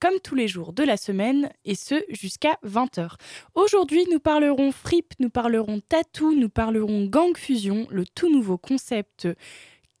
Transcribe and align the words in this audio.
comme 0.00 0.20
tous 0.22 0.34
les 0.34 0.48
jours 0.48 0.72
de 0.72 0.82
la 0.82 0.96
semaine, 0.96 1.50
et 1.64 1.74
ce 1.74 2.02
jusqu'à 2.08 2.58
20h. 2.64 3.14
Aujourd'hui, 3.54 4.04
nous 4.10 4.20
parlerons 4.20 4.72
fripe, 4.72 5.14
nous 5.18 5.30
parlerons 5.30 5.80
tatou, 5.88 6.34
nous 6.34 6.48
parlerons 6.48 7.06
gang 7.06 7.36
fusion, 7.36 7.86
le 7.90 8.04
tout 8.06 8.32
nouveau 8.32 8.58
concept 8.58 9.28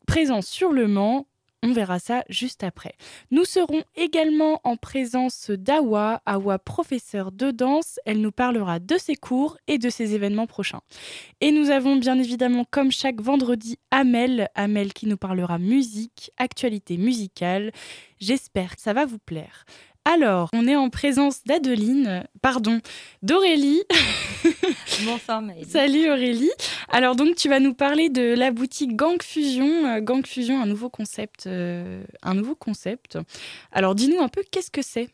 présent 0.06 0.42
sur 0.42 0.72
le 0.72 0.88
Mans. 0.88 1.26
On 1.64 1.72
verra 1.72 1.98
ça 1.98 2.22
juste 2.28 2.62
après. 2.62 2.94
Nous 3.32 3.44
serons 3.44 3.82
également 3.96 4.60
en 4.62 4.76
présence 4.76 5.50
d'Awa, 5.50 6.22
Awa 6.24 6.60
professeure 6.60 7.32
de 7.32 7.50
danse. 7.50 7.98
Elle 8.06 8.20
nous 8.20 8.30
parlera 8.30 8.78
de 8.78 8.96
ses 8.96 9.16
cours 9.16 9.58
et 9.66 9.78
de 9.78 9.90
ses 9.90 10.14
événements 10.14 10.46
prochains. 10.46 10.82
Et 11.40 11.50
nous 11.50 11.70
avons 11.70 11.96
bien 11.96 12.16
évidemment, 12.16 12.64
comme 12.70 12.92
chaque 12.92 13.20
vendredi, 13.20 13.76
Amel, 13.90 14.48
Amel 14.54 14.92
qui 14.92 15.06
nous 15.06 15.16
parlera 15.16 15.58
musique, 15.58 16.30
actualité 16.36 16.96
musicale. 16.96 17.72
J'espère 18.20 18.76
que 18.76 18.82
ça 18.82 18.92
va 18.92 19.04
vous 19.04 19.18
plaire. 19.18 19.64
Alors, 20.10 20.48
on 20.54 20.66
est 20.66 20.74
en 20.74 20.88
présence 20.88 21.44
d'Adeline, 21.44 22.26
pardon, 22.40 22.80
d'Aurélie. 23.20 23.82
Bonsoir 25.04 25.42
Maëlie. 25.42 25.66
Salut 25.66 26.08
Aurélie. 26.08 26.50
Alors 26.88 27.14
donc 27.14 27.36
tu 27.36 27.50
vas 27.50 27.60
nous 27.60 27.74
parler 27.74 28.08
de 28.08 28.32
la 28.34 28.50
boutique 28.50 28.96
Gang 28.96 29.22
Fusion. 29.22 29.66
Euh, 29.84 30.00
Gang 30.00 30.24
Fusion, 30.24 30.62
un 30.62 30.64
nouveau 30.64 30.88
concept. 30.88 31.46
euh, 31.46 32.02
un 32.22 32.32
nouveau 32.32 32.54
concept. 32.54 33.18
Alors 33.70 33.94
dis-nous 33.94 34.18
un 34.18 34.28
peu 34.28 34.42
qu'est-ce 34.50 34.70
que 34.70 34.80
c'est? 34.80 35.10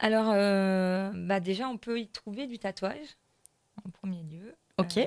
Alors, 0.00 0.30
euh, 0.34 1.10
bah 1.14 1.40
déjà, 1.40 1.66
on 1.70 1.78
peut 1.78 1.98
y 1.98 2.08
trouver 2.08 2.46
du 2.46 2.58
tatouage, 2.58 3.16
en 3.86 3.88
premier 3.88 4.22
lieu. 4.22 4.54
Ok. 4.76 4.98
Euh, 4.98 5.06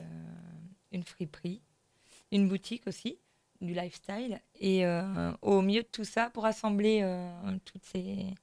une 0.91 1.03
friperie, 1.03 1.61
une 2.31 2.47
boutique 2.47 2.87
aussi, 2.87 3.19
du 3.61 3.75
lifestyle. 3.75 4.41
Et 4.59 4.87
au 5.43 5.61
milieu 5.61 5.83
de 5.83 5.87
tout 5.87 6.03
ça, 6.03 6.31
pour 6.31 6.47
assembler 6.47 7.05
toutes, 7.63 7.83
ces, 7.83 8.33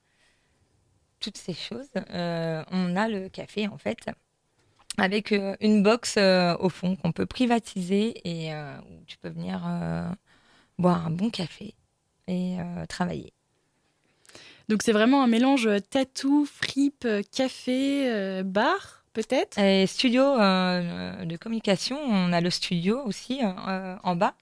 toutes 1.25 1.39
ces 1.39 1.55
choses, 1.55 1.89
euh, 2.11 2.63
on 2.71 2.97
a 2.97 3.09
le 3.09 3.31
café, 3.31 3.67
en 3.67 3.79
fait, 3.79 3.99
avec 4.99 5.33
euh, 5.33 5.57
une 5.61 5.83
box 5.83 6.17
euh, 6.19 6.55
au 6.61 6.69
fond 6.69 6.97
qu'on 6.97 7.13
peut 7.13 7.27
privatiser 7.27 8.21
et 8.25 8.53
où 8.55 9.05
tu 9.07 9.17
peux 9.19 9.31
venir 9.31 9.61
boire 10.79 11.07
un 11.07 11.11
bon 11.11 11.31
café 11.31 11.75
et 12.29 12.57
travailler. 12.89 13.33
Donc 14.69 14.83
c'est 14.83 14.93
vraiment 14.93 15.23
un 15.23 15.27
mélange 15.27 15.69
tatou, 15.91 16.47
fripe, 16.47 17.07
café, 17.33 18.43
bar 18.45 19.05
peut-être? 19.15 19.59
Et 19.59 19.87
studio 19.87 20.23
euh, 20.23 21.25
de 21.25 21.37
communication, 21.37 21.99
on 21.99 22.33
a 22.33 22.41
le 22.41 22.51
studio 22.51 23.01
aussi 23.07 23.41
euh, 23.43 23.97
en 24.03 24.17
bas 24.17 24.35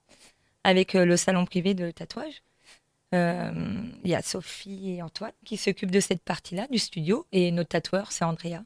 avec 0.65 0.95
le 0.95 1.17
salon 1.17 1.45
privé 1.45 1.75
de 1.75 1.91
tatouage. 1.91 2.43
Euh, 3.15 3.53
Il 4.05 4.11
y 4.11 4.15
a 4.15 4.23
Sophie 4.23 4.95
et 4.95 5.03
Antoine 5.03 5.33
qui 5.45 5.57
s'occupent 5.57 5.91
de 5.91 6.01
cette 6.01 6.23
partie-là 6.23 6.67
du 6.71 6.79
studio 6.79 7.27
et 7.33 7.51
notre 7.51 7.69
tatoueur 7.69 8.11
c'est 8.11 8.25
Andrea. 8.25 8.63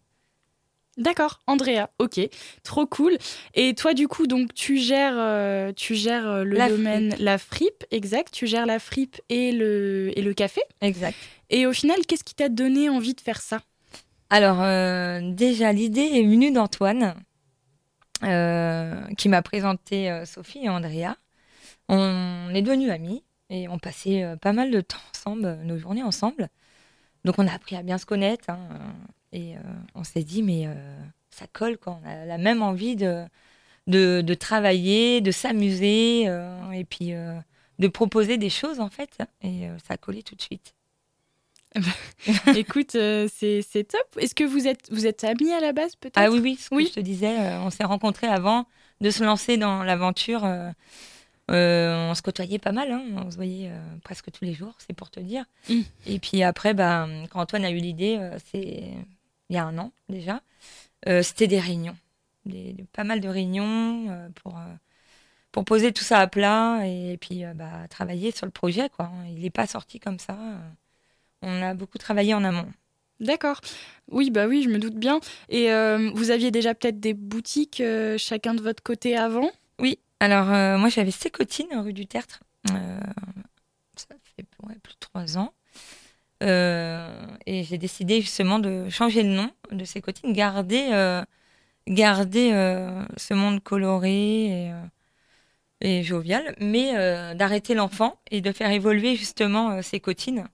D'accord, 0.97 1.41
Andrea, 1.47 1.89
ok, 1.99 2.21
trop 2.63 2.87
cool. 2.87 3.19
Et 3.53 3.75
toi, 3.75 3.93
du 3.93 4.09
coup, 4.09 4.27
donc 4.27 4.55
tu 4.55 4.79
gères, 4.79 5.19
euh, 5.19 5.71
tu 5.75 5.95
gères 5.95 6.27
euh, 6.27 6.43
le 6.43 6.57
La 6.57 6.71
domaine, 6.71 7.15
la 7.19 7.37
fripe, 7.37 7.85
exact. 7.91 8.33
Tu 8.33 8.47
gères 8.47 8.65
la 8.65 8.79
fripe 8.79 9.21
et 9.29 9.53
le, 9.53 10.11
et 10.17 10.23
le 10.23 10.33
café. 10.33 10.63
Exact. 10.81 11.15
Et 11.51 11.67
au 11.67 11.75
final, 11.75 11.99
qu'est-ce 12.09 12.25
qui 12.25 12.35
t'a 12.35 12.49
donné 12.49 12.89
envie 12.89 13.13
de 13.13 13.21
faire 13.21 13.43
ça? 13.43 13.61
Alors 14.31 14.63
euh, 14.63 15.21
déjà 15.23 15.71
l'idée 15.73 16.09
est 16.15 16.23
venue 16.23 16.51
d'Antoine 16.51 17.15
euh, 18.23 19.01
qui 19.19 19.29
m'a 19.29 19.43
présenté 19.43 20.23
Sophie 20.25 20.65
et 20.65 20.71
Andrea. 20.71 21.15
On 21.89 22.55
est 22.55 22.63
devenus 22.63 22.91
amis 22.91 23.23
et 23.51 23.69
on 23.69 23.79
passait 23.79 24.23
euh, 24.25 24.37
pas 24.37 24.53
mal 24.53 24.71
de 24.71 24.81
temps 24.81 24.99
ensemble, 25.15 25.47
euh, 25.47 25.57
nos 25.65 25.79
journées 25.79 26.03
ensemble. 26.03 26.49
Donc 27.25 27.39
on 27.39 27.47
a 27.47 27.53
appris 27.53 27.77
à 27.77 27.83
bien 27.83 27.99
se 27.99 28.07
connaître 28.07 28.51
hein, 28.51 28.59
euh, 28.73 28.79
et 29.33 29.57
euh, 29.57 29.61
on 29.95 30.05
s'est 30.05 30.23
dit 30.25 30.43
mais 30.43 30.69
ça 31.31 31.47
colle 31.53 31.77
quoi. 31.79 31.99
On 32.05 32.09
a 32.09 32.25
la 32.25 32.39
même 32.39 32.63
envie 32.63 32.97
de 32.97 33.25
de, 33.87 34.21
de 34.21 34.35
travailler, 34.35 35.21
de 35.21 35.31
s'amuser 35.31 36.23
et 36.23 36.85
puis 36.85 37.13
de 37.79 37.89
proposer 37.89 38.37
des 38.39 38.51
choses 38.51 38.81
en 38.81 38.89
fait 38.91 39.19
et 39.43 39.69
euh, 39.69 39.77
ça 39.87 39.95
a 39.95 39.97
collé 39.97 40.23
tout 40.23 40.35
de 40.35 40.43
suite. 40.43 40.75
Écoute, 42.57 42.95
euh, 42.95 43.29
c'est 43.33 43.63
c'est 43.63 43.85
top. 43.85 44.07
Est-ce 44.19 44.35
que 44.35 44.45
vous 44.45 44.67
êtes, 44.67 44.91
vous 44.91 45.07
êtes 45.07 45.25
amis 45.25 45.53
à 45.53 45.61
la 45.61 45.73
base 45.73 45.95
peut-être? 45.97 46.17
Ah 46.17 46.31
oui, 46.31 46.41
oui, 46.41 46.57
ce 46.57 46.71
que 46.71 46.75
Oui. 46.75 46.87
je 46.89 46.95
te 46.95 47.01
disais, 47.01 47.39
euh, 47.39 47.61
on 47.61 47.71
s'est 47.71 47.85
rencontrés 47.85 48.29
avant 48.29 48.67
de 49.01 49.11
se 49.11 49.23
lancer 49.23 49.57
dans 49.59 49.83
l'aventure. 49.83 50.45
euh, 50.45 50.71
on 51.49 52.15
se 52.15 52.23
côtoyait 52.23 52.59
pas 52.59 52.73
mal, 52.73 52.91
hein, 52.91 53.03
on 53.17 53.31
se 53.31 53.37
voyait 53.37 53.69
euh, 53.71 53.79
presque 54.03 54.31
tous 54.33 54.45
les 54.45 54.55
jours, 54.55 54.75
c'est 54.79 54.95
pour 54.95 55.11
te 55.11 55.21
dire. 55.21 55.45
Mm. 55.69 55.81
Et 56.07 56.19
puis 56.19 56.43
après, 56.43 56.75
bah, 56.75 57.07
quand 57.31 57.41
Antoine 57.41 57.65
a 57.65 57.71
eu 57.71 57.77
l'idée, 57.79 58.17
euh, 58.19 58.37
c'est 58.51 58.95
il 59.49 59.55
y 59.55 59.59
a 59.59 59.65
un 59.65 59.79
an 59.79 59.93
déjà, 60.09 60.43
euh, 61.09 61.23
c'était 61.23 61.47
des 61.47 61.61
réunions, 61.61 61.97
des, 62.47 62.73
des- 62.73 62.85
pas 62.85 63.05
mal 63.05 63.21
de 63.21 63.29
réunions 63.29 64.07
euh, 64.11 64.29
pour, 64.43 64.57
euh, 64.59 64.63
pour 65.53 65.65
poser 65.65 65.93
tout 65.93 66.05
ça 66.05 66.19
à 66.21 66.27
plat 66.27 66.81
et, 66.87 67.17
puis 67.21 67.45
euh, 67.45 67.55
bah, 67.55 67.87
travailler 67.89 68.33
sur 68.33 68.47
le 68.47 68.53
projet. 68.53 68.89
Quoi. 68.89 69.11
Il 69.29 69.41
n'est 69.41 69.51
pas 69.51 69.67
sorti 69.67 70.01
comme 70.01 70.19
ça. 70.19 70.35
euh. 70.35 70.59
On 71.43 71.63
a 71.63 71.75
beaucoup 71.75 71.99
travaillé 71.99 72.35
en 72.35 72.45
amont. 72.45 72.67
D'accord. 73.21 73.61
Oui, 74.11 74.31
bah 74.31 74.47
oui, 74.47 74.63
je 74.63 74.69
me 74.69 74.79
doute 74.79 74.97
bien. 74.97 75.21
Et 75.49 75.73
euh, 75.73 76.11
vous 76.15 76.31
aviez 76.31 76.51
déjà 76.51 76.75
peut-être 76.75 77.01
des 77.01 77.15
boutiques 77.15 77.81
euh, 77.81 78.19
chacun 78.19 78.55
de 78.55 78.61
votre 78.63 78.83
côté 78.83 79.17
avant? 79.17 79.51
Oui, 79.79 79.99
alors 80.21 80.51
euh, 80.51 80.79
moi 80.79 80.89
j'avais 80.89 81.11
Sécotine, 81.11 81.69
rue 81.75 81.93
du 81.93 82.07
Tertre. 82.07 82.41
Euh, 82.71 83.01
ça 83.97 84.15
fait 84.37 84.45
plus 84.45 84.95
de 84.95 85.01
trois 85.01 85.39
ans. 85.39 85.53
Euh, 86.43 87.27
et 87.47 87.65
j'ai 87.65 87.79
décidé 87.79 88.21
justement 88.21 88.59
de 88.59 88.89
changer 88.89 89.23
le 89.23 89.31
nom 89.31 89.51
de 89.71 89.85
Sécotine, 89.85 90.33
garder, 90.33 90.91
garder 91.87 92.51
ce 93.17 93.35
monde 93.35 93.63
coloré 93.63 94.71
et, 95.81 96.03
jovial, 96.03 96.55
mais 96.61 97.35
d'arrêter 97.35 97.75
l'enfant 97.75 98.19
et 98.31 98.41
de 98.41 98.53
faire 98.53 98.71
évoluer 98.71 99.17
justement 99.17 99.83
Sécotine. 99.83 100.47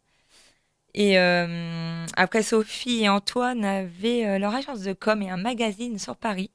Et 0.95 1.17
après, 1.19 2.43
Sophie 2.43 3.03
et 3.03 3.09
Antoine 3.09 3.65
avaient 3.65 4.39
leur 4.39 4.55
agence 4.55 4.83
de 4.83 4.93
com 4.93 5.23
et 5.23 5.31
un 5.31 5.37
magazine 5.37 5.99
sur 5.99 6.17
Paris. 6.17 6.51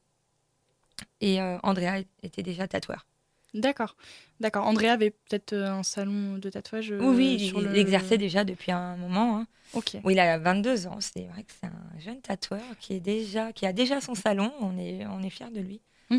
Et 1.22 1.41
euh, 1.41 1.57
Andrea 1.63 2.03
était 2.23 2.44
déjà 2.44 2.67
tatoueur. 2.67 3.05
D'accord. 3.53 3.95
D'accord. 4.39 4.66
Andrea 4.67 4.89
avait 4.91 5.11
peut-être 5.11 5.53
euh, 5.53 5.69
un 5.72 5.83
salon 5.83 6.38
de 6.38 6.50
tatouage 6.50 6.91
euh, 6.91 7.00
oui, 7.00 7.47
sur 7.47 7.59
il 7.61 7.67
le... 7.69 7.75
exerçait 7.78 8.17
déjà 8.17 8.44
depuis 8.44 8.72
un 8.72 8.97
moment. 8.97 9.38
hein. 9.39 9.47
Ok. 9.73 9.95
Oui, 10.03 10.13
il 10.13 10.19
a 10.19 10.38
22 10.38 10.88
ans. 10.88 10.97
C'est 11.00 11.23
vrai 11.27 11.44
que 11.44 11.51
c'est 11.59 11.67
un 11.67 12.00
jeune 12.00 12.22
tatoueur 12.22 12.61
qui, 12.79 12.94
est 12.94 13.00
déjà, 13.00 13.51
qui 13.53 13.66
a 13.66 13.73
déjà 13.73 14.00
son 14.01 14.16
salon. 14.16 14.51
On 14.59 14.77
est, 14.77 15.06
on 15.07 15.23
est 15.23 15.29
fiers 15.29 15.50
de 15.51 15.59
lui. 15.61 15.81
Mm. 16.09 16.17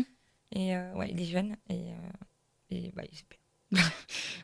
Et 0.55 0.75
euh, 0.75 0.93
ouais, 0.95 1.09
il 1.11 1.21
est 1.21 1.25
jeune. 1.25 1.55
Et, 1.69 1.75
euh, 1.75 2.71
et 2.71 2.91
bah, 2.95 3.03
il 3.05 3.13
est 3.13 3.17
super. 3.17 3.37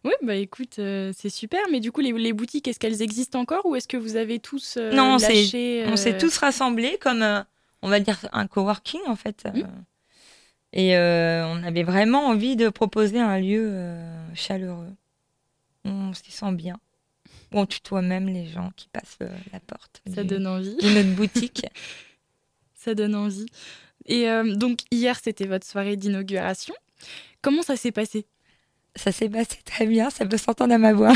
Oui, 0.03 0.13
bah 0.21 0.35
écoute, 0.35 0.77
euh, 0.77 1.11
c'est 1.17 1.29
super. 1.31 1.59
Mais 1.71 1.79
du 1.79 1.91
coup, 1.91 1.99
les, 2.01 2.11
les 2.13 2.33
boutiques, 2.33 2.67
est-ce 2.67 2.79
qu'elles 2.79 3.01
existent 3.01 3.39
encore 3.39 3.65
ou 3.65 3.75
est-ce 3.75 3.87
que 3.87 3.97
vous 3.97 4.15
avez 4.15 4.39
tous 4.39 4.77
Non, 4.77 5.15
on 5.15 5.19
s'est- 5.19 5.33
lâché 5.33 5.85
On 5.87 5.97
s'est 5.97 6.17
tous 6.17 6.37
rassemblés 6.37 6.97
comme, 7.01 7.43
on 7.81 7.89
va 7.89 7.99
dire, 7.99 8.19
un 8.31 8.45
coworking 8.47 9.01
en 9.07 9.15
fait. 9.15 9.45
Mm. 9.53 9.63
Et 10.75 10.95
euh, 10.95 11.45
on 11.47 11.63
avait 11.63 11.83
vraiment 11.83 12.27
envie 12.27 12.55
de 12.55 12.69
proposer 12.69 13.19
un 13.19 13.39
lieu 13.39 13.69
euh, 13.71 14.25
chaleureux. 14.35 14.93
On 15.85 16.13
s'y 16.13 16.31
sent 16.31 16.51
bien. 16.51 16.77
On 17.51 17.65
tutoie 17.65 18.01
même 18.01 18.27
les 18.27 18.45
gens 18.47 18.71
qui 18.75 18.87
passent 18.89 19.17
euh, 19.21 19.29
la 19.53 19.59
porte 19.61 20.01
Ça 20.13 20.21
du- 20.23 20.27
donne 20.29 20.45
envie. 20.47 20.75
de 20.75 20.89
notre 20.89 21.15
boutique. 21.15 21.65
Ça 22.75 22.93
donne 22.93 23.15
envie. 23.15 23.47
Et 24.05 24.27
donc, 24.55 24.81
hier, 24.91 25.17
c'était 25.23 25.47
votre 25.47 25.65
soirée 25.65 25.95
d'inauguration. 25.95 26.75
Comment 27.41 27.63
ça 27.63 27.75
s'est 27.75 27.91
passé? 27.91 28.27
Ça 28.95 29.11
s'est 29.11 29.27
passé 29.29 29.57
très 29.65 29.87
bien, 29.87 30.11
ça 30.11 30.23
peut 30.27 30.37
s'entendre 30.37 30.71
à 30.75 30.77
ma 30.77 30.93
voix. 30.93 31.13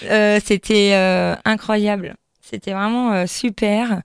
C'était 0.00 0.94
incroyable. 1.44 2.14
C'était 2.40 2.72
vraiment 2.72 3.26
super. 3.26 4.00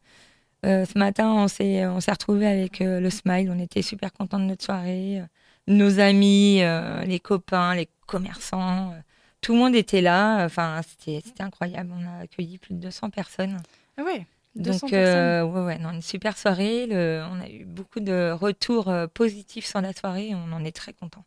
Euh, 0.65 0.85
ce 0.85 0.97
matin, 0.97 1.31
on 1.31 1.47
s'est 1.47 1.85
on 1.88 2.00
s'est 2.01 2.11
retrouvés 2.11 2.47
avec 2.47 2.81
euh, 2.81 3.00
le 3.00 3.09
Smile. 3.09 3.50
On 3.56 3.59
était 3.59 3.81
super 3.81 4.11
contents 4.11 4.39
de 4.39 4.44
notre 4.45 4.63
soirée. 4.65 5.19
Euh, 5.21 5.25
Nos 5.67 6.00
amis, 6.00 6.59
euh, 6.63 7.01
les 7.06 7.19
copains, 7.19 7.75
les 7.75 7.88
commerçants, 8.07 8.91
euh, 8.91 8.95
tout 9.41 9.53
le 9.53 9.59
monde 9.59 9.75
était 9.75 10.01
là. 10.01 10.44
Enfin, 10.45 10.81
c'était 10.88 11.21
c'était 11.25 11.44
incroyable. 11.44 11.91
On 11.95 12.06
a 12.07 12.23
accueilli 12.23 12.57
plus 12.57 12.73
de 12.73 12.79
200 12.79 13.09
personnes. 13.09 13.57
Ah 13.97 14.03
ouais, 14.03 14.25
Donc, 14.56 14.81
ouais, 14.91 15.41
ouais, 15.44 15.77
non, 15.77 15.91
une 15.91 16.01
super 16.01 16.38
soirée. 16.38 16.88
on 16.91 17.39
a 17.41 17.50
eu 17.50 17.65
beaucoup 17.65 18.00
de 18.01 18.31
retours 18.31 18.91
positifs 19.13 19.65
sur 19.65 19.79
la 19.81 19.94
soirée. 19.94 20.31
On 20.33 20.51
en 20.51 20.63
est 20.65 20.75
très 20.75 20.94
content. 20.94 21.23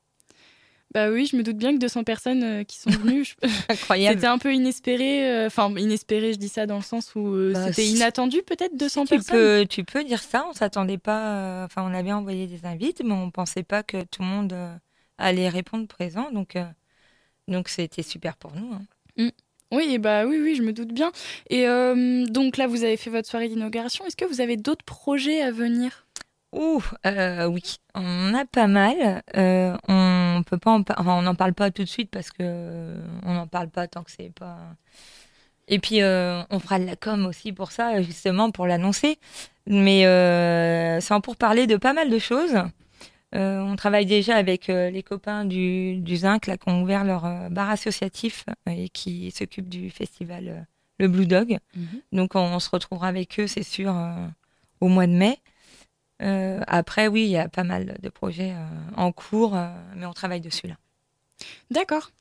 Bah 0.94 1.10
oui, 1.10 1.26
je 1.26 1.36
me 1.36 1.42
doute 1.42 1.56
bien 1.56 1.72
que 1.72 1.78
200 1.78 2.04
personnes 2.04 2.42
euh, 2.42 2.64
qui 2.64 2.78
sont 2.78 2.90
venues. 2.90 3.34
Incroyable. 3.68 4.16
C'était 4.16 4.26
un 4.26 4.38
peu 4.38 4.52
inespéré. 4.52 5.30
Euh, 5.30 5.46
enfin, 5.46 5.72
inespéré, 5.78 6.34
je 6.34 6.38
dis 6.38 6.50
ça 6.50 6.66
dans 6.66 6.76
le 6.76 6.82
sens 6.82 7.14
où 7.14 7.26
euh, 7.28 7.52
bah, 7.52 7.72
c'était 7.72 7.86
inattendu, 7.88 8.42
peut-être 8.42 8.76
200 8.76 9.04
tu 9.04 9.08
personnes? 9.08 9.36
Peux, 9.36 9.66
tu 9.66 9.84
peux 9.84 10.04
dire 10.04 10.22
ça. 10.22 10.44
On 10.50 10.52
s'attendait 10.52 10.98
pas. 10.98 11.64
Enfin, 11.64 11.82
on 11.82 11.94
avait 11.94 12.12
envoyé 12.12 12.46
des 12.46 12.66
invites, 12.66 13.02
mais 13.02 13.14
on 13.14 13.30
pensait 13.30 13.62
pas 13.62 13.82
que 13.82 14.02
tout 14.04 14.20
le 14.20 14.28
monde 14.28 14.54
allait 15.16 15.48
répondre 15.48 15.86
présent. 15.86 16.30
Donc, 16.30 16.58
donc 17.48 17.68
c'était 17.68 18.02
super 18.02 18.36
pour 18.36 18.52
nous. 18.54 18.74
Hein. 18.74 18.82
Mm. 19.16 19.30
Oui, 19.74 19.96
bah 19.96 20.26
oui, 20.26 20.38
oui, 20.38 20.54
je 20.54 20.62
me 20.62 20.74
doute 20.74 20.92
bien. 20.92 21.10
Et 21.48 21.64
donc 22.28 22.58
là, 22.58 22.66
vous 22.66 22.84
avez 22.84 22.98
fait 22.98 23.08
votre 23.08 23.26
soirée 23.26 23.48
d'inauguration. 23.48 24.04
Est-ce 24.04 24.16
que 24.16 24.26
vous 24.26 24.42
avez 24.42 24.58
d'autres 24.58 24.84
projets 24.84 25.40
à 25.40 25.50
venir? 25.50 26.06
Ouh, 26.52 26.82
oui, 27.06 27.76
on 27.94 28.34
a 28.34 28.44
pas 28.44 28.66
mal. 28.66 29.22
Euh, 29.36 29.74
on 30.36 30.42
peut 30.42 30.58
pas, 30.58 30.70
en 30.70 30.84
on 30.98 31.22
n'en 31.22 31.34
parle 31.34 31.54
pas 31.54 31.70
tout 31.70 31.82
de 31.82 31.88
suite 31.88 32.10
parce 32.10 32.30
que 32.30 32.38
euh, 32.40 33.02
on 33.24 33.34
n'en 33.34 33.46
parle 33.46 33.68
pas 33.68 33.86
tant 33.88 34.02
que 34.02 34.10
c'est 34.10 34.32
pas. 34.32 34.58
Et 35.68 35.78
puis 35.78 36.00
on 36.02 36.58
fera 36.58 36.78
de 36.78 36.84
la 36.84 36.96
com 36.96 37.24
aussi 37.26 37.52
pour 37.52 37.72
ça, 37.72 38.02
justement 38.02 38.50
pour 38.50 38.66
l'annoncer. 38.66 39.18
Mais 39.66 40.02
c'est 41.00 41.20
pour 41.22 41.36
parler 41.36 41.66
de 41.66 41.76
pas 41.76 41.92
mal 41.92 42.10
de 42.10 42.18
choses. 42.18 42.56
on 43.32 43.76
travaille 43.76 44.04
déjà 44.04 44.36
avec 44.36 44.66
les 44.66 45.02
copains 45.02 45.44
du, 45.44 45.96
du 45.98 46.16
Zinc 46.16 46.46
là, 46.46 46.56
qui 46.58 46.68
ont 46.68 46.82
ouvert 46.82 47.04
leur 47.04 47.22
bar 47.50 47.70
associatif 47.70 48.44
et 48.68 48.88
qui 48.88 49.30
s'occupent 49.30 49.68
du 49.68 49.88
festival 49.90 50.66
Le 50.98 51.08
Blue 51.08 51.26
Dog. 51.26 51.58
Mhm. 51.76 52.02
Donc 52.12 52.34
on, 52.34 52.58
se 52.58 52.68
retrouvera 52.68 53.06
avec 53.06 53.38
eux, 53.38 53.46
c'est 53.46 53.62
sûr, 53.62 53.94
au 54.80 54.88
mois 54.88 55.06
de 55.06 55.12
mai. 55.12 55.38
Euh, 56.22 56.60
après, 56.66 57.08
oui, 57.08 57.24
il 57.24 57.30
y 57.30 57.36
a 57.36 57.48
pas 57.48 57.64
mal 57.64 57.96
de 58.00 58.08
projets 58.08 58.52
euh, 58.52 58.66
en 58.96 59.12
cours, 59.12 59.56
euh, 59.56 59.68
mais 59.96 60.06
on 60.06 60.12
travaille 60.12 60.40
dessus 60.40 60.66
là. 60.66 60.74
D'accord. 61.70 62.12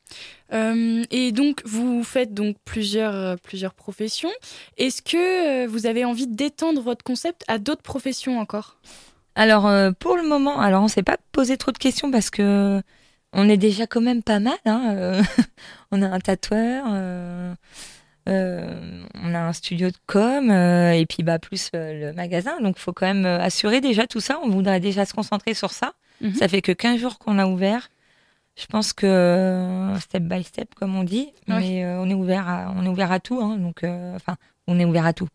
et 0.51 1.31
donc, 1.31 1.62
vous 1.63 2.03
faites 2.03 2.33
donc 2.33 2.57
plusieurs, 2.65 3.39
plusieurs 3.39 3.75
professions. 3.75 4.31
Est-ce 4.77 5.01
que 5.03 5.68
vous 5.68 5.86
avez 5.86 6.06
envie 6.06 6.25
d'étendre 6.25 6.81
votre 6.81 7.03
concept 7.03 7.44
à 7.48 7.59
d'autres 7.59 7.83
professions 7.83 8.39
encore? 8.39 8.77
Alors, 9.36 9.69
pour 10.00 10.18
le 10.18 10.24
moment, 10.24 10.59
alors 10.59 10.81
on 10.81 10.86
ne 10.86 10.89
s'est 10.89 11.03
pas 11.03 11.18
posé 11.31 11.56
trop 11.57 11.71
de 11.71 11.77
questions 11.77 12.09
parce 12.09 12.31
que 12.31 12.81
on 13.33 13.48
est 13.48 13.57
déjà 13.57 13.86
quand 13.88 14.01
même 14.01 14.24
pas 14.24 14.39
mal. 14.39 14.57
Hein, 14.65 15.21
on 15.92 16.01
a 16.01 16.07
un 16.07 16.19
tatoueur. 16.19 16.86
Euh, 16.89 17.53
on 18.27 19.33
a 19.33 19.39
un 19.39 19.53
studio 19.53 19.89
de 19.89 19.97
com 20.06 20.50
euh, 20.50 20.91
et 20.91 21.06
puis 21.06 21.23
bah 21.23 21.39
plus 21.39 21.69
euh, 21.75 22.09
le 22.09 22.13
magasin. 22.13 22.59
Donc 22.62 22.75
il 22.77 22.81
faut 22.81 22.94
quand 22.94 23.07
même 23.07 23.25
assurer 23.25 23.81
déjà 23.81 24.07
tout 24.07 24.19
ça. 24.19 24.39
On 24.44 24.50
voudrait 24.50 24.79
déjà 24.79 25.06
se 25.06 25.13
concentrer 25.13 25.53
sur 25.53 25.71
ça. 25.71 25.94
Mhm. 26.21 26.35
Ça 26.35 26.47
fait 26.47 26.62
que 26.62 26.71
15 26.71 27.00
jours 27.00 27.19
qu'on 27.19 27.39
a 27.39 27.45
ouvert. 27.45 27.89
Je 28.57 28.65
pense 28.65 28.94
que 28.94 29.94
step 30.01 30.23
by 30.23 30.44
step, 30.44 30.75
comme 30.75 30.95
on 30.95 31.03
dit, 31.03 31.29
mais 31.47 31.85
on 31.85 32.09
est 32.09 32.13
ouvert 32.13 32.50
à, 32.50 32.73
on 32.75 32.85
est 32.85 32.89
ouvert 32.89 33.12
à 33.12 33.19
tout. 33.21 33.39
Hein, 33.41 33.57
donc 33.57 33.83
enfin, 33.83 34.35
on 34.67 34.77
est 34.77 34.85
ouvert 34.85 35.06
à 35.06 35.13
tout 35.13 35.29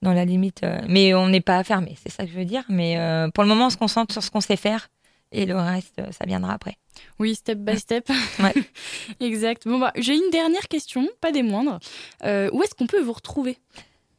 dans 0.00 0.14
la 0.14 0.24
limite. 0.24 0.64
mais 0.88 1.12
on 1.12 1.28
n'est 1.28 1.42
pas 1.42 1.62
fermé, 1.62 1.94
c'est 2.02 2.10
ça 2.10 2.24
que 2.24 2.30
je 2.30 2.36
veux 2.36 2.46
dire. 2.46 2.64
Mais 2.70 2.96
pour 3.34 3.44
le 3.44 3.48
moment, 3.48 3.66
on 3.66 3.70
se 3.70 3.76
concentre 3.76 4.12
sur 4.12 4.22
ce 4.22 4.30
qu'on 4.30 4.40
sait 4.40 4.56
faire 4.56 4.88
et 5.32 5.46
le 5.46 5.56
reste, 5.56 6.00
ça 6.10 6.24
viendra 6.26 6.54
après. 6.54 6.76
Oui, 7.18 7.34
step 7.34 7.58
by 7.58 7.78
step. 7.78 8.08
Ouais. 8.38 8.54
exact. 9.20 9.66
Bon, 9.66 9.78
bah, 9.78 9.92
j'ai 9.96 10.14
une 10.14 10.30
dernière 10.30 10.68
question, 10.68 11.08
pas 11.20 11.32
des 11.32 11.42
moindres. 11.42 11.78
Euh, 12.24 12.48
où 12.52 12.62
est-ce 12.62 12.74
qu'on 12.74 12.86
peut 12.86 13.00
vous 13.00 13.12
retrouver? 13.12 13.58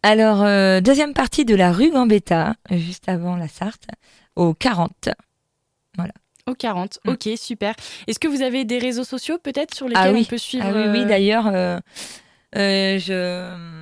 Alors, 0.03 0.43
euh, 0.43 0.81
deuxième 0.81 1.13
partie 1.13 1.45
de 1.45 1.55
la 1.55 1.71
rue 1.71 1.91
Gambetta, 1.91 2.55
juste 2.71 3.09
avant 3.09 3.35
la 3.35 3.47
Sarthe, 3.47 3.87
au 4.35 4.53
40. 4.53 5.09
Voilà. 5.97 6.13
Au 6.45 6.53
40, 6.53 6.99
mm. 7.03 7.09
ok, 7.09 7.29
super. 7.37 7.75
Est-ce 8.07 8.19
que 8.19 8.27
vous 8.27 8.41
avez 8.41 8.63
des 8.63 8.77
réseaux 8.77 9.03
sociaux 9.03 9.37
peut-être 9.37 9.75
sur 9.75 9.87
lesquels 9.87 10.15
ah 10.15 10.17
on 10.17 10.23
peut 10.23 10.37
suivre 10.37 10.65
Ah 10.67 10.73
oui, 10.73 10.83
oui, 10.89 11.01
euh, 11.01 11.05
d'ailleurs, 11.05 11.81
je 12.53 13.78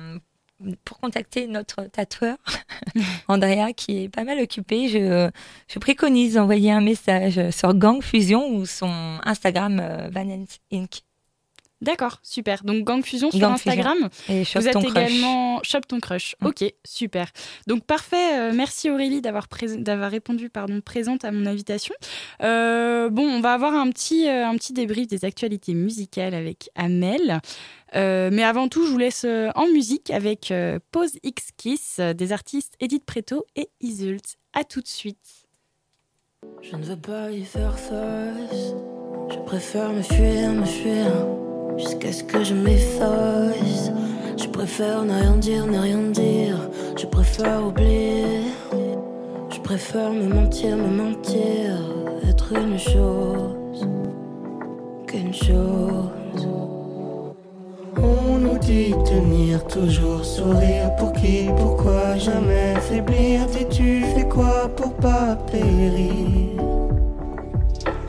pour 0.84 0.98
contacter 0.98 1.46
notre 1.46 1.84
tatoueur, 1.84 2.36
Andrea, 3.28 3.72
qui 3.76 4.04
est 4.04 4.08
pas 4.08 4.24
mal 4.24 4.40
occupé, 4.40 4.88
je, 4.88 5.30
je 5.68 5.78
préconise 5.78 6.34
d'envoyer 6.34 6.72
un 6.72 6.80
message 6.80 7.50
sur 7.50 7.74
Gang 7.74 8.02
Fusion 8.02 8.54
ou 8.54 8.66
son 8.66 9.18
Instagram 9.24 9.80
euh, 9.80 10.08
Vanens 10.10 10.58
Inc. 10.72 11.02
D'accord, 11.80 12.18
super. 12.22 12.64
Donc 12.64 12.84
Gang 12.84 13.04
Fusion 13.04 13.30
sur 13.30 13.48
Instagram. 13.48 14.08
Et 14.28 14.44
Shop 14.44 14.60
Vous 14.60 14.68
êtes 14.68 14.84
également 14.84 15.62
Shop 15.62 15.80
ton 15.86 16.00
crush. 16.00 16.34
Mm. 16.40 16.46
Ok, 16.46 16.64
super. 16.84 17.30
Donc 17.66 17.84
parfait. 17.84 18.38
Euh, 18.38 18.52
merci 18.54 18.90
Aurélie 18.90 19.20
d'avoir 19.20 19.46
d'avoir 19.76 20.10
répondu 20.10 20.50
pardon 20.50 20.80
présente 20.80 21.24
à 21.24 21.30
mon 21.30 21.46
invitation. 21.46 21.94
Euh, 22.42 23.10
bon, 23.10 23.22
on 23.22 23.40
va 23.40 23.52
avoir 23.52 23.74
un 23.74 23.90
petit 23.90 24.28
un 24.28 24.54
petit 24.56 24.72
débrief 24.72 25.06
des 25.06 25.24
actualités 25.24 25.74
musicales 25.74 26.34
avec 26.34 26.70
Amel. 26.74 27.40
Euh, 27.94 28.30
mais 28.32 28.42
avant 28.42 28.68
tout, 28.68 28.84
je 28.86 28.90
vous 28.90 28.98
laisse 28.98 29.24
euh, 29.24 29.50
en 29.54 29.66
musique 29.66 30.10
avec 30.10 30.50
euh, 30.50 30.78
Pose 30.90 31.18
X 31.22 31.50
Kiss 31.56 32.00
des 32.00 32.32
artistes 32.32 32.74
Edith 32.80 33.04
Preto 33.04 33.46
et 33.56 33.70
Isult. 33.80 34.36
À 34.52 34.64
tout 34.64 34.80
de 34.80 34.88
suite. 34.88 35.46
Je 36.62 36.76
ne 36.76 36.82
veux 36.82 36.96
pas 36.96 37.30
y 37.30 37.44
faire 37.44 37.78
face. 37.78 38.74
Je 39.30 39.38
préfère 39.44 39.92
me 39.92 40.02
fuir, 40.02 40.52
me 40.52 40.64
fuir. 40.64 41.47
Jusqu'à 41.78 42.12
ce 42.12 42.24
que 42.24 42.42
je 42.42 42.54
m'efface. 42.54 43.92
Je 44.36 44.48
préfère 44.48 45.04
ne 45.04 45.12
rien 45.12 45.36
dire, 45.36 45.66
ne 45.66 45.78
rien 45.78 46.02
dire. 46.10 46.56
Je 46.96 47.06
préfère 47.06 47.64
oublier. 47.64 48.42
Je 49.50 49.60
préfère 49.60 50.12
me 50.12 50.26
mentir, 50.26 50.76
me 50.76 50.88
mentir. 50.88 51.76
Être 52.28 52.52
une 52.52 52.78
chose 52.78 53.88
qu'une 55.06 55.32
chose. 55.32 56.48
On 57.96 58.38
nous 58.38 58.58
dit 58.58 58.94
tenir 59.04 59.64
toujours 59.66 60.24
sourire 60.24 60.94
pour 60.96 61.12
qui, 61.12 61.48
pourquoi 61.56 62.16
jamais 62.16 62.74
faiblir? 62.80 63.46
Dis-tu 63.46 64.02
fais 64.14 64.28
quoi 64.28 64.68
pour 64.76 64.92
pas 64.94 65.36
périr? 65.50 66.77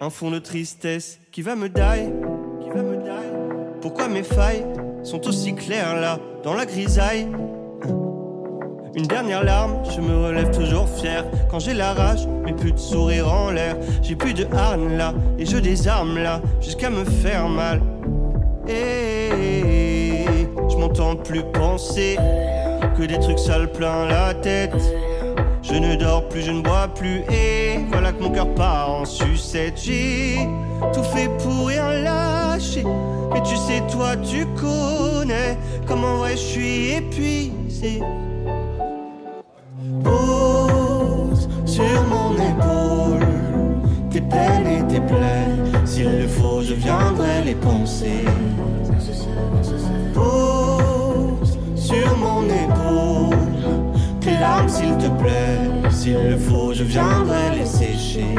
Un 0.00 0.10
fond 0.10 0.30
de 0.30 0.38
tristesse 0.38 1.18
qui 1.32 1.42
va 1.42 1.56
me 1.56 1.68
die. 1.68 2.12
Pourquoi 3.80 4.08
mes 4.08 4.22
failles 4.22 4.64
sont 5.02 5.26
aussi 5.26 5.54
claires 5.54 5.96
là, 5.96 6.18
dans 6.44 6.54
la 6.54 6.66
grisaille? 6.66 7.26
Une 8.94 9.06
dernière 9.06 9.44
larme, 9.44 9.82
je 9.94 10.00
me 10.00 10.24
relève 10.24 10.50
toujours 10.50 10.88
fier. 10.88 11.24
Quand 11.50 11.58
j'ai 11.58 11.74
la 11.74 11.92
rage, 11.94 12.26
mais 12.44 12.52
plus 12.52 12.72
de 12.72 12.78
sourire 12.78 13.32
en 13.32 13.50
l'air. 13.50 13.76
J'ai 14.02 14.16
plus 14.16 14.34
de 14.34 14.46
harne 14.52 14.96
là, 14.96 15.14
et 15.38 15.46
je 15.46 15.56
désarme 15.56 16.18
là, 16.18 16.40
jusqu'à 16.60 16.90
me 16.90 17.04
faire 17.04 17.48
mal. 17.48 17.80
Et 18.68 20.46
je 20.68 20.76
m'entends 20.76 21.16
plus 21.16 21.42
penser 21.52 22.16
que 22.96 23.02
des 23.04 23.18
trucs 23.18 23.38
sales 23.38 23.70
plein 23.70 24.06
la 24.06 24.34
tête. 24.34 24.74
Je 25.70 25.74
ne 25.74 25.96
dors 25.96 26.26
plus, 26.30 26.42
je 26.42 26.50
ne 26.50 26.62
bois 26.62 26.88
plus, 26.88 27.20
et 27.30 27.80
voilà 27.90 28.12
que 28.12 28.22
mon 28.22 28.30
cœur 28.30 28.48
part 28.54 28.90
en 28.90 29.04
sucette. 29.04 29.74
J'ai 29.76 30.48
tout 30.94 31.02
fait 31.02 31.28
pour 31.42 31.66
rien 31.66 31.92
lâcher, 31.92 32.84
mais 33.32 33.42
tu 33.42 33.54
sais, 33.54 33.82
toi, 33.92 34.16
tu 34.16 34.46
connais 34.56 35.58
comment 35.86 36.26
je 36.26 36.36
suis 36.36 36.92
épuisé. 36.92 38.00
Pose 40.02 41.48
sur 41.66 42.02
mon 42.08 42.32
épaule 42.32 43.26
tes 44.10 44.22
peines 44.22 44.66
et 44.66 44.86
tes 44.90 45.00
plaies. 45.00 45.84
S'il 45.84 46.18
le 46.18 46.28
faut, 46.28 46.62
je 46.62 46.72
viendrai 46.72 47.42
les 47.44 47.54
penser. 47.54 48.24
Pose 50.14 51.58
sur 51.76 52.16
mon 52.16 52.44
épaule 52.44 53.37
tes 54.20 54.38
larmes, 54.38 54.68
s'il 54.68 54.96
te 54.98 55.08
plaît. 55.20 55.90
S'il 55.90 56.30
le 56.30 56.36
faut, 56.36 56.72
je 56.72 56.84
viendrai 56.84 57.56
les 57.58 57.66
sécher. 57.66 58.34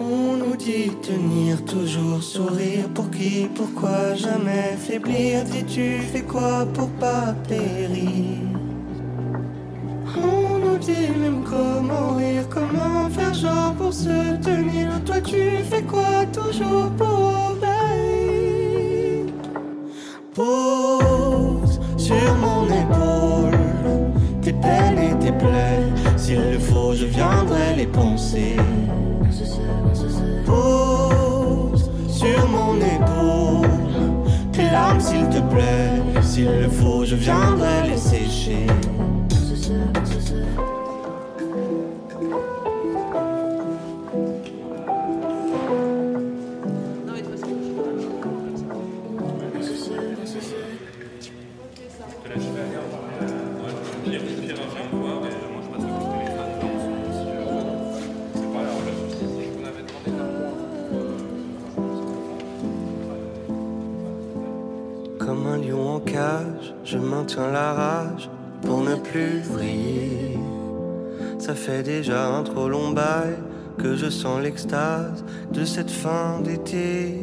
On 0.00 0.36
nous 0.36 0.56
dit 0.56 0.90
tenir 1.02 1.64
toujours 1.64 2.22
sourire 2.22 2.88
pour 2.94 3.10
qui, 3.10 3.48
pourquoi 3.54 4.14
jamais 4.14 4.76
faiblir? 4.78 5.44
Dis-tu 5.44 5.98
fais 6.12 6.22
quoi 6.22 6.66
pour 6.74 6.88
pas 6.90 7.34
périr? 7.48 8.40
On 10.16 10.58
nous 10.58 10.78
dit 10.78 11.10
même 11.20 11.42
comment 11.44 12.16
rire, 12.16 12.48
comment 12.48 13.10
faire 13.10 13.34
genre 13.34 13.74
pour 13.74 13.92
se 13.92 14.36
tenir. 14.42 14.88
Toi 15.04 15.20
tu 15.20 15.42
fais 15.70 15.82
quoi 15.82 16.24
toujours 16.32 16.90
pour 16.98 17.15
S'il 26.16 26.40
le 26.50 26.58
faut, 26.58 26.92
je 26.92 27.06
viendrai 27.06 27.76
les 27.76 27.86
penser. 27.86 28.56
Pose 30.44 31.90
sur 32.08 32.48
mon 32.48 32.76
épaule 32.76 33.68
tes 34.52 34.70
larmes, 34.70 35.00
s'il 35.00 35.28
te 35.28 35.40
plaît. 35.52 36.02
S'il 36.22 36.46
le 36.46 36.68
faut, 36.68 37.04
je 37.04 37.14
viendrai 37.14 37.88
les 37.88 37.96
sécher. 37.96 38.66
Que 73.78 73.96
je 73.96 74.08
sens 74.10 74.40
l'extase 74.42 75.24
de 75.52 75.64
cette 75.64 75.90
fin 75.90 76.40
d'été. 76.42 77.20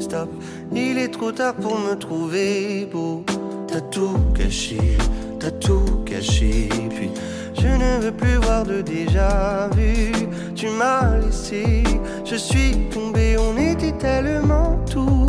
Stop, 0.00 0.28
il 0.72 0.98
est 0.98 1.08
trop 1.08 1.32
tard 1.32 1.54
pour 1.54 1.78
me 1.78 1.94
trouver 1.94 2.88
beau. 2.90 3.24
T'as 3.66 3.80
tout 3.80 4.18
gâché, 4.34 4.98
t'as 5.38 5.50
tout 5.50 6.02
gâché. 6.04 6.68
Puis 6.90 7.10
je 7.54 7.68
ne 7.68 8.00
veux 8.00 8.12
plus 8.12 8.36
voir 8.36 8.64
de 8.64 8.80
déjà 8.80 9.68
vu. 9.76 10.12
Tu 10.54 10.68
m'as 10.68 11.18
laissé, 11.18 11.82
je 12.24 12.36
suis 12.36 12.88
tombé, 12.90 13.36
on 13.38 13.56
était 13.56 13.92
tellement 13.92 14.78
tout. 14.90 15.26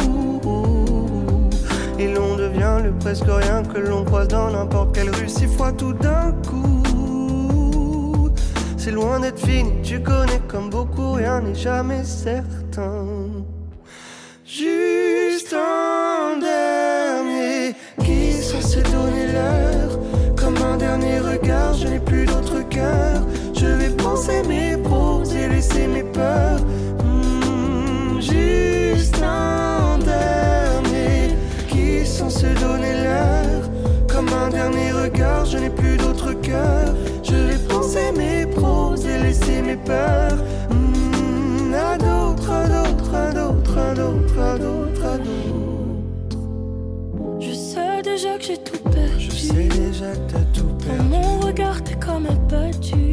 Et 2.00 2.08
l'on 2.08 2.36
devient 2.36 2.78
le 2.84 2.92
presque 3.00 3.28
rien 3.28 3.64
que 3.64 3.80
l'on 3.80 4.04
croise 4.04 4.28
dans 4.28 4.50
n'importe 4.50 4.96
quelle 4.96 5.12
rue 5.12 5.30
six 5.30 5.48
fois 5.48 5.72
tout 5.72 5.94
d'un 5.94 6.32
coup. 6.50 6.71
C'est 8.84 8.90
loin 8.90 9.20
d'être 9.20 9.38
fini, 9.38 9.74
tu 9.84 10.02
connais 10.02 10.42
comme 10.48 10.72
beaucoup, 10.72 11.12
rien 11.12 11.40
n'est 11.40 11.54
jamais 11.54 12.04
certain. 12.04 13.06
Juste 14.44 15.54
un 15.54 16.40
dernier 16.40 17.76
qui 18.04 18.34
censé 18.42 18.82
donner 18.82 19.34
l'heure. 19.34 20.00
Comme 20.36 20.58
un 20.58 20.78
dernier 20.78 21.20
regard, 21.20 21.76
je 21.76 21.90
n'ai 21.90 22.00
plus 22.00 22.26
d'autre 22.26 22.68
cœur. 22.70 23.22
Je 23.54 23.68
vais 23.68 23.90
penser 23.90 24.42
mes 24.48 24.76
pros 24.78 25.24
et 25.26 25.48
laisser 25.48 25.86
mes 25.86 26.04
peurs. 26.04 26.62
Hmm, 27.04 28.20
juste 28.20 29.22
un 29.22 30.00
dernier 30.00 31.36
qui 31.68 32.04
censé 32.04 32.48
donner 32.60 33.04
l'heure. 33.04 33.70
Comme 34.08 34.30
un 34.30 34.50
dernier 34.50 34.92
regard, 34.92 35.46
je 35.46 35.60
n'ai 35.60 35.70
plus 35.70 35.98
d'autre 35.98 36.34
cœur. 36.34 36.96
Je 37.22 37.36
vais 37.36 37.60
penser 37.70 38.12
mes 38.18 38.41
laisser 39.32 39.62
mes 39.62 39.78
peurs. 39.78 40.38
Hmm, 40.70 41.74
à 41.74 41.98
d'autres, 41.98 42.52
à 42.52 42.68
d'autres, 42.68 43.16
à 43.16 43.32
d'autres, 43.32 43.78
à 43.78 43.94
d'autres, 43.94 44.40
à 44.40 44.58
d'autres, 44.58 45.06
à 45.06 45.18
d'autres. 45.18 46.40
Je 47.40 47.54
sais 47.54 48.02
déjà 48.04 48.38
que 48.38 48.44
j'ai 48.44 48.58
tout 48.58 48.84
perdu. 48.90 49.20
Je 49.20 49.32
sais 49.32 49.68
déjà 49.70 50.12
que 50.12 50.32
t'as 50.32 50.46
tout 50.54 50.64
Dans 50.64 50.86
perdu. 50.86 51.10
mon 51.10 51.40
regard, 51.40 51.82
t'es 51.84 51.96
comme 51.96 52.26
abattu. 52.26 53.12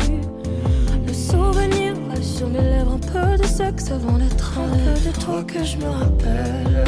Le 1.07 1.13
souvenir 1.13 1.95
reste 2.11 2.39
sur 2.39 2.49
mes 2.49 2.63
lèvres. 2.63 2.99
Un 2.99 3.13
peu 3.13 3.39
de 3.41 3.47
sexe 3.47 3.93
avant 3.93 4.19
d'être 4.19 4.59
un 4.59 4.69
peu 4.85 5.09
de 5.09 5.13
toi 5.25 5.45
que 5.45 5.63
je 5.65 5.77
me 5.77 5.89
rappelle. 5.89 6.85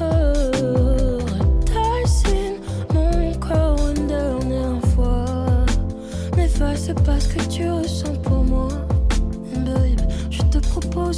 Oh, 0.00 1.18
dessine 2.04 2.58
mon 2.94 3.34
corps 3.40 3.84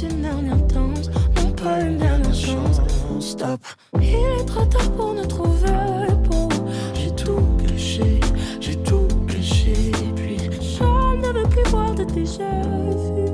une 0.09 0.21
dernière 0.21 0.57
danse. 0.73 1.09
Non, 1.35 1.51
pas 1.51 1.81
une 1.81 1.97
dernière 1.97 2.33
chance. 2.33 2.81
Stop, 3.19 3.59
Il 3.95 4.13
est 4.39 4.45
trop 4.45 4.65
tard 4.65 4.89
pour 4.91 5.13
nous 5.13 5.25
trouver 5.25 5.67
beau. 6.29 6.49
j'ai 6.93 7.11
tout 7.11 7.41
gâché, 7.63 8.19
j'ai 8.59 8.75
tout 8.77 9.07
gâché. 9.25 9.91
Puis 10.15 10.37
Je 10.61 10.83
ne 10.83 11.33
veux 11.33 11.49
plus 11.49 11.69
voir 11.69 11.93
de 11.95 12.03
déjà 12.03 12.43
vu. 12.43 13.27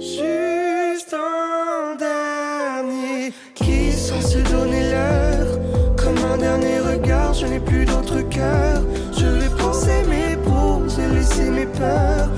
Juste 0.00 1.14
un 1.14 1.96
dernier 1.96 3.32
qui 3.54 3.72
est 3.88 3.92
censé 3.92 4.42
donner 4.42 4.90
l'heure. 4.90 5.58
Comme 5.96 6.18
un 6.32 6.36
dernier 6.38 6.80
regard, 6.80 7.34
je 7.34 7.46
n'ai 7.46 7.60
plus 7.60 7.84
d'autre 7.84 8.20
cœur. 8.28 8.82
Je 9.12 9.26
vais 9.26 9.50
penser 9.58 10.02
mes 10.08 10.36
pros 10.36 10.82
et 10.98 11.14
laisser 11.14 11.50
mes 11.50 11.66
peurs. 11.66 12.28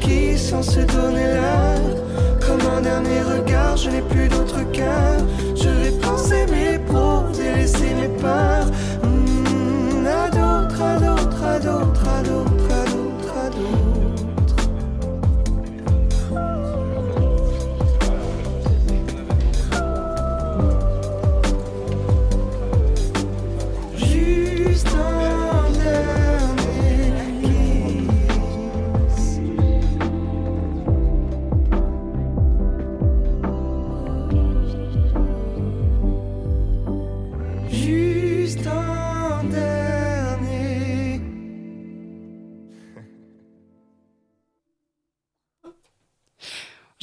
Qui 0.00 0.28
est 0.30 0.36
censé 0.36 0.84
donner 0.84 1.26
l'heure? 1.34 1.96
Comme 2.46 2.60
un 2.76 2.80
dernier 2.80 3.22
regard, 3.22 3.76
je 3.76 3.90
n'ai 3.90 4.02
plus 4.02 4.28
d'autre 4.28 4.60
cœur. 4.72 5.18
Je 5.54 5.68
vais 5.68 5.98
penser 6.00 6.46
mes 6.50 6.78
pros 6.78 7.24
et 7.40 7.58
laisser 7.58 7.94
mes 7.94 8.08
peurs. 8.20 8.51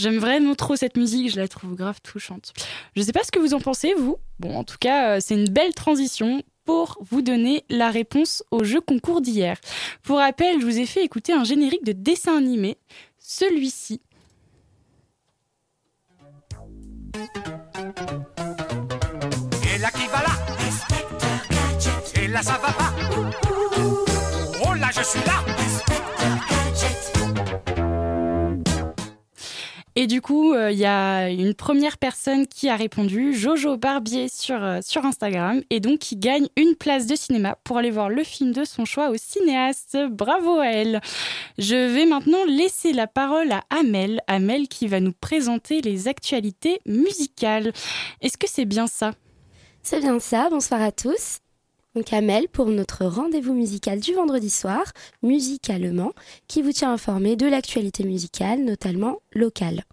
J'aime 0.10 0.18
vraiment 0.18 0.56
trop 0.56 0.75
cette 0.75 0.98
musique, 0.98 1.30
je 1.30 1.39
la 1.39 1.48
trouve 1.48 1.75
grave 1.75 2.01
touchante. 2.01 2.54
Je 2.96 3.04
sais 3.04 3.12
pas 3.12 3.24
ce 3.24 3.30
que 3.30 3.38
vous 3.38 3.54
en 3.54 3.60
pensez, 3.60 3.94
vous. 3.94 4.18
Bon, 4.39 4.56
en 4.56 4.63
tout 4.63 4.78
cas, 4.80 5.18
euh, 5.18 5.20
c'est 5.22 5.36
une 5.36 5.50
belle 5.50 5.75
transition 5.75 6.42
pour 6.66 6.98
vous 7.12 7.22
donner 7.22 7.63
la 7.70 7.92
réponse 7.92 8.44
au 8.50 8.63
jeu 8.63 8.82
concours 8.82 9.22
d'hier. 9.22 9.58
Pour 10.01 10.18
rappel, 10.18 10.60
je 10.62 10.66
vous 10.66 10.80
ai 10.80 10.88
fait 10.88 11.04
écouter 11.04 11.32
un 11.32 11.44
générique 11.44 11.86
de 11.86 11.92
dessin 11.92 12.36
animé, 12.36 12.80
celui-ci. 13.20 14.01
Et 19.75 19.78
là 19.78 19.92
qui 19.92 20.08
va 20.08 20.24
là? 20.24 20.34
Et 22.20 22.28
là 22.28 22.42
ça 22.42 22.54
va 22.54 22.72
pas? 22.72 22.94
Oh 24.66 24.74
là 24.74 24.89
je 24.92 25.04
suis 25.04 25.20
là 25.20 25.46
Et 30.01 30.08
du 30.08 30.22
coup, 30.22 30.53
euh, 30.53 30.72
il 30.72 30.77
y 30.77 30.86
a 30.86 31.29
une 31.29 31.53
première 31.53 31.98
personne 31.98 32.48
qui 32.48 32.70
a 32.70 32.77
répondu, 32.77 33.34
Jojo 33.34 33.75
Barbier 33.75 34.29
sur, 34.29 34.63
euh, 34.63 34.79
sur 34.82 35.03
Instagram, 35.03 35.62
et 35.70 35.82
donc 35.82 36.00
qui 36.00 36.15
gagne 36.15 36.48
une 36.56 36.75
place 36.75 37.06
de 37.06 37.18
cinéma 37.18 37.58
pour 37.65 37.79
aller 37.79 37.91
voir 37.91 38.08
le 38.08 38.24
film 38.24 38.53
de 38.53 38.63
son 38.63 38.86
choix 38.86 39.10
au 39.10 39.18
cinéaste. 39.18 39.98
Bravo 40.10 40.60
à 40.60 40.68
elle. 40.68 41.01
Je 41.58 41.75
vais 41.75 42.06
maintenant 42.06 42.46
laisser 42.48 42.94
la 42.94 43.08
parole 43.08 43.51
à 43.51 43.65
Amel, 43.70 44.22
Amel 44.27 44.70
qui 44.70 44.88
va 44.88 45.01
nous 45.01 45.12
présenter 45.12 45.82
les 45.82 46.08
actualités 46.08 46.79
musicales. 46.86 47.74
Est-ce 48.22 48.38
que 48.38 48.48
c'est 48.48 48.63
bien 48.63 48.88
ça? 48.88 49.12
C'est 49.84 50.00
bien 50.00 50.18
ça, 50.22 50.48
bonsoir 50.50 50.82
à 50.82 50.94
tous. 50.94 51.39
Donc 51.96 52.13
Amel 52.13 52.48
pour 52.48 52.67
notre 52.67 53.05
rendez-vous 53.05 53.53
musical 53.53 54.00
du 54.00 54.13
vendredi 54.13 54.50
soir, 54.50 54.84
musicalement, 55.24 56.12
qui 56.48 56.62
vous 56.62 56.72
tient 56.72 56.93
informé 56.93 57.36
de 57.36 57.48
l'actualité 57.48 58.03
musicale, 58.03 58.63
notamment 58.63 59.17
locale. 59.34 59.84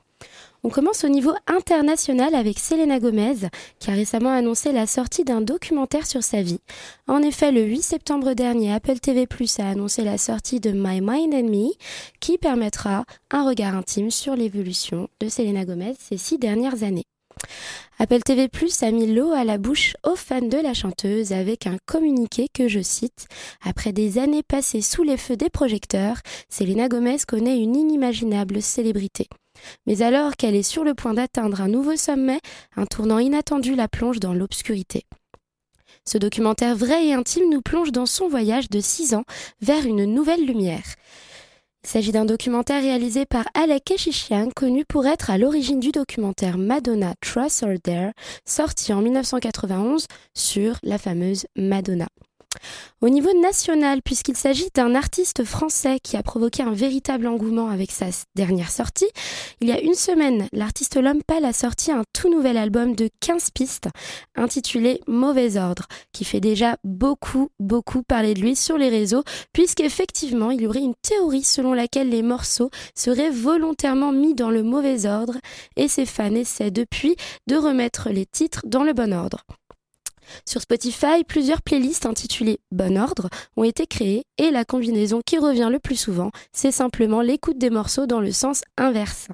On 0.62 0.68
commence 0.68 1.04
au 1.04 1.08
niveau 1.08 1.32
international 1.46 2.34
avec 2.34 2.58
Selena 2.58 2.98
Gomez, 2.98 3.48
qui 3.78 3.90
a 3.90 3.94
récemment 3.94 4.32
annoncé 4.32 4.72
la 4.72 4.86
sortie 4.86 5.22
d'un 5.22 5.40
documentaire 5.40 6.06
sur 6.06 6.24
sa 6.24 6.42
vie. 6.42 6.60
En 7.06 7.22
effet, 7.22 7.52
le 7.52 7.62
8 7.62 7.82
septembre 7.82 8.34
dernier, 8.34 8.72
Apple 8.72 8.98
TV 8.98 9.26
Plus 9.26 9.60
a 9.60 9.68
annoncé 9.68 10.02
la 10.02 10.18
sortie 10.18 10.58
de 10.58 10.72
My 10.72 11.00
Mind 11.00 11.32
and 11.34 11.50
Me, 11.50 11.70
qui 12.18 12.36
permettra 12.36 13.04
un 13.30 13.46
regard 13.46 13.76
intime 13.76 14.10
sur 14.10 14.34
l'évolution 14.34 15.08
de 15.20 15.28
Selena 15.28 15.64
Gomez 15.64 15.94
ces 16.00 16.16
six 16.16 16.36
dernières 16.36 16.82
années. 16.82 17.06
Apple 17.98 18.20
TV 18.20 18.48
Plus 18.48 18.82
a 18.82 18.90
mis 18.90 19.06
l'eau 19.06 19.32
à 19.32 19.44
la 19.44 19.56
bouche 19.56 19.94
aux 20.04 20.16
fans 20.16 20.42
de 20.42 20.58
la 20.58 20.74
chanteuse 20.74 21.32
avec 21.32 21.66
un 21.66 21.78
communiqué 21.86 22.46
que 22.52 22.68
je 22.68 22.80
cite 22.80 23.26
Après 23.64 23.92
des 23.92 24.18
années 24.18 24.42
passées 24.42 24.82
sous 24.82 25.02
les 25.02 25.16
feux 25.16 25.36
des 25.36 25.48
projecteurs, 25.48 26.18
Selena 26.50 26.88
Gomez 26.88 27.16
connaît 27.26 27.58
une 27.58 27.74
inimaginable 27.74 28.60
célébrité. 28.60 29.28
Mais 29.86 30.02
alors 30.02 30.36
qu'elle 30.36 30.54
est 30.54 30.62
sur 30.62 30.84
le 30.84 30.92
point 30.92 31.14
d'atteindre 31.14 31.62
un 31.62 31.68
nouveau 31.68 31.96
sommet, 31.96 32.40
un 32.76 32.84
tournant 32.84 33.18
inattendu 33.18 33.74
la 33.74 33.88
plonge 33.88 34.20
dans 34.20 34.34
l'obscurité. 34.34 35.04
Ce 36.04 36.18
documentaire 36.18 36.76
vrai 36.76 37.06
et 37.06 37.14
intime 37.14 37.50
nous 37.50 37.62
plonge 37.62 37.92
dans 37.92 38.06
son 38.06 38.28
voyage 38.28 38.68
de 38.68 38.80
6 38.80 39.14
ans 39.14 39.24
vers 39.62 39.86
une 39.86 40.04
nouvelle 40.04 40.44
lumière. 40.44 40.84
Il 41.86 41.88
s'agit 41.88 42.10
d'un 42.10 42.24
documentaire 42.24 42.82
réalisé 42.82 43.26
par 43.26 43.44
Alec 43.54 43.92
Eshishian, 43.92 44.48
connu 44.56 44.84
pour 44.84 45.06
être 45.06 45.30
à 45.30 45.38
l'origine 45.38 45.78
du 45.78 45.92
documentaire 45.92 46.58
Madonna 46.58 47.14
Trust 47.20 47.62
or 47.62 47.74
Dare, 47.84 48.10
sorti 48.44 48.92
en 48.92 49.02
1991 49.02 50.08
sur 50.34 50.80
la 50.82 50.98
fameuse 50.98 51.46
Madonna. 51.54 52.08
Au 53.00 53.08
niveau 53.08 53.32
national, 53.40 54.02
puisqu'il 54.02 54.36
s'agit 54.36 54.68
d'un 54.74 54.94
artiste 54.94 55.44
français 55.44 55.98
qui 56.02 56.16
a 56.16 56.22
provoqué 56.22 56.62
un 56.62 56.72
véritable 56.72 57.26
engouement 57.26 57.68
avec 57.68 57.90
sa 57.90 58.06
dernière 58.34 58.70
sortie, 58.70 59.08
il 59.60 59.68
y 59.68 59.72
a 59.72 59.80
une 59.80 59.94
semaine, 59.94 60.48
l'artiste 60.52 60.96
L'Homme 60.96 61.20
a 61.28 61.52
sorti 61.52 61.92
un 61.92 62.02
tout 62.12 62.30
nouvel 62.30 62.56
album 62.56 62.96
de 62.96 63.08
15 63.20 63.50
pistes 63.50 63.88
intitulé 64.34 65.00
Mauvais 65.06 65.56
Ordre, 65.56 65.86
qui 66.12 66.24
fait 66.24 66.40
déjà 66.40 66.76
beaucoup, 66.84 67.50
beaucoup 67.60 68.02
parler 68.02 68.34
de 68.34 68.40
lui 68.40 68.56
sur 68.56 68.78
les 68.78 68.88
réseaux, 68.88 69.22
puisqu'effectivement, 69.52 70.50
il 70.50 70.62
y 70.62 70.66
aurait 70.66 70.80
une 70.80 70.94
théorie 70.94 71.44
selon 71.44 71.74
laquelle 71.74 72.08
les 72.08 72.22
morceaux 72.22 72.70
seraient 72.94 73.30
volontairement 73.30 74.12
mis 74.12 74.34
dans 74.34 74.50
le 74.50 74.62
mauvais 74.62 75.06
ordre, 75.06 75.36
et 75.76 75.88
ses 75.88 76.06
fans 76.06 76.34
essaient 76.34 76.70
depuis 76.70 77.16
de 77.46 77.56
remettre 77.56 78.10
les 78.10 78.26
titres 78.26 78.62
dans 78.64 78.84
le 78.84 78.92
bon 78.92 79.12
ordre. 79.12 79.44
Sur 80.44 80.60
Spotify, 80.60 81.24
plusieurs 81.26 81.62
playlists 81.62 82.06
intitulées 82.06 82.58
Bon 82.70 82.98
ordre 82.98 83.28
ont 83.56 83.64
été 83.64 83.86
créées 83.86 84.24
et 84.38 84.50
la 84.50 84.64
combinaison 84.64 85.20
qui 85.24 85.38
revient 85.38 85.68
le 85.70 85.78
plus 85.78 85.96
souvent, 85.96 86.30
c'est 86.52 86.72
simplement 86.72 87.20
l'écoute 87.20 87.58
des 87.58 87.70
morceaux 87.70 88.06
dans 88.06 88.20
le 88.20 88.32
sens 88.32 88.62
inverse. 88.76 89.28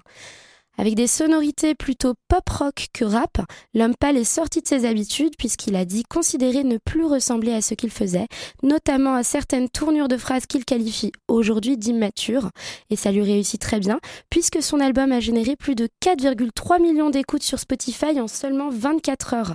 Avec 0.78 0.94
des 0.94 1.06
sonorités 1.06 1.74
plutôt 1.74 2.14
pop-rock 2.28 2.86
que 2.94 3.04
rap, 3.04 3.38
l'homme 3.74 3.94
pâle 3.94 4.16
est 4.16 4.24
sorti 4.24 4.62
de 4.62 4.66
ses 4.66 4.86
habitudes 4.86 5.36
puisqu'il 5.36 5.76
a 5.76 5.84
dit 5.84 6.02
considérer 6.02 6.64
ne 6.64 6.78
plus 6.78 7.04
ressembler 7.04 7.52
à 7.52 7.60
ce 7.60 7.74
qu'il 7.74 7.90
faisait, 7.90 8.26
notamment 8.62 9.14
à 9.14 9.22
certaines 9.22 9.68
tournures 9.68 10.08
de 10.08 10.16
phrases 10.16 10.46
qu'il 10.46 10.64
qualifie 10.64 11.12
aujourd'hui 11.28 11.76
d'immatures. 11.76 12.50
Et 12.88 12.96
ça 12.96 13.12
lui 13.12 13.22
réussit 13.22 13.60
très 13.60 13.80
bien 13.80 14.00
puisque 14.30 14.62
son 14.62 14.80
album 14.80 15.12
a 15.12 15.20
généré 15.20 15.56
plus 15.56 15.74
de 15.74 15.88
4,3 16.02 16.80
millions 16.80 17.10
d'écoutes 17.10 17.42
sur 17.42 17.58
Spotify 17.58 18.18
en 18.18 18.26
seulement 18.28 18.70
24 18.70 19.34
heures. 19.34 19.54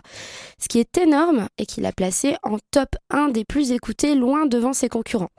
Ce 0.61 0.67
qui 0.67 0.79
est 0.79 0.97
énorme 0.99 1.47
et 1.57 1.65
qu'il 1.65 1.85
a 1.87 1.91
placé 1.91 2.35
en 2.43 2.57
top 2.71 2.89
1 3.09 3.29
des 3.29 3.43
plus 3.43 3.71
écoutés 3.71 4.13
loin 4.13 4.45
devant 4.45 4.73
ses 4.73 4.87
concurrents. 4.87 5.31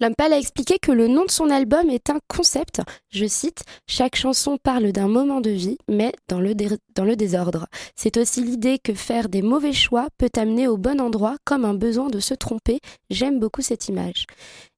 Lampal 0.00 0.32
a 0.32 0.38
expliqué 0.38 0.78
que 0.80 0.92
le 0.92 1.06
nom 1.06 1.24
de 1.24 1.30
son 1.30 1.50
album 1.50 1.90
est 1.90 2.10
un 2.10 2.18
concept. 2.28 2.80
Je 3.10 3.26
cite 3.26 3.62
Chaque 3.86 4.16
chanson 4.16 4.58
parle 4.62 4.92
d'un 4.92 5.08
moment 5.08 5.40
de 5.40 5.50
vie, 5.50 5.78
mais 5.88 6.12
dans 6.28 6.40
le, 6.40 6.54
dans 6.94 7.04
le 7.04 7.16
désordre. 7.16 7.66
C'est 7.96 8.16
aussi 8.16 8.42
l'idée 8.42 8.78
que 8.82 8.94
faire 8.94 9.28
des 9.28 9.42
mauvais 9.42 9.72
choix 9.72 10.08
peut 10.18 10.30
amener 10.36 10.68
au 10.68 10.76
bon 10.76 11.00
endroit 11.00 11.36
comme 11.44 11.64
un 11.64 11.74
besoin 11.74 12.08
de 12.08 12.20
se 12.20 12.34
tromper. 12.34 12.80
J'aime 13.10 13.38
beaucoup 13.38 13.62
cette 13.62 13.88
image. 13.88 14.26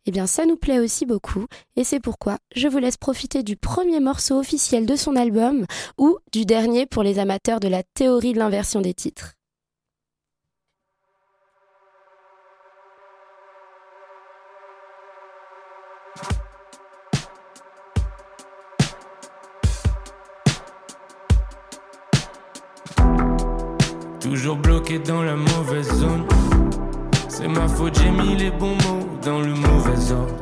Eh 0.07 0.11
bien, 0.11 0.27
ça 0.27 0.45
nous 0.45 0.57
plaît 0.57 0.81
aussi 0.81 1.07
beaucoup, 1.07 1.47
et 1.77 1.85
c'est 1.85 2.01
pourquoi 2.01 2.37
je 2.55 2.69
vous 2.69 2.79
laisse 2.79 2.99
profiter 2.99 3.43
du 3.43 3.57
premier 3.57 4.01
morceau 4.01 4.39
officiel 4.39 4.85
de 4.85 4.97
son 4.97 5.17
album, 5.17 5.65
ou 5.97 6.19
du 6.33 6.45
dernier 6.45 6.85
pour 6.85 7.03
les 7.03 7.19
amateurs 7.19 7.61
de 7.61 7.69
la 7.69 7.83
théorie 7.95 8.35
de 8.35 8.39
l'inversion 8.39 8.83
des 8.83 8.93
titres. 8.93 9.33
Toujours 24.25 24.57
bloqué 24.57 24.99
dans 24.99 25.23
la 25.23 25.37
mauvaise 25.37 25.93
zone. 25.97 26.25
C'est 27.29 27.47
ma 27.47 27.69
faute, 27.69 28.01
j'ai 28.01 28.11
mis 28.11 28.35
les 28.37 28.51
bons 28.51 28.75
mots 28.75 29.07
dans 29.23 29.39
le 29.39 29.53
mauvais 29.55 30.13
ordre. 30.13 30.35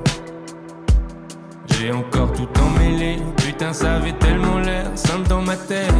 J'ai 1.66 1.90
encore 1.90 2.31
tout 2.33 2.47
emmêlé, 2.61 3.16
putain 3.38 3.73
ça 3.73 3.95
avait 3.95 4.12
tellement 4.12 4.61
l'air 4.61 4.87
simple 4.95 5.29
dans 5.29 5.42
ma 5.42 5.57
tête. 5.57 5.92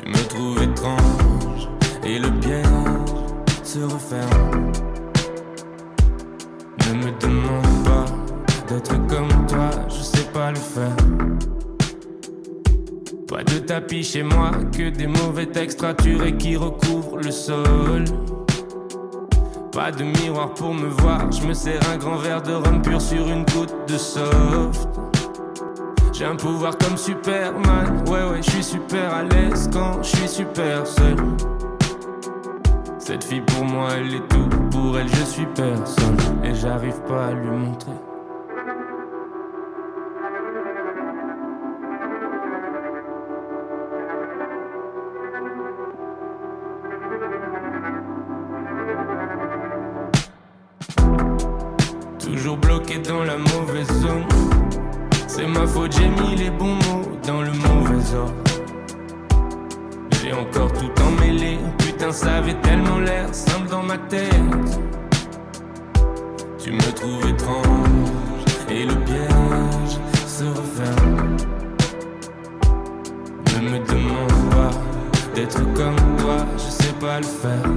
Tu 0.00 0.08
me 0.08 0.28
trouves 0.28 0.62
étrange 0.62 1.68
et 2.04 2.20
le 2.20 2.30
piège 2.38 2.64
se 3.64 3.80
referme. 3.80 4.70
Ne 6.86 6.94
me 7.04 7.10
demande 7.18 7.84
pas 7.84 8.04
d'être 8.68 8.94
comme 9.08 9.37
Pas 13.38 13.44
de 13.44 13.60
tapis 13.60 14.02
chez 14.02 14.24
moi, 14.24 14.50
que 14.76 14.90
des 14.90 15.06
mauvais 15.06 15.46
textes 15.46 15.82
raturés 15.82 16.36
qui 16.36 16.56
recouvrent 16.56 17.18
le 17.18 17.30
sol. 17.30 18.02
Pas 19.70 19.92
de 19.92 20.02
miroir 20.02 20.54
pour 20.54 20.74
me 20.74 20.88
voir, 20.88 21.30
je 21.30 21.46
me 21.46 21.54
sers 21.54 21.78
un 21.88 21.98
grand 21.98 22.16
verre 22.16 22.42
de 22.42 22.52
rhum 22.52 22.82
pur 22.82 23.00
sur 23.00 23.28
une 23.28 23.44
goutte 23.44 23.76
de 23.86 23.96
soft. 23.96 24.88
J'ai 26.12 26.24
un 26.24 26.34
pouvoir 26.34 26.76
comme 26.78 26.96
Superman, 26.96 28.02
ouais 28.08 28.28
ouais, 28.28 28.42
je 28.42 28.50
suis 28.50 28.64
super 28.64 29.14
à 29.14 29.22
l'aise 29.22 29.70
quand 29.72 30.02
je 30.02 30.16
suis 30.16 30.28
super 30.28 30.84
seul. 30.84 31.14
Cette 32.98 33.22
fille 33.22 33.42
pour 33.42 33.64
moi, 33.64 33.90
elle 33.96 34.14
est 34.14 34.28
tout, 34.28 34.48
pour 34.72 34.98
elle 34.98 35.08
je 35.08 35.24
suis 35.24 35.46
personne, 35.54 36.16
et 36.42 36.56
j'arrive 36.56 37.00
pas 37.06 37.26
à 37.26 37.34
lui 37.34 37.50
montrer. 37.50 37.92
Ma 63.88 63.96
tête. 63.96 64.30
Tu 66.58 66.72
me 66.72 66.92
trouves 66.92 67.26
étrange 67.26 68.44
et 68.70 68.84
le 68.84 68.94
piège 69.06 69.98
se 70.26 70.44
referme. 70.44 71.36
Ne 73.54 73.70
me 73.70 73.78
demande 73.86 74.50
pas 74.50 74.70
d'être 75.34 75.62
comme 75.72 75.96
toi, 76.18 76.44
je 76.58 76.70
sais 76.70 76.92
pas 77.00 77.18
le 77.20 77.24
faire. 77.24 77.70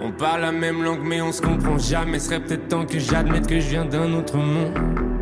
On 0.00 0.10
parle 0.10 0.40
la 0.40 0.52
même 0.52 0.82
langue 0.82 1.04
mais 1.04 1.22
on 1.22 1.30
se 1.30 1.40
comprend 1.40 1.78
jamais. 1.78 2.18
Serait 2.18 2.40
peut-être 2.40 2.66
temps 2.66 2.86
que 2.86 2.98
j'admette 2.98 3.46
que 3.46 3.60
je 3.60 3.68
viens 3.68 3.84
d'un 3.84 4.12
autre 4.14 4.36
monde. 4.36 5.13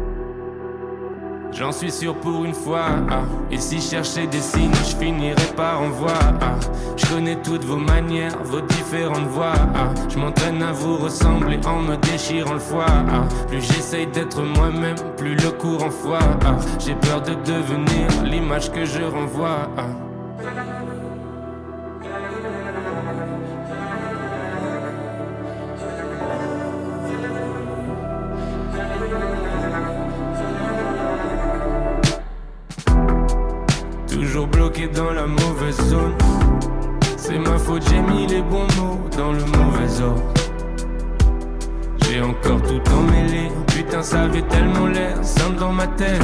J'en 1.53 1.71
suis 1.71 1.93
sûr 1.93 2.15
pour 2.15 2.45
une 2.45 2.55
fois. 2.55 2.87
Ah. 3.11 3.23
Et 3.51 3.59
si 3.59 3.81
je 3.81 3.91
cherchais 3.91 4.27
des 4.27 4.41
signes, 4.41 4.73
je 4.75 4.97
finirais 4.97 5.55
par 5.55 5.83
en 5.83 5.91
voir. 5.91 6.19
Ah. 6.41 6.55
Je 6.97 7.07
connais 7.07 7.37
toutes 7.43 7.65
vos 7.65 7.77
manières, 7.77 8.37
vos 8.43 8.61
différentes 8.61 9.29
voix. 9.29 9.53
Ah. 9.75 9.93
Je 10.09 10.19
m'entraîne 10.19 10.63
à 10.63 10.73
vous 10.73 10.97
ressembler 10.97 11.61
en 11.67 11.81
me 11.81 11.97
déchirant 11.97 12.55
le 12.55 12.59
foie. 12.59 12.87
Ah. 12.89 13.29
Plus 13.49 13.61
j'essaye 13.61 14.07
d'être 14.07 14.43
moi-même, 14.43 14.97
plus 15.17 15.37
le 15.37 15.51
courant 15.51 15.91
foi. 15.91 16.21
Ah. 16.45 16.57
J'ai 16.79 16.95
peur 16.95 17.21
de 17.21 17.35
devenir 17.35 18.25
l'image 18.25 18.73
que 18.73 18.85
je 18.85 19.03
renvoie. 19.03 19.69
Dans 34.91 35.13
la 35.13 35.27
mauvaise 35.27 35.81
zone. 35.89 36.13
C'est 37.17 37.39
ma 37.39 37.57
faute, 37.57 37.83
j'ai 37.89 38.01
mis 38.01 38.27
les 38.27 38.43
bons 38.43 38.67
mots 38.77 39.01
dans 39.17 39.33
le 39.33 39.45
mauvais 39.45 40.03
ordre. 40.03 40.35
J'ai 42.03 42.21
encore 42.21 42.61
tout 42.63 42.83
emmêlé, 42.91 43.49
putain 43.69 44.03
ça 44.03 44.23
avait 44.23 44.43
tellement 44.43 44.89
l'air 44.89 45.17
simple 45.23 45.57
dans 45.61 45.73
ma 45.73 45.87
tête. 45.87 46.21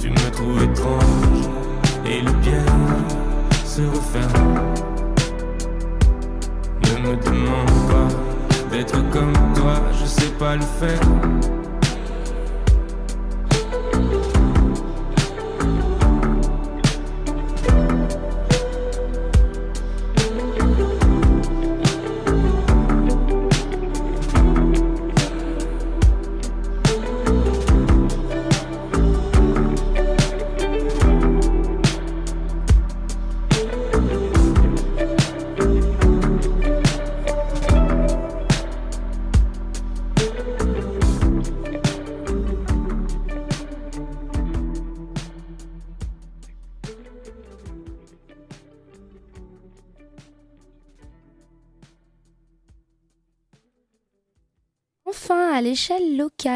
Tu 0.00 0.10
me 0.10 0.30
trouves 0.30 0.62
étrange 0.62 1.48
et 2.06 2.22
le 2.22 2.32
piège 2.40 2.62
se 3.64 3.82
referme. 3.82 4.60
Ne 6.84 7.08
me 7.08 7.16
demande 7.16 7.88
pas 7.88 8.70
d'être 8.70 9.10
comme 9.10 9.32
toi, 9.54 9.74
je 10.00 10.06
sais 10.06 10.32
pas 10.38 10.54
le 10.54 10.62
faire. 10.62 11.59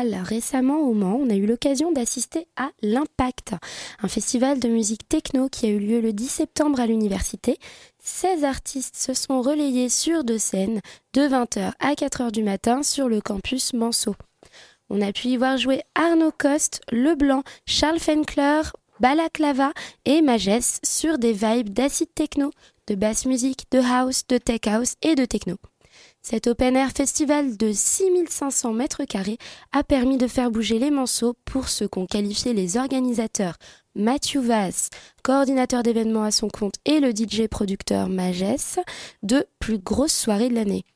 Récemment 0.03 0.81
au 0.81 0.93
Mans, 0.93 1.19
on 1.21 1.31
a 1.31 1.35
eu 1.35 1.47
l'occasion 1.47 1.93
d'assister 1.93 2.47
à 2.57 2.71
l'Impact, 2.83 3.55
un 4.03 4.09
festival 4.09 4.59
de 4.59 4.69
musique 4.69 5.09
techno 5.09 5.49
qui 5.49 5.67
a 5.67 5.69
eu 5.69 5.79
lieu 5.79 6.01
le 6.01 6.13
10 6.13 6.29
septembre 6.29 6.81
à 6.81 6.87
l'université. 6.87 7.59
16 8.03 8.45
artistes 8.45 8.97
se 8.97 9.15
sont 9.15 9.41
relayés 9.41 9.89
sur 9.89 10.25
deux 10.25 10.39
scènes 10.39 10.81
de 11.13 11.23
20h 11.23 11.73
à 11.79 11.93
4h 11.93 12.33
du 12.33 12.43
matin 12.43 12.83
sur 12.83 13.09
le 13.09 13.21
campus 13.21 13.73
Manceau. 13.73 14.17
On 14.91 15.01
a 15.01 15.13
pu 15.13 15.29
y 15.29 15.37
voir 15.37 15.57
jouer 15.57 15.83
Arnaud 15.95 16.33
Coste, 16.37 16.81
Leblanc, 16.91 17.43
Charles 17.67 18.01
Fenkler, 18.01 18.63
Balaclava 19.01 19.73
et 20.05 20.23
Magès 20.23 20.81
sur 20.83 21.19
des 21.19 21.33
vibes 21.33 21.71
d'acid 21.71 22.09
techno, 22.15 22.51
de 22.89 22.95
basse 22.95 23.27
musique, 23.27 23.65
de 23.71 23.79
house, 23.79 24.27
de 24.27 24.39
tech 24.39 24.67
house 24.67 24.95
et 25.03 25.15
de 25.15 25.25
techno. 25.25 25.57
Cet 26.27 26.47
open 26.47 26.75
air 26.75 26.91
festival 26.97 27.59
de 27.59 27.71
6500 27.71 28.73
mètres 28.73 29.05
carrés 29.05 29.37
a 29.73 29.85
permis 29.85 30.17
de 30.17 30.27
faire 30.27 30.51
bouger 30.51 30.79
les 30.79 30.91
manceaux 30.91 31.35
pour 31.45 31.69
ce 31.69 31.85
qu'ont 31.85 32.07
qualifié 32.07 32.55
les 32.55 32.79
organisateurs 32.79 33.57
Mathieu 33.95 34.41
Vass, 34.41 34.89
coordinateur 35.23 35.83
d'événements 35.83 36.25
à 36.25 36.31
son 36.31 36.49
compte, 36.49 36.77
et 36.87 36.99
le 36.99 37.11
DJ 37.11 37.47
producteur 37.47 38.09
Magès, 38.09 38.79
de 39.23 39.47
plus 39.59 39.79
grosses 39.79 40.17
soirées 40.17 40.49
de 40.49 40.55
l'année. 40.55 40.87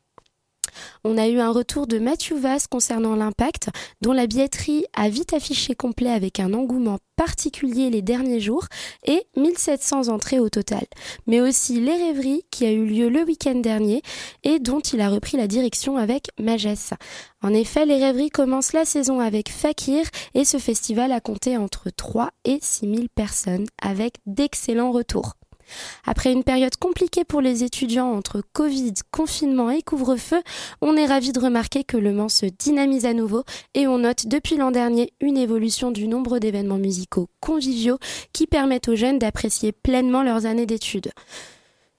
On 1.05 1.19
a 1.19 1.29
eu 1.29 1.38
un 1.38 1.51
retour 1.51 1.87
de 1.87 1.99
Mathieu 1.99 2.37
Vass 2.38 2.67
concernant 2.67 3.17
l'impact, 3.17 3.69
dont 4.01 4.12
la 4.12 4.27
billetterie 4.27 4.85
a 4.95 5.09
vite 5.09 5.33
affiché 5.33 5.75
complet 5.75 6.11
avec 6.11 6.41
un 6.41 6.53
engouement 6.55 6.99
particulier 7.17 7.91
les 7.91 8.01
derniers 8.01 8.41
jours 8.41 8.67
et 9.05 9.27
1700 9.37 10.09
entrées 10.09 10.38
au 10.38 10.49
total. 10.49 10.87
Mais 11.27 11.41
aussi 11.41 11.81
Les 11.81 11.97
Rêveries 11.97 12.45
qui 12.51 12.64
a 12.64 12.71
eu 12.71 12.87
lieu 12.87 13.09
le 13.09 13.25
week-end 13.25 13.57
dernier 13.57 14.03
et 14.45 14.61
dont 14.61 14.81
il 14.81 15.01
a 15.01 15.11
repris 15.11 15.37
la 15.37 15.49
direction 15.49 15.97
avec 15.97 16.29
Magès. 16.38 16.95
En 17.43 17.53
effet, 17.53 17.87
Les 17.87 18.03
Rêveries 18.03 18.31
commencent 18.31 18.73
la 18.73 18.85
saison 18.85 19.21
avec 19.21 19.51
Fakir 19.51 20.07
et 20.35 20.45
ce 20.45 20.59
festival 20.59 21.11
a 21.11 21.21
compté 21.21 21.57
entre 21.57 21.91
3 21.91 22.31
et 22.45 22.59
6 22.62 22.95
000 22.95 23.07
personnes 23.14 23.67
avec 23.83 24.14
d'excellents 24.27 24.93
retours. 24.93 25.38
Après 26.07 26.33
une 26.33 26.45
période 26.45 26.77
compliquée 26.77 27.25
pour 27.25 27.41
les 27.41 27.65
étudiants 27.65 28.13
entre 28.13 28.43
Covid, 28.53 28.95
confinement 29.11 29.71
et 29.71 29.83
couvre-feu, 29.83 30.43
on 30.81 30.97
est 30.97 31.07
ravi 31.07 31.33
de 31.33 31.41
remarquer 31.41 31.85
que 31.85 31.97
le 31.97 32.13
Mans 32.13 32.29
se 32.29 32.47
dynamise 32.47 33.07
à 33.07 33.15
nouveau 33.15 33.45
et 33.75 33.87
on 33.87 33.99
note 33.99 34.27
depuis 34.27 34.57
l'an 34.57 34.71
dernier 34.71 35.13
une 35.21 35.39
évolution 35.39 35.91
du 35.91 36.09
nombre 36.09 36.39
d'événements 36.39 36.79
musicaux 36.79 37.29
conviviaux 37.41 37.99
qui 38.33 38.47
permettent 38.47 38.89
aux 38.89 38.97
jeunes 38.97 39.19
d'apprécier 39.19 39.73
pleinement 39.73 40.23
leurs 40.23 40.47
années 40.47 40.67
d'études. 40.67 41.11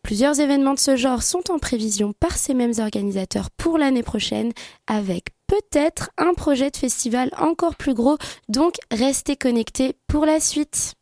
Plusieurs 0.04 0.40
événements 0.40 0.74
de 0.74 0.80
ce 0.80 0.96
genre 0.96 1.24
sont 1.24 1.52
en 1.52 1.60
prévision 1.60 2.14
par 2.20 2.38
ces 2.38 2.54
mêmes 2.54 2.74
organisateurs 2.80 3.52
pour 3.52 3.78
l'année 3.78 4.04
prochaine 4.04 4.52
avec 4.88 5.26
peut-être 5.48 6.10
un 6.18 6.34
projet 6.34 6.72
de 6.72 6.78
festival 6.78 7.30
encore 7.38 7.76
plus 7.76 7.94
gros, 7.94 8.18
donc 8.48 8.76
restez 8.92 9.36
connectés 9.36 9.96
pour 10.08 10.26
la 10.26 10.40
suite. 10.40 10.94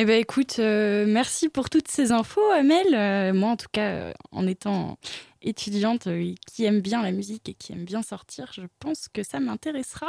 Eh 0.00 0.04
ben 0.04 0.20
écoute, 0.20 0.60
euh, 0.60 1.06
merci 1.08 1.48
pour 1.48 1.70
toutes 1.70 1.88
ces 1.88 2.12
infos, 2.12 2.52
Amel. 2.52 2.86
Euh, 2.94 3.32
moi, 3.34 3.50
en 3.50 3.56
tout 3.56 3.66
cas, 3.72 3.88
euh, 3.88 4.12
en 4.30 4.46
étant 4.46 4.96
étudiante 5.42 6.08
qui 6.52 6.64
aime 6.64 6.80
bien 6.80 7.02
la 7.02 7.12
musique 7.12 7.48
et 7.48 7.54
qui 7.54 7.72
aime 7.72 7.84
bien 7.84 8.02
sortir, 8.02 8.50
je 8.52 8.62
pense 8.80 9.08
que 9.08 9.24
ça 9.24 9.40
m'intéressera. 9.40 10.08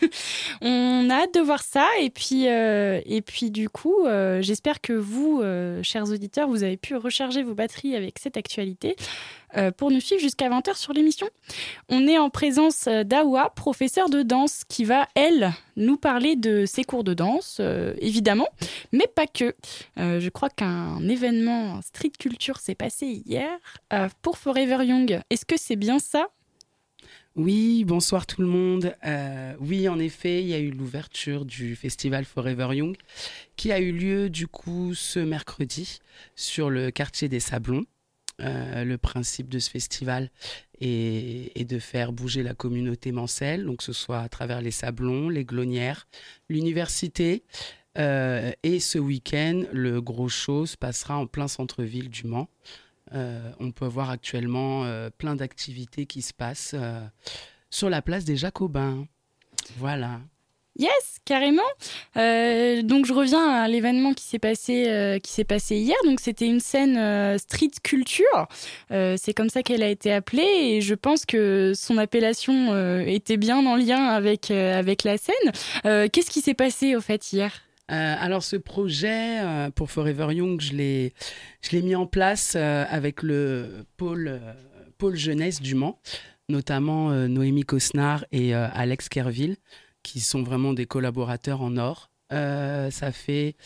On 0.62 1.10
a 1.10 1.22
hâte 1.22 1.34
de 1.34 1.40
voir 1.40 1.62
ça 1.62 1.88
et 2.00 2.10
puis 2.10 2.44
et 2.44 3.22
puis 3.26 3.50
du 3.50 3.68
coup, 3.68 4.06
j'espère 4.38 4.80
que 4.80 4.92
vous, 4.92 5.42
chers 5.82 6.08
auditeurs, 6.08 6.48
vous 6.48 6.62
avez 6.62 6.76
pu 6.76 6.94
recharger 6.94 7.42
vos 7.42 7.54
batteries 7.54 7.96
avec 7.96 8.20
cette 8.20 8.36
actualité. 8.36 8.94
Pour 9.76 9.90
nous 9.90 9.98
suivre 9.98 10.20
jusqu'à 10.20 10.48
20h 10.48 10.76
sur 10.76 10.92
l'émission. 10.92 11.26
On 11.88 12.06
est 12.06 12.18
en 12.18 12.30
présence 12.30 12.86
d'Awa, 12.86 13.52
professeure 13.56 14.08
de 14.08 14.22
danse, 14.22 14.62
qui 14.68 14.84
va, 14.84 15.08
elle, 15.16 15.50
nous 15.74 15.96
parler 15.96 16.36
de 16.36 16.64
ses 16.66 16.84
cours 16.84 17.02
de 17.02 17.14
danse, 17.14 17.60
évidemment, 17.98 18.48
mais 18.92 19.08
que. 19.26 19.54
Euh, 19.98 20.20
je 20.20 20.28
crois 20.28 20.50
qu'un 20.50 21.06
événement 21.08 21.80
street 21.82 22.12
culture 22.18 22.58
s'est 22.58 22.74
passé 22.74 23.06
hier 23.06 23.50
pour 24.22 24.38
Forever 24.38 24.84
Young. 24.84 25.20
Est-ce 25.30 25.44
que 25.44 25.56
c'est 25.56 25.76
bien 25.76 25.98
ça? 25.98 26.28
Oui, 27.36 27.84
bonsoir 27.84 28.26
tout 28.26 28.42
le 28.42 28.48
monde. 28.48 28.94
oui, 29.60 29.88
en 29.88 29.98
effet, 29.98 30.42
il 30.42 30.48
y 30.48 30.54
a 30.54 30.58
eu 30.58 30.70
l'ouverture 30.70 31.44
du 31.44 31.76
festival 31.76 32.24
Forever 32.24 32.68
Young 32.72 32.96
qui 33.56 33.72
a 33.72 33.78
eu 33.78 33.92
lieu 33.92 34.30
du 34.30 34.46
coup 34.46 34.94
ce 34.94 35.20
mercredi 35.20 36.00
sur 36.34 36.70
le 36.70 36.90
quartier 36.90 37.28
des 37.28 37.40
Sablons. 37.40 37.86
Euh, 38.42 38.84
le 38.84 38.96
principe 38.96 39.48
de 39.48 39.58
ce 39.58 39.70
festival 39.70 40.30
est, 40.80 41.68
de 41.68 41.78
faire 41.78 42.12
bouger 42.12 42.42
la 42.42 42.54
communauté 42.54 43.12
mancelle, 43.12 43.66
donc 43.66 43.78
que 43.78 43.84
ce 43.84 43.92
soit 43.92 44.20
à 44.20 44.28
travers 44.28 44.62
les 44.62 44.70
sablons, 44.70 45.28
les 45.28 45.44
glonnières, 45.44 46.08
l'université. 46.48 47.42
Euh, 47.98 48.52
et 48.62 48.80
ce 48.80 48.98
week-end, 48.98 49.64
le 49.72 50.00
gros 50.00 50.28
show 50.28 50.66
se 50.66 50.76
passera 50.76 51.16
en 51.16 51.26
plein 51.26 51.48
centre-ville 51.48 52.08
du 52.08 52.26
Mans. 52.26 52.48
Euh, 53.12 53.50
on 53.58 53.72
peut 53.72 53.86
voir 53.86 54.10
actuellement 54.10 54.86
plein 55.18 55.34
d'activités 55.34 56.06
qui 56.06 56.22
se 56.22 56.32
passent 56.32 56.74
sur 57.70 57.90
la 57.90 58.02
place 58.02 58.24
des 58.24 58.36
Jacobins. 58.36 59.06
Voilà. 59.76 60.20
Yes, 60.78 61.18
carrément. 61.24 61.62
Euh, 62.16 62.80
donc 62.82 63.04
je 63.04 63.12
reviens 63.12 63.46
à 63.50 63.68
l'événement 63.68 64.14
qui 64.14 64.24
s'est 64.24 64.38
passé, 64.38 64.88
euh, 64.88 65.18
qui 65.18 65.32
s'est 65.32 65.44
passé 65.44 65.76
hier. 65.76 65.96
Donc 66.04 66.20
c'était 66.20 66.46
une 66.46 66.60
scène 66.60 66.96
euh, 66.96 67.36
street 67.38 67.72
culture. 67.82 68.48
c'est 68.90 69.34
comme 69.34 69.50
ça 69.50 69.62
qu'elle 69.62 69.82
a 69.82 69.88
été 69.88 70.12
appelée 70.12 70.42
et 70.42 70.80
je 70.80 70.94
pense 70.94 71.26
que 71.26 71.72
son 71.74 71.98
appellation 71.98 72.74
était 73.04 73.36
bien 73.36 73.66
en 73.66 73.76
lien 73.76 74.06
avec 74.06 74.50
avec 74.50 75.04
la 75.04 75.16
scène. 75.18 76.08
Qu'est-ce 76.10 76.30
qui 76.30 76.40
s'est 76.40 76.54
passé 76.54 76.96
au 76.96 77.00
fait 77.00 77.32
hier? 77.32 77.52
Alors 77.92 78.42
ce 78.42 78.56
projet 78.56 79.38
pour 79.74 79.90
Forever 79.90 80.32
Young, 80.32 80.60
je 80.60 80.74
l'ai, 80.74 81.12
mis 81.82 81.94
en 81.94 82.06
place 82.06 82.54
avec 82.54 83.22
le 83.22 83.84
pôle, 83.96 84.40
pôle 84.98 85.16
jeunesse 85.16 85.60
du 85.60 85.74
Mans, 85.74 86.00
notamment 86.48 87.10
Noémie 87.28 87.64
Cosnard 87.64 88.24
et 88.32 88.54
Alex 88.54 89.08
Kerville 89.08 89.56
qui 90.02 90.20
sont 90.20 90.42
vraiment 90.42 90.72
des 90.72 90.86
collaborateurs 90.86 91.62
en 91.62 91.76
or. 91.76 92.10
Euh, 92.32 92.90
ça, 92.90 93.12
fait, 93.12 93.56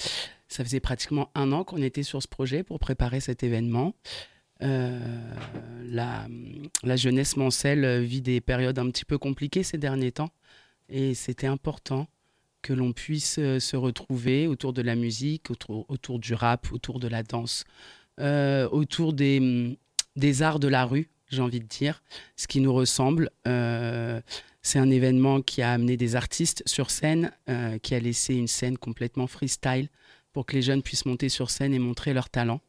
ça 0.49 0.65
faisait 0.65 0.81
pratiquement 0.81 1.31
un 1.35 1.53
an 1.53 1.65
qu'on 1.65 1.83
était 1.83 2.03
sur 2.03 2.23
ce 2.23 2.29
projet 2.29 2.63
pour 2.63 2.79
préparer 2.79 3.21
cet 3.21 3.43
événement. 3.43 3.95
Euh, 4.63 4.99
la, 5.85 6.27
la, 6.83 6.97
jeunesse 6.97 7.37
mancelle 7.37 8.03
vit 8.03 8.23
des 8.23 8.41
périodes 8.41 8.79
un 8.79 8.89
petit 8.91 9.05
peu 9.05 9.19
compliquées 9.19 9.65
ces 9.65 9.79
derniers 9.79 10.13
temps 10.13 10.31
et 10.89 11.15
c'était 11.15 11.49
important 11.49 12.07
que 12.65 12.73
l'on 12.73 12.93
puisse 12.93 13.37
euh, 13.39 13.61
se 13.61 13.77
retrouver 13.77 14.49
autour 14.49 14.73
de 14.73 14.83
la 14.83 14.97
musique, 14.97 15.51
autour, 15.51 16.19
du 16.19 16.35
rap, 16.35 16.73
autour 16.73 16.99
de 16.99 17.07
la 17.07 17.23
danse, 17.23 17.65
autour 18.19 19.13
des, 19.13 19.79
des 20.17 20.43
arts 20.43 20.59
de 20.59 20.69
la 20.69 20.85
rue, 20.85 21.11
j'ai 21.31 21.43
envie 21.43 21.61
de 21.61 21.67
dire, 21.67 22.03
ce 22.37 22.47
qui 22.47 22.61
nous 22.61 22.73
ressemble. 22.73 23.31
C'est 24.65 24.79
un 24.79 24.91
événement 24.91 25.43
qui 25.43 25.61
a 25.61 25.73
amené 25.73 25.99
des 25.99 26.17
artistes 26.17 26.63
sur 26.65 26.91
scène, 26.91 27.31
euh, 27.51 27.79
qui 27.79 27.95
a 27.95 28.01
laissé 28.01 28.35
une 28.35 28.49
scène 28.49 28.79
complètement 28.79 29.27
freestyle, 29.27 29.91
pour 30.33 30.47
que 30.47 30.57
les 30.57 30.63
jeunes 30.63 30.83
puissent 30.83 31.05
monter 31.05 31.29
sur 31.29 31.51
scène 31.51 31.75
et 31.75 31.79
montrer 31.79 32.15
leur 32.15 32.31
talent. 32.31 32.63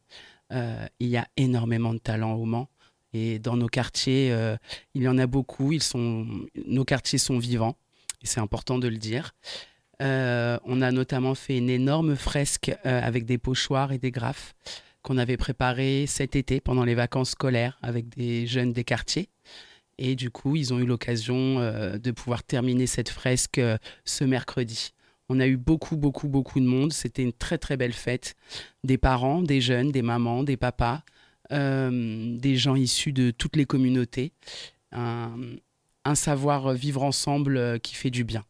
Euh, 0.52 0.86
il 1.00 1.08
y 1.08 1.16
a 1.16 1.26
énormément 1.38 1.94
de 1.94 2.00
talent 2.00 2.34
au 2.34 2.44
Mans. 2.44 2.70
Et 3.14 3.40
dans 3.40 3.56
nos 3.56 3.70
quartiers, 3.70 4.34
euh, 4.34 4.58
il 4.94 5.04
y 5.04 5.08
en 5.08 5.18
a 5.18 5.26
beaucoup. 5.26 5.74
Nos 5.96 6.84
quartiers 6.84 7.18
sont 7.18 7.40
vivants. 7.40 7.78
Et 8.22 8.28
c'est 8.28 8.42
important 8.42 8.78
de 8.78 8.90
le 8.90 8.98
dire. 8.98 9.34
Euh, 10.02 10.58
on 10.66 10.82
a 10.82 10.92
notamment 10.92 11.36
fait 11.36 11.58
une 11.58 11.70
énorme 11.70 12.16
fresque 12.16 12.76
avec 12.84 13.26
des 13.26 13.38
pochoirs 13.38 13.92
et 13.92 13.98
des 13.98 14.12
graphes 14.12 14.54
qu'on 15.02 15.18
avait 15.18 15.38
préparé 15.38 16.06
cet 16.08 16.36
été 16.36 16.60
pendant 16.60 16.84
les 16.84 16.96
vacances 16.96 17.32
scolaires 17.32 17.78
avec 17.82 18.10
des 18.10 18.48
jeunes 18.48 18.74
des 18.74 18.84
quartiers. 18.84 19.30
Et 19.98 20.16
du 20.16 20.32
coup, 20.32 20.56
ils 20.56 20.74
ont 20.74 20.80
eu 20.80 20.86
l'occasion 20.86 21.60
de 21.60 22.12
pouvoir 22.12 22.44
terminer 22.44 22.88
cette 22.88 23.10
fresque 23.10 23.62
ce 24.04 24.24
mercredi. 24.24 24.92
On 25.30 25.40
a 25.40 25.48
eu 25.48 25.58
beaucoup, 25.58 25.98
beaucoup, 25.98 26.28
beaucoup 26.28 26.60
de 26.60 26.66
monde. 26.66 26.94
C'était 26.94 27.24
une 27.24 27.34
très, 27.34 27.58
très 27.58 27.78
belle 27.78 27.94
fête. 27.94 28.36
Des 28.84 28.98
parents, 28.98 29.42
des 29.42 29.62
jeunes, 29.62 29.92
des 29.92 30.02
mamans, 30.02 30.44
des 30.44 30.58
papas, 30.58 31.02
euh, 31.52 32.38
des 32.38 32.56
gens 32.58 32.76
issus 32.76 33.12
de 33.12 33.32
toutes 33.32 33.56
les 33.56 33.66
communautés. 33.66 34.34
Un, 34.92 35.58
savoir 36.14 36.74
vivre 36.74 37.04
ensemble 37.04 37.58
euh, 37.58 37.78
qui 37.80 37.96
fait 37.96 38.12
du 38.12 38.24
bien. 38.24 38.44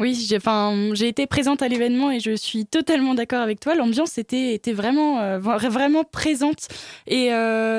Oui, 0.00 0.14
j'ai, 0.14 1.08
été 1.08 1.26
présente 1.26 1.62
à 1.62 1.68
l'événement 1.68 2.10
et 2.10 2.18
je 2.18 2.34
suis 2.34 2.66
totalement 2.66 3.14
d'accord 3.14 3.42
avec 3.42 3.60
toi. 3.60 3.74
L'ambiance 3.74 4.18
était, 4.18 4.54
était 4.54 4.72
vraiment, 4.72 5.20
euh, 5.20 5.38
vraiment 5.38 6.04
présente. 6.04 6.68
Et 7.06 7.30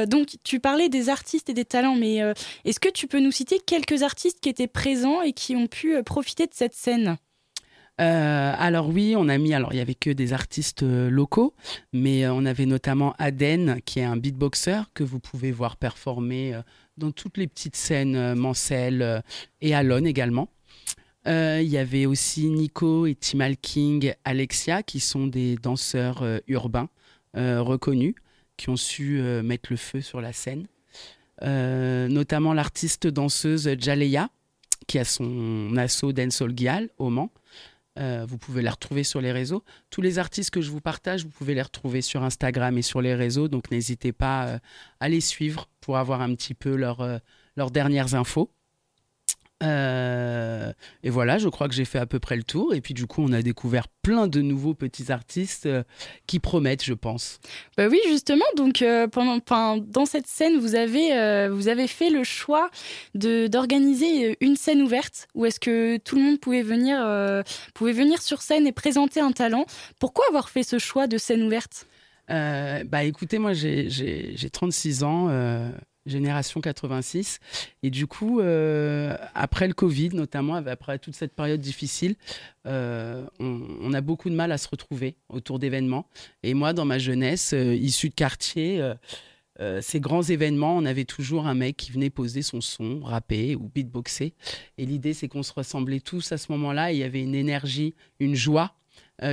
donc, 0.07 0.38
tu 0.43 0.60
parlais 0.60 0.88
des 0.88 1.10
artistes 1.10 1.49
et 1.49 1.53
des 1.53 1.65
talents, 1.65 1.95
mais 1.95 2.19
est-ce 2.63 2.79
que 2.79 2.89
tu 2.89 3.07
peux 3.07 3.19
nous 3.19 3.31
citer 3.31 3.60
quelques 3.60 4.03
artistes 4.03 4.39
qui 4.39 4.49
étaient 4.49 4.67
présents 4.67 5.21
et 5.21 5.34
qui 5.34 5.55
ont 5.55 5.67
pu 5.67 6.01
profiter 6.03 6.45
de 6.45 6.53
cette 6.53 6.73
scène? 6.73 7.17
Euh, 8.01 8.53
alors 8.57 8.89
oui, 8.89 9.13
on 9.15 9.29
a 9.29 9.38
mis, 9.38 9.53
alors 9.53 9.73
il 9.73 9.77
y 9.77 9.81
avait 9.81 9.95
que 9.95 10.10
des 10.10 10.34
artistes 10.34 10.81
euh, 10.81 11.10
locaux, 11.10 11.53
mais 11.93 12.25
euh, 12.25 12.34
on 12.34 12.45
avait 12.45 12.65
notamment 12.65 13.13
Aden, 13.19 13.79
qui 13.86 13.99
est 13.99 14.03
un 14.03 14.17
beatboxer 14.17 14.81
que 14.95 15.03
vous 15.03 15.19
pouvez 15.19 15.51
voir 15.51 15.77
performer 15.77 16.60
dans 16.97 17.12
toutes 17.12 17.38
les 17.38 17.47
petites 17.47 17.75
scènes, 17.75 18.34
Mancel 18.34 19.23
et 19.62 19.75
Alon 19.75 20.05
également. 20.05 20.49
Il 21.25 21.67
y 21.67 21.77
avait 21.77 22.05
aussi 22.05 22.49
Nico 22.49 23.05
et 23.05 23.15
Timal 23.15 23.57
King, 23.57 24.13
Alexia, 24.23 24.84
qui 24.84 24.99
sont 24.99 25.27
des 25.27 25.55
danseurs 25.55 26.23
urbains 26.47 26.89
reconnus, 27.36 28.15
qui 28.57 28.69
ont 28.69 28.75
su 28.75 29.21
mettre 29.43 29.71
le 29.71 29.77
feu 29.77 30.01
sur 30.01 30.19
la 30.19 30.34
scène. 30.34 30.67
notamment 31.41 32.53
l'artiste 32.53 33.07
danseuse 33.07 33.69
Jaleya, 33.77 34.29
qui 34.88 34.99
a 34.99 35.05
son 35.05 35.77
assaut 35.77 36.12
Dancehall 36.12 36.57
Gial 36.57 36.89
au 36.97 37.10
Mans. 37.10 37.31
Euh, 37.99 38.25
vous 38.27 38.38
pouvez 38.38 38.62
les 38.62 38.69
retrouver 38.69 39.03
sur 39.03 39.19
les 39.21 39.31
réseaux. 39.31 39.63
Tous 39.89 40.01
les 40.01 40.17
artistes 40.17 40.49
que 40.49 40.62
je 40.62 40.71
vous 40.71 40.81
partage, 40.81 41.23
vous 41.23 41.29
pouvez 41.29 41.53
les 41.53 41.62
retrouver 41.62 42.01
sur 42.01 42.23
Instagram 42.23 42.77
et 42.77 42.81
sur 42.81 43.01
les 43.01 43.15
réseaux. 43.15 43.47
Donc 43.47 43.69
n'hésitez 43.69 44.13
pas 44.13 44.47
euh, 44.47 44.60
à 44.99 45.10
les 45.10 45.21
suivre 45.21 45.67
pour 45.81 45.97
avoir 45.97 46.21
un 46.21 46.34
petit 46.36 46.53
peu 46.53 46.77
euh, 46.81 47.19
leurs 47.57 47.71
dernières 47.71 48.15
infos. 48.15 48.49
Euh, 49.62 50.74
et 51.04 51.10
voilà, 51.10 51.38
je 51.38 51.47
crois 51.50 51.67
que 51.67 51.74
j'ai 51.74 51.86
fait 51.86 52.00
à 52.00 52.06
peu 52.06 52.19
près 52.19 52.36
le 52.36 52.43
tour. 52.43 52.74
Et 52.74 52.82
puis 52.82 52.93
du 52.93 53.08
coup, 53.08 53.21
on 53.21 53.32
a 53.32 53.41
découvert 53.41 53.88
plein 54.02 54.28
de 54.28 54.41
nouveaux 54.41 54.74
petits 54.74 55.12
artistes 55.12 55.65
euh, 55.65 55.84
qui 56.28 56.39
promettent, 56.39 56.84
je 56.84 56.93
pense. 56.93 57.39
Bah 57.78 57.88
oui, 57.89 58.00
justement. 58.08 58.45
Donc 58.56 58.82
euh, 58.82 59.08
pendant, 59.08 59.78
dans 59.78 60.06
cette 60.06 60.28
scène, 60.28 60.60
vous 60.60 60.76
avez, 60.76 61.50
vous 61.50 61.67
avez 61.67 61.88
fait 61.88 62.10
le 62.10 62.24
choix 62.24 62.69
de 63.15 63.47
d'organiser 63.47 64.38
une 64.41 64.56
scène 64.56 64.82
ouverte 64.82 65.28
où 65.36 65.45
est-ce 65.45 65.60
que 65.60 65.97
tout 65.97 66.15
le 66.15 66.21
monde 66.21 66.39
pouvait 66.39 66.62
venir, 66.62 66.97
pouvait 67.74 67.91
venir 67.91 68.21
sur 68.21 68.41
scène 68.41 68.67
et 68.67 68.71
présenter 68.71 69.19
un 69.19 69.32
talent. 69.32 69.65
Pourquoi 70.00 70.26
avoir 70.30 70.50
fait 70.50 70.63
ce 70.63 70.80
choix 70.80 71.08
de 71.08 71.17
scène 71.17 71.43
ouverte? 71.43 71.88
Bah 72.28 73.04
écoutez, 73.04 73.39
moi 73.39 73.54
j'ai 73.54 74.50
36 74.52 75.04
ans, 75.04 75.30
génération 76.05 76.61
86. 76.61 77.39
Et 77.83 77.89
du 77.89 78.07
coup, 78.07 78.39
euh, 78.39 79.15
après 79.33 79.67
le 79.67 79.73
Covid, 79.73 80.09
notamment, 80.09 80.55
après 80.55 80.99
toute 80.99 81.15
cette 81.15 81.33
période 81.33 81.61
difficile, 81.61 82.15
euh, 82.67 83.25
on, 83.39 83.93
a 83.93 84.01
beaucoup 84.01 84.29
de 84.29 84.35
mal 84.35 84.51
à 84.51 84.57
se 84.57 84.67
retrouver 84.67 85.15
autour 85.29 85.59
d'événements. 85.59 86.07
Et 86.43 86.53
moi, 86.53 86.73
dans 86.73 86.85
ma 86.85 86.99
jeunesse, 86.99 87.53
euh, 87.53 87.75
issue 87.75 88.09
de 88.09 88.15
quartier, 88.15 88.81
ces 89.81 89.99
grands 89.99 90.23
événements, 90.23 90.75
on 90.75 90.85
avait 90.85 91.05
toujours 91.05 91.45
un 91.45 91.53
mec 91.53 91.77
qui 91.77 91.91
venait 91.91 92.09
poser 92.09 92.41
son 92.41 92.61
son, 92.61 92.99
rapper 93.01 93.55
ou 93.55 93.69
beatboxer. 93.69 94.33
Et 94.79 94.87
l'idée, 94.87 95.13
c'est 95.13 95.27
qu'on 95.27 95.43
se 95.43 95.53
ressemblait 95.53 95.99
tous 95.99 96.31
à 96.31 96.39
ce 96.39 96.51
moment-là. 96.53 96.91
Il 96.91 96.97
y 96.97 97.03
avait 97.03 97.21
une 97.21 97.35
énergie, 97.35 97.93
une 98.19 98.33
joie 98.33 98.73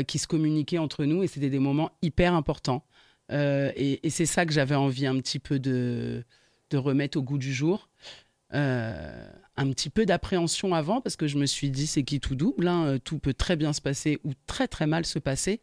qui 0.07 0.18
se 0.18 0.26
communiquait 0.26 0.76
entre 0.76 1.07
nous. 1.07 1.22
Et 1.22 1.28
c'était 1.28 1.48
des 1.48 1.59
moments 1.59 1.92
hyper 2.02 2.35
importants. 2.35 2.85
et 3.31 4.00
c'est 4.11 4.26
ça 4.26 4.44
que 4.44 4.52
j'avais 4.52 4.74
envie 4.74 5.07
un 5.07 5.16
petit 5.16 5.38
peu 5.38 5.59
de 5.59 6.24
de 6.70 6.76
remettre 6.76 7.18
au 7.18 7.22
goût 7.22 7.38
du 7.38 7.52
jour. 7.52 7.88
Euh, 8.54 9.31
un 9.57 9.70
petit 9.72 9.90
peu 9.90 10.07
d'appréhension 10.07 10.72
avant 10.72 11.02
parce 11.02 11.16
que 11.16 11.26
je 11.26 11.37
me 11.37 11.44
suis 11.44 11.70
dit 11.70 11.87
c'est 11.87 12.02
qui 12.02 12.18
tout 12.18 12.35
double, 12.35 12.66
hein, 12.66 12.87
euh, 12.87 12.98
tout 12.98 13.18
peut 13.18 13.35
très 13.35 13.57
bien 13.57 13.74
se 13.74 13.83
passer 13.83 14.20
ou 14.24 14.33
très 14.46 14.68
très 14.68 14.87
mal 14.87 15.04
se 15.04 15.18
passer, 15.18 15.61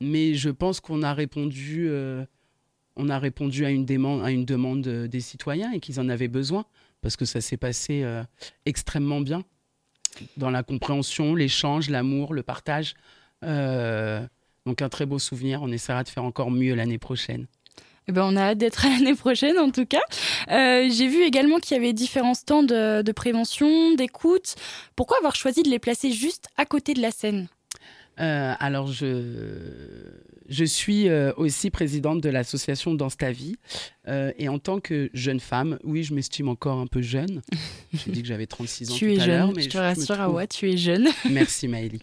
mais 0.00 0.34
je 0.34 0.50
pense 0.50 0.80
qu'on 0.80 1.02
a 1.02 1.14
répondu, 1.14 1.86
euh, 1.88 2.24
on 2.96 3.08
a 3.08 3.18
répondu 3.20 3.64
à 3.64 3.70
une 3.70 3.84
demande, 3.84 4.24
à 4.24 4.32
une 4.32 4.44
demande 4.44 4.82
des 4.82 5.20
citoyens 5.20 5.70
et 5.72 5.80
qu'ils 5.80 6.00
en 6.00 6.08
avaient 6.08 6.28
besoin 6.28 6.64
parce 7.02 7.16
que 7.16 7.24
ça 7.24 7.40
s'est 7.40 7.58
passé 7.58 8.02
extrêmement 8.64 9.20
bien 9.20 9.44
dans 10.38 10.50
la 10.50 10.62
compréhension, 10.62 11.34
l'échange, 11.34 11.90
l'amour, 11.90 12.32
le 12.32 12.42
partage. 12.42 12.94
donc 13.42 14.80
un 14.80 14.88
très 14.88 15.04
beau 15.04 15.18
souvenir. 15.18 15.60
On 15.62 15.70
essaiera 15.70 16.02
de 16.02 16.08
faire 16.08 16.24
encore 16.24 16.50
mieux 16.50 16.74
l'année 16.74 16.98
prochaine. 16.98 17.46
Eh 18.06 18.12
ben, 18.12 18.22
on 18.24 18.36
a 18.36 18.42
hâte 18.50 18.58
d'être 18.58 18.84
l'année 18.84 19.14
prochaine 19.14 19.58
en 19.58 19.70
tout 19.70 19.86
cas. 19.86 20.02
Euh, 20.50 20.88
j'ai 20.90 21.08
vu 21.08 21.22
également 21.22 21.58
qu'il 21.58 21.76
y 21.76 21.80
avait 21.80 21.92
différents 21.92 22.34
stands 22.34 22.62
de, 22.62 23.12
prévention, 23.12 23.94
d'écoute. 23.94 24.56
Pourquoi 24.94 25.16
avoir 25.18 25.34
choisi 25.34 25.62
de 25.62 25.70
les 25.70 25.78
placer 25.78 26.10
juste 26.10 26.48
à 26.56 26.66
côté 26.66 26.94
de 26.94 27.00
la 27.00 27.10
scène? 27.10 27.48
Euh, 28.20 28.54
alors, 28.60 28.92
je, 28.92 29.24
je 30.48 30.64
suis 30.64 31.08
euh, 31.08 31.32
aussi 31.36 31.70
présidente 31.70 32.20
de 32.20 32.28
l'association 32.28 32.94
Dans 32.94 33.10
ta 33.10 33.32
vie. 33.32 33.56
et 34.06 34.48
en 34.48 34.58
tant 34.58 34.80
que 34.80 35.08
jeune 35.14 35.40
femme, 35.40 35.78
oui, 35.82 36.04
je 36.04 36.12
m'estime 36.12 36.48
encore 36.48 36.78
un 36.78 36.86
peu 36.86 37.00
jeune. 37.00 37.40
J'ai 37.94 38.12
dit 38.12 38.20
que 38.20 38.28
j'avais 38.28 38.46
36 38.46 38.90
ans 38.90 38.94
tu 38.94 39.14
es 39.14 39.18
jeune, 39.18 39.52
mais 39.56 39.62
je 39.62 39.70
te 39.70 39.78
rassure, 39.78 40.16
trouve... 40.16 40.46
tu 40.46 40.70
es 40.70 40.76
jeune. 40.76 41.08
Merci 41.30 41.68
Maëlie. 41.68 42.02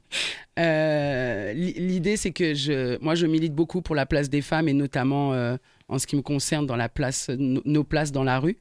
L'idée, 0.57 2.17
c'est 2.17 2.31
que 2.31 2.55
je, 2.55 2.97
moi, 3.03 3.13
je 3.13 3.27
milite 3.27 3.53
beaucoup 3.53 3.83
pour 3.83 3.93
la 3.95 4.07
place 4.07 4.29
des 4.29 4.41
femmes 4.41 4.67
et 4.67 4.73
notamment 4.73 5.57
en 5.91 5.99
ce 5.99 6.07
qui 6.07 6.15
me 6.15 6.21
concerne 6.21 6.65
dans 6.65 6.77
la 6.77 6.89
place, 6.89 7.29
nos 7.29 7.83
places 7.83 8.11
dans 8.11 8.23
la 8.23 8.39
rue. 8.39 8.57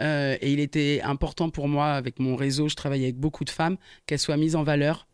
Euh, 0.00 0.36
et 0.40 0.52
il 0.52 0.58
était 0.58 1.00
important 1.02 1.50
pour 1.50 1.68
moi, 1.68 1.92
avec 1.92 2.18
mon 2.18 2.34
réseau, 2.34 2.68
je 2.68 2.74
travaille 2.74 3.04
avec 3.04 3.16
beaucoup 3.16 3.44
de 3.44 3.50
femmes, 3.50 3.76
qu'elles 4.06 4.18
soient 4.18 4.36
mises 4.36 4.56
en 4.56 4.62
valeur 4.62 5.06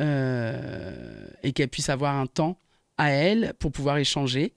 euh, 0.00 1.26
et 1.42 1.52
qu'elles 1.52 1.68
puissent 1.68 1.88
avoir 1.90 2.16
un 2.16 2.26
temps 2.26 2.58
à 2.96 3.10
elles 3.10 3.54
pour 3.58 3.72
pouvoir 3.72 3.98
échanger. 3.98 4.54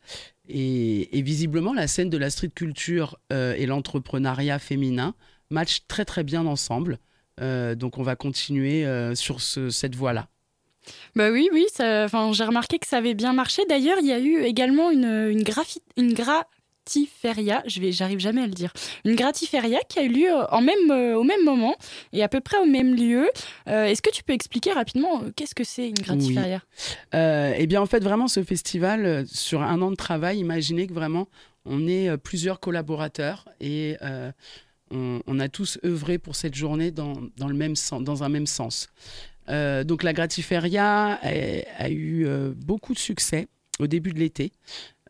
Et, 0.47 1.21
visiblement, 1.21 1.73
la 1.73 1.87
scène 1.87 2.09
de 2.09 2.17
la 2.17 2.29
street 2.29 2.51
culture 2.55 3.17
euh, 3.33 3.53
et 3.57 3.65
l'entrepreneuriat 3.65 4.59
féminin 4.59 5.15
matchent 5.49 5.87
très 5.87 6.05
très 6.05 6.23
bien 6.23 6.45
ensemble. 6.45 6.99
donc 7.39 7.97
on 7.97 8.03
va 8.03 8.15
continuer 8.15 8.85
sur 9.15 9.41
cette 9.41 9.95
voie-là. 9.95 10.27
Bah 11.15 11.29
oui, 11.31 11.49
oui, 11.51 11.65
j'ai 11.77 12.43
remarqué 12.43 12.79
que 12.79 12.87
ça 12.87 12.97
avait 12.97 13.13
bien 13.13 13.33
marché. 13.33 13.63
D'ailleurs, 13.67 13.97
il 13.99 14.07
y 14.07 14.11
a 14.11 14.19
eu 14.19 14.43
également 14.43 14.91
une, 14.91 15.05
une, 15.05 15.43
une 15.97 16.13
gratiferia, 16.87 17.63
je 17.67 17.81
vais, 17.81 17.91
j'arrive 17.91 18.19
jamais 18.19 18.41
à 18.41 18.47
le 18.47 18.53
dire, 18.53 18.71
une 19.03 19.15
gratiferia 19.15 19.79
qui 19.89 19.99
a 19.99 20.03
eu 20.03 20.09
lieu 20.09 20.31
en 20.51 20.61
même, 20.61 20.91
euh, 20.91 21.17
au 21.17 21.23
même 21.23 21.43
moment 21.43 21.75
et 22.13 22.23
à 22.23 22.29
peu 22.29 22.39
près 22.39 22.57
au 22.59 22.65
même 22.65 22.95
lieu. 22.95 23.29
Euh, 23.67 23.85
est-ce 23.85 24.01
que 24.01 24.09
tu 24.09 24.23
peux 24.23 24.33
expliquer 24.33 24.71
rapidement 24.71 25.21
euh, 25.21 25.31
qu'est-ce 25.35 25.55
que 25.55 25.65
c'est 25.65 25.89
une 25.89 25.95
gratiferia? 25.95 26.61
Eh 27.13 27.67
bien, 27.67 27.81
en 27.81 27.85
fait, 27.85 28.03
vraiment, 28.03 28.27
ce 28.27 28.43
festival, 28.43 29.25
sur 29.27 29.61
un 29.61 29.81
an 29.81 29.91
de 29.91 29.95
travail, 29.95 30.39
imaginez 30.39 30.87
que 30.87 30.93
vraiment, 30.93 31.27
on 31.65 31.87
est 31.87 32.15
plusieurs 32.17 32.59
collaborateurs 32.59 33.49
et 33.59 33.97
on, 34.91 35.39
a 35.39 35.49
tous 35.49 35.79
œuvré 35.83 36.17
pour 36.17 36.35
cette 36.35 36.55
journée 36.55 36.91
dans, 36.91 37.15
dans, 37.35 37.47
le 37.47 37.53
même 37.53 37.75
sens, 37.75 38.01
dans 38.01 38.23
un 38.23 38.29
même 38.29 38.47
sens. 38.47 38.87
Euh, 39.49 39.83
donc 39.83 40.03
la 40.03 40.13
Gratiferia 40.13 41.19
a, 41.21 41.89
eu 41.89 42.25
euh, 42.25 42.53
beaucoup 42.55 42.93
de 42.93 42.99
succès 42.99 43.47
au 43.79 43.87
début 43.87 44.11
de 44.11 44.19
l'été. 44.19 44.51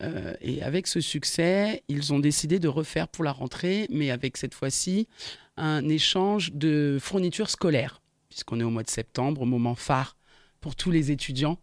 Euh, 0.02 0.36
et 0.42 0.62
avec 0.62 0.88
ce 0.88 1.02
succès, 1.02 1.84
ils 1.88 2.14
ont 2.14 2.20
décidé 2.20 2.60
de 2.60 2.68
refaire 2.68 3.08
pour 3.08 3.24
la 3.24 3.32
rentrée, 3.32 3.88
mais 3.90 4.12
avec 4.12 4.38
cette 4.38 4.54
fois-ci 4.54 5.08
un 5.56 5.88
échange 5.90 6.54
de 6.54 7.00
fournitures 7.02 7.50
scolaires, 7.50 8.02
puisqu'on 8.30 8.60
est 8.60 8.64
au 8.64 8.70
mois 8.70 8.84
de 8.84 8.92
septembre, 8.92 9.46
moment 9.46 9.74
phare 9.74 10.16
pour 10.62 10.76
tous 10.76 10.92
les 10.92 11.12
étudiants. 11.12 11.60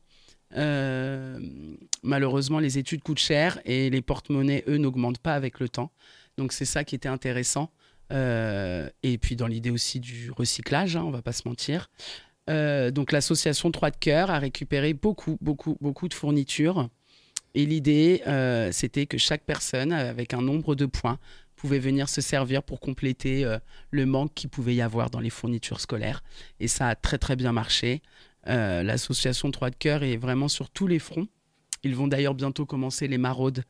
malheureusement, 2.03 2.59
les 2.59 2.79
études 2.79 3.03
coûtent 3.03 3.19
cher 3.19 3.61
et 3.65 3.91
les 3.91 4.03
porte-monnaies, 4.03 4.65
eux, 4.67 4.79
n'augmentent 4.79 5.19
pas 5.19 5.35
avec 5.35 5.61
le 5.61 5.69
temps. 5.69 5.93
Donc 6.37 6.53
c'est 6.53 6.65
ça 6.65 6.83
qui 6.83 6.97
était 6.97 7.09
intéressant. 7.09 7.71
et 8.11 9.19
puis 9.21 9.37
dans 9.37 9.47
l'idée 9.47 9.71
aussi 9.71 10.01
du 10.01 10.33
recyclage, 10.33 10.97
hein, 10.97 11.05
on 11.05 11.13
va 11.13 11.23
pas 11.23 11.33
se 11.33 11.47
mentir. 11.47 11.89
Euh, 12.51 12.91
donc 12.91 13.13
l'association 13.13 13.71
Trois 13.71 13.91
de 13.91 13.97
Cœur 13.97 14.31
a 14.31 14.39
récupéré 14.39 14.93
beaucoup, 14.93 15.39
beaucoup, 15.41 15.77
beaucoup 15.81 16.09
de 16.09 16.15
fournitures. 16.15 16.89
Et 17.55 17.67
l'idée, 17.67 18.23
euh, 18.27 18.71
c'était 18.73 19.07
que 19.07 19.17
chaque 19.17 19.45
personne, 19.45 19.93
avec 19.93 20.35
un 20.35 20.43
nombre 20.43 20.75
de 20.75 20.87
points, 20.87 21.19
pouvait 21.57 21.79
venir 21.79 22.09
se 22.09 22.21
servir 22.21 22.63
pour 22.63 22.81
compléter 22.81 23.45
euh, 23.45 23.59
le 23.91 24.07
manque 24.07 24.35
qu'il 24.35 24.51
pouvait 24.51 24.75
y 24.75 24.83
avoir 24.83 25.09
dans 25.09 25.21
les 25.21 25.31
fournitures 25.31 25.81
scolaires. 25.81 26.23
Et 26.61 26.69
ça 26.69 26.89
a 26.89 26.95
très, 26.95 27.17
très 27.17 27.37
bien 27.37 27.53
marché. 27.53 28.03
Euh, 28.49 28.83
l'association 28.83 29.51
Trois 29.51 29.71
de 29.71 29.77
Cœur 29.77 30.03
est 30.03 30.17
vraiment 30.17 30.49
sur 30.49 30.69
tous 30.69 30.87
les 30.87 30.99
fronts. 30.99 31.29
Ils 31.85 31.95
vont 31.95 32.09
d'ailleurs 32.09 32.35
bientôt 32.35 32.67
commencer 32.67 33.09
les 33.09 33.19
maraudes 33.19 33.63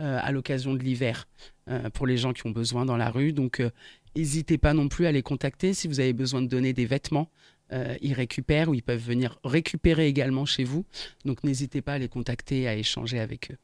euh, 0.00 0.18
à 0.22 0.30
l'occasion 0.30 0.74
de 0.74 0.82
l'hiver 0.82 1.26
euh, 1.68 1.90
pour 1.90 2.06
les 2.06 2.18
gens 2.18 2.32
qui 2.32 2.46
ont 2.46 2.50
besoin 2.50 2.84
dans 2.84 2.96
la 2.96 3.10
rue. 3.10 3.32
Donc, 3.32 3.60
euh, 3.60 3.70
n'hésitez 4.14 4.58
pas 4.58 4.74
non 4.74 4.88
plus 4.88 5.06
à 5.06 5.12
les 5.12 5.22
contacter 5.22 5.74
si 5.74 5.88
vous 5.88 6.00
avez 6.00 6.12
besoin 6.12 6.42
de 6.42 6.46
donner 6.46 6.72
des 6.72 6.86
vêtements. 6.86 7.30
Euh, 7.72 7.96
ils 8.00 8.12
récupèrent 8.12 8.68
ou 8.68 8.74
ils 8.74 8.82
peuvent 8.82 9.02
venir 9.02 9.38
récupérer 9.44 10.06
également 10.06 10.44
chez 10.46 10.64
vous. 10.64 10.84
Donc, 11.24 11.42
n'hésitez 11.42 11.82
pas 11.82 11.94
à 11.94 11.98
les 11.98 12.08
contacter, 12.08 12.68
à 12.68 12.74
échanger 12.74 13.18
avec 13.18 13.50
eux. 13.50 13.56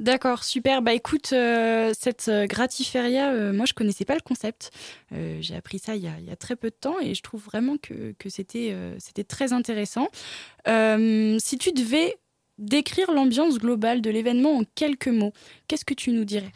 D'accord, 0.00 0.44
super. 0.44 0.80
Bah 0.80 0.94
écoute, 0.94 1.34
euh, 1.34 1.92
cette 1.92 2.28
euh, 2.28 2.46
gratiféria, 2.46 3.32
euh, 3.32 3.52
moi 3.52 3.66
je 3.66 3.74
connaissais 3.74 4.06
pas 4.06 4.14
le 4.14 4.22
concept. 4.22 4.70
Euh, 5.12 5.36
J'ai 5.42 5.54
appris 5.54 5.78
ça 5.78 5.94
il 5.94 6.02
y, 6.02 6.08
a, 6.08 6.18
il 6.18 6.24
y 6.24 6.30
a 6.30 6.36
très 6.36 6.56
peu 6.56 6.70
de 6.70 6.74
temps 6.74 6.98
et 7.00 7.14
je 7.14 7.20
trouve 7.20 7.44
vraiment 7.44 7.76
que, 7.76 8.14
que 8.18 8.30
c'était 8.30 8.74
c'était 8.98 9.24
très 9.24 9.52
intéressant. 9.52 10.08
Si 10.66 11.58
tu 11.58 11.72
devais 11.72 12.16
décrire 12.56 13.12
l'ambiance 13.12 13.58
globale 13.58 14.00
de 14.00 14.08
l'événement 14.08 14.56
en 14.56 14.64
quelques 14.74 15.08
mots, 15.08 15.34
qu'est-ce 15.68 15.84
que 15.84 15.92
tu 15.92 16.12
nous 16.12 16.24
dirais? 16.24 16.52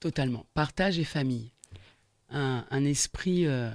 Totalement. 0.00 0.44
Partage 0.52 0.98
et 0.98 1.04
famille. 1.04 1.51
Un, 2.32 2.84
esprit, 2.84 3.46
euh, 3.46 3.70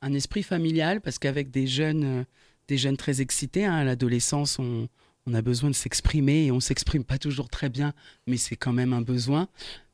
un 0.00 0.14
esprit 0.14 0.42
familial, 0.42 1.00
parce 1.00 1.18
qu'avec 1.18 1.50
des 1.50 1.66
jeunes, 1.66 2.04
euh, 2.04 2.24
des 2.68 2.78
jeunes 2.78 2.96
très 2.96 3.20
excités, 3.20 3.64
hein, 3.64 3.74
à 3.74 3.84
l'adolescence, 3.84 4.58
on, 4.58 4.88
a 5.34 5.42
besoin 5.42 5.68
de 5.68 5.74
s'exprimer 5.74 6.46
et 6.46 6.50
on 6.50 6.58
s'exprime 6.58 7.04
pas 7.04 7.18
toujours 7.18 7.50
très 7.50 7.68
bien, 7.68 7.92
mais 8.26 8.38
c'est 8.38 8.56
quand 8.56 8.72
même 8.72 8.94
un 8.94 9.02
besoin. 9.02 9.48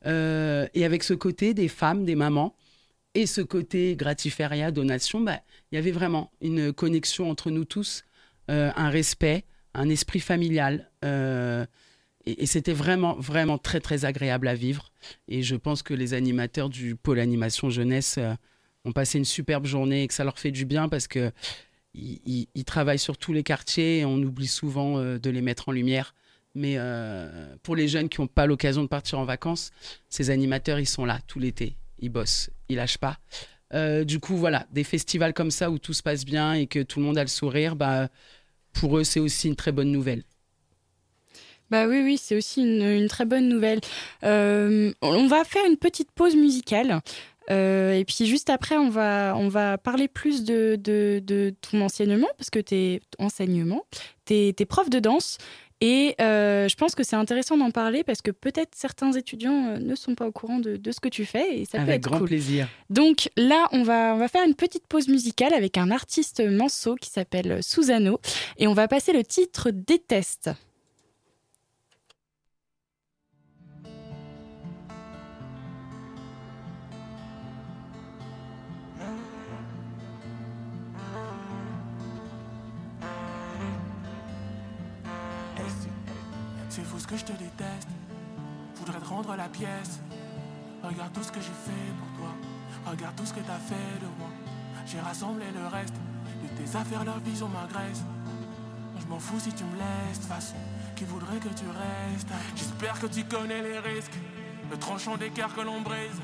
Euh, 0.05 0.65
et 0.73 0.85
avec 0.85 1.03
ce 1.03 1.13
côté 1.13 1.53
des 1.53 1.67
femmes, 1.67 2.05
des 2.05 2.15
mamans, 2.15 2.55
et 3.15 3.25
ce 3.25 3.41
côté 3.41 3.97
gratiféria, 3.97 4.71
donation, 4.71 5.19
bah, 5.19 5.41
il 5.71 5.75
y 5.75 5.77
avait 5.77 5.91
vraiment 5.91 6.31
une 6.39 6.71
connexion 6.71 7.29
entre 7.29 7.51
nous 7.51 7.65
tous, 7.65 8.05
un 8.47 8.89
respect, 8.89 9.43
un 9.73 9.89
esprit 9.89 10.21
familial. 10.21 10.89
Et 12.25 12.45
c'était 12.45 12.73
vraiment, 12.73 13.15
vraiment 13.15 13.57
très, 13.57 13.79
très 13.79 14.05
agréable 14.05 14.47
à 14.47 14.55
vivre. 14.55 14.91
Et 15.27 15.43
je 15.43 15.55
pense 15.55 15.83
que 15.83 15.93
les 15.93 16.13
animateurs 16.13 16.69
du 16.69 16.95
pôle 16.95 17.19
animation 17.19 17.69
jeunesse 17.69 18.15
euh, 18.17 18.33
ont 18.83 18.91
passé 18.91 19.17
une 19.19 19.25
superbe 19.25 19.65
journée 19.65 20.03
et 20.03 20.07
que 20.07 20.13
ça 20.13 20.23
leur 20.23 20.39
fait 20.39 20.51
du 20.51 20.65
bien 20.65 20.89
parce 20.89 21.07
que 21.07 21.31
ils, 21.93 22.47
travaillent 22.65 22.99
sur 22.99 23.17
tous 23.17 23.31
les 23.31 23.43
quartiers 23.43 23.99
et 23.99 24.05
on 24.05 24.17
oublie 24.17 24.47
souvent 24.47 24.97
euh, 24.97 25.17
de 25.17 25.29
les 25.29 25.41
mettre 25.41 25.69
en 25.69 25.71
lumière. 25.71 26.15
Mais 26.55 26.75
euh, 26.77 27.55
pour 27.63 27.75
les 27.75 27.87
jeunes 27.87 28.09
qui 28.09 28.19
n'ont 28.19 28.27
pas 28.27 28.47
l'occasion 28.47 28.81
de 28.81 28.87
partir 28.87 29.19
en 29.19 29.25
vacances, 29.25 29.71
ces 30.09 30.29
animateurs, 30.29 30.79
ils 30.79 30.87
sont 30.87 31.05
là 31.05 31.19
tout 31.27 31.39
l'été. 31.39 31.77
Ils 31.99 32.09
bossent, 32.09 32.49
ils 32.69 32.77
lâchent 32.77 32.97
pas. 32.97 33.19
Du 34.05 34.19
coup, 34.21 34.37
voilà, 34.37 34.65
des 34.71 34.85
festivals 34.85 35.33
comme 35.33 35.51
ça 35.51 35.69
où 35.69 35.79
tout 35.79 35.91
se 35.91 36.01
passe 36.01 36.23
bien 36.23 36.53
et 36.53 36.65
que 36.65 36.81
tout 36.81 36.99
le 36.99 37.05
monde 37.05 37.17
a 37.17 37.21
le 37.21 37.27
sourire, 37.27 37.75
bah, 37.75 38.07
pour 38.71 38.97
eux, 38.97 39.03
c'est 39.03 39.19
aussi 39.19 39.49
une 39.49 39.57
très 39.57 39.73
bonne 39.73 39.91
nouvelle. 39.91 40.23
Bah 41.71 41.87
oui, 41.87 42.01
oui, 42.03 42.17
c'est 42.21 42.35
aussi 42.35 42.61
une, 42.61 42.83
une 42.83 43.07
très 43.07 43.25
bonne 43.25 43.47
nouvelle. 43.49 43.79
Euh, 44.23 44.91
on 45.01 45.27
va 45.27 45.43
faire 45.43 45.65
une 45.67 45.77
petite 45.77 46.11
pause 46.11 46.35
musicale. 46.35 47.01
Euh, 47.51 47.93
et 47.93 48.05
puis 48.05 48.25
juste 48.25 48.49
après, 48.49 48.77
on 48.77 48.89
va, 48.89 49.35
on 49.37 49.47
va 49.49 49.77
parler 49.77 50.07
plus 50.07 50.43
de, 50.43 50.79
de, 50.81 51.21
de 51.23 51.53
ton 51.61 51.81
enseignement, 51.81 52.27
parce 52.37 52.49
que 52.49 52.59
t'es 52.59 53.01
enseignement, 53.19 53.85
t'es 54.25 54.55
es 54.57 54.65
prof 54.65 54.89
de 54.89 54.99
danse. 54.99 55.37
Et 55.81 56.15
euh, 56.21 56.69
je 56.69 56.75
pense 56.75 56.95
que 56.95 57.03
c'est 57.03 57.17
intéressant 57.17 57.57
d'en 57.57 57.69
parler 57.69 58.05
parce 58.05 58.21
que 58.21 58.31
peut-être 58.31 58.71
certains 58.75 59.11
étudiants 59.11 59.77
ne 59.77 59.93
sont 59.95 60.15
pas 60.15 60.25
au 60.25 60.31
courant 60.31 60.59
de, 60.59 60.77
de 60.77 60.91
ce 60.93 61.01
que 61.01 61.09
tu 61.09 61.25
fais 61.25 61.59
et 61.59 61.65
ça 61.65 61.79
peut 61.79 61.83
Avec 61.83 61.95
être 61.97 62.03
grand 62.03 62.19
cool. 62.19 62.27
plaisir. 62.29 62.69
Donc 62.89 63.29
là, 63.35 63.67
on 63.73 63.83
va, 63.83 64.13
on 64.15 64.17
va 64.17 64.29
faire 64.29 64.45
une 64.47 64.55
petite 64.55 64.87
pause 64.87 65.09
musicale 65.09 65.53
avec 65.53 65.77
un 65.77 65.91
artiste 65.91 66.41
manceau 66.49 66.95
qui 66.95 67.09
s'appelle 67.09 67.61
Susano 67.61 68.19
et 68.57 68.67
on 68.67 68.73
va 68.73 68.87
passer 68.87 69.11
le 69.11 69.23
titre 69.25 69.69
Déteste. 69.71 70.49
Que 87.07 87.17
je 87.17 87.25
te 87.25 87.33
déteste. 87.33 87.87
Voudrais 88.75 88.99
te 88.99 89.05
rendre 89.05 89.35
la 89.35 89.47
pièce. 89.47 89.99
Regarde 90.83 91.13
tout 91.13 91.23
ce 91.23 91.31
que 91.31 91.39
j'ai 91.39 91.47
fait 91.47 91.91
pour 91.99 92.17
toi. 92.17 92.33
Regarde 92.91 93.15
tout 93.15 93.25
ce 93.25 93.33
que 93.33 93.39
t'as 93.39 93.59
fait 93.59 93.99
de 93.99 94.07
moi. 94.17 94.29
J'ai 94.85 94.99
rassemblé 94.99 95.45
le 95.53 95.67
reste 95.67 95.93
de 95.93 96.47
tes 96.63 96.77
affaires, 96.77 97.03
leur 97.03 97.19
vision 97.19 97.47
m'agresse. 97.49 98.03
Je 98.99 99.05
m'en 99.07 99.19
fous 99.19 99.39
si 99.39 99.51
tu 99.53 99.63
me 99.63 99.75
laisses, 99.77 100.19
de 100.19 100.25
façon. 100.25 100.55
Qui 100.95 101.03
voudrait 101.05 101.37
que 101.37 101.49
tu 101.49 101.65
restes 101.67 102.29
J'espère 102.55 102.99
que 102.99 103.07
tu 103.07 103.23
connais 103.25 103.61
les 103.61 103.79
risques. 103.79 104.17
Le 104.71 104.77
tranchant 104.77 105.17
des 105.17 105.29
cœurs 105.29 105.53
que 105.53 105.61
l'on 105.61 105.81
brise. 105.81 106.21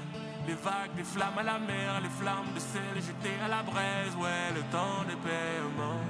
Les 0.48 0.54
vagues, 0.54 0.92
les 0.98 1.04
flammes 1.04 1.38
à 1.38 1.44
la 1.44 1.60
mer, 1.60 2.02
les 2.02 2.10
flammes 2.10 2.54
de 2.56 2.60
sel 2.60 2.96
jetées 2.96 3.40
à 3.46 3.48
la 3.48 3.62
braise. 3.62 4.16
Ouais, 4.20 4.50
le 4.56 4.62
temps 4.72 5.04
des 5.08 5.16
paiements, 5.16 6.02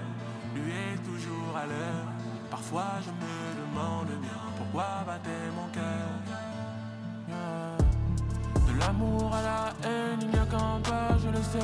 lui 0.56 0.72
est 0.72 1.04
toujours 1.04 1.58
à 1.58 1.66
l'heure. 1.66 2.08
Parfois 2.50 3.00
je 3.04 3.12
me 3.12 3.66
demande 3.66 4.22
bien 4.22 4.51
mon 4.74 5.68
cœur? 5.74 6.10
De 8.68 8.80
l'amour 8.80 9.32
à 9.34 9.42
la 9.42 9.90
haine, 9.90 10.20
il 10.22 10.30
n'y 10.30 10.40
a 10.40 10.46
qu'un 10.46 10.80
pas, 10.84 11.18
je 11.22 11.30
le 11.30 11.44
sais. 11.44 11.60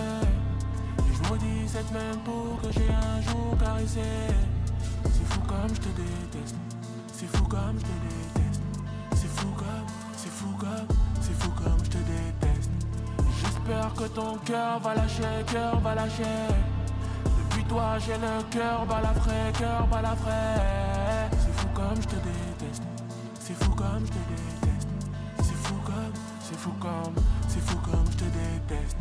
Et 1.00 1.14
je 1.14 1.30
maudis 1.30 1.68
cette 1.68 1.92
même 1.92 2.18
peau 2.26 2.58
que 2.62 2.72
j'ai 2.72 2.90
un 2.90 3.22
jour 3.22 3.58
caressée. 3.60 4.28
C'est 5.06 5.34
fou 5.34 5.40
comme 5.48 5.70
je 5.70 5.82
te 5.82 5.90
déteste. 5.90 6.56
C'est 7.14 7.28
fou 7.28 7.44
comme 7.46 7.80
je 7.80 7.86
te 7.86 7.96
déteste. 8.08 8.62
C'est 9.16 9.40
fou 9.40 9.48
comme, 9.56 9.88
c'est 10.16 10.32
fou 10.32 10.56
comme, 10.60 10.88
c'est 11.22 11.42
fou 11.42 11.52
comme 11.52 11.80
je 11.86 11.90
te 11.90 11.98
déteste. 11.98 12.70
J'espère 13.40 13.94
que 13.94 14.08
ton 14.10 14.38
cœur 14.46 14.80
va 14.80 14.96
lâcher, 14.96 15.46
cœur 15.52 15.80
va 15.80 15.96
lâcher. 15.96 16.24
Depuis 17.26 17.64
toi 17.66 17.98
j'ai 18.00 18.18
le 18.18 18.44
cœur 18.52 18.86
balafré, 18.86 19.52
cœur 19.58 19.88
balafré. 19.88 20.32
C'est 21.32 21.54
fou 21.60 21.68
comme 21.74 22.02
je 22.02 22.08
te 22.08 22.16
déteste. 22.16 22.37
C'est 23.78 23.84
fou 23.84 23.94
comme 23.94 24.06
je 24.06 24.12
te 24.12 24.18
déteste. 24.30 24.88
C'est 25.38 25.68
fou 25.68 25.76
comme, 25.86 26.14
c'est 26.42 26.58
fou 26.58 26.72
comme, 26.80 27.14
c'est 27.48 27.60
fou 27.60 27.78
comme 27.78 28.06
je 28.12 28.18
te 28.18 28.24
déteste. 28.24 28.98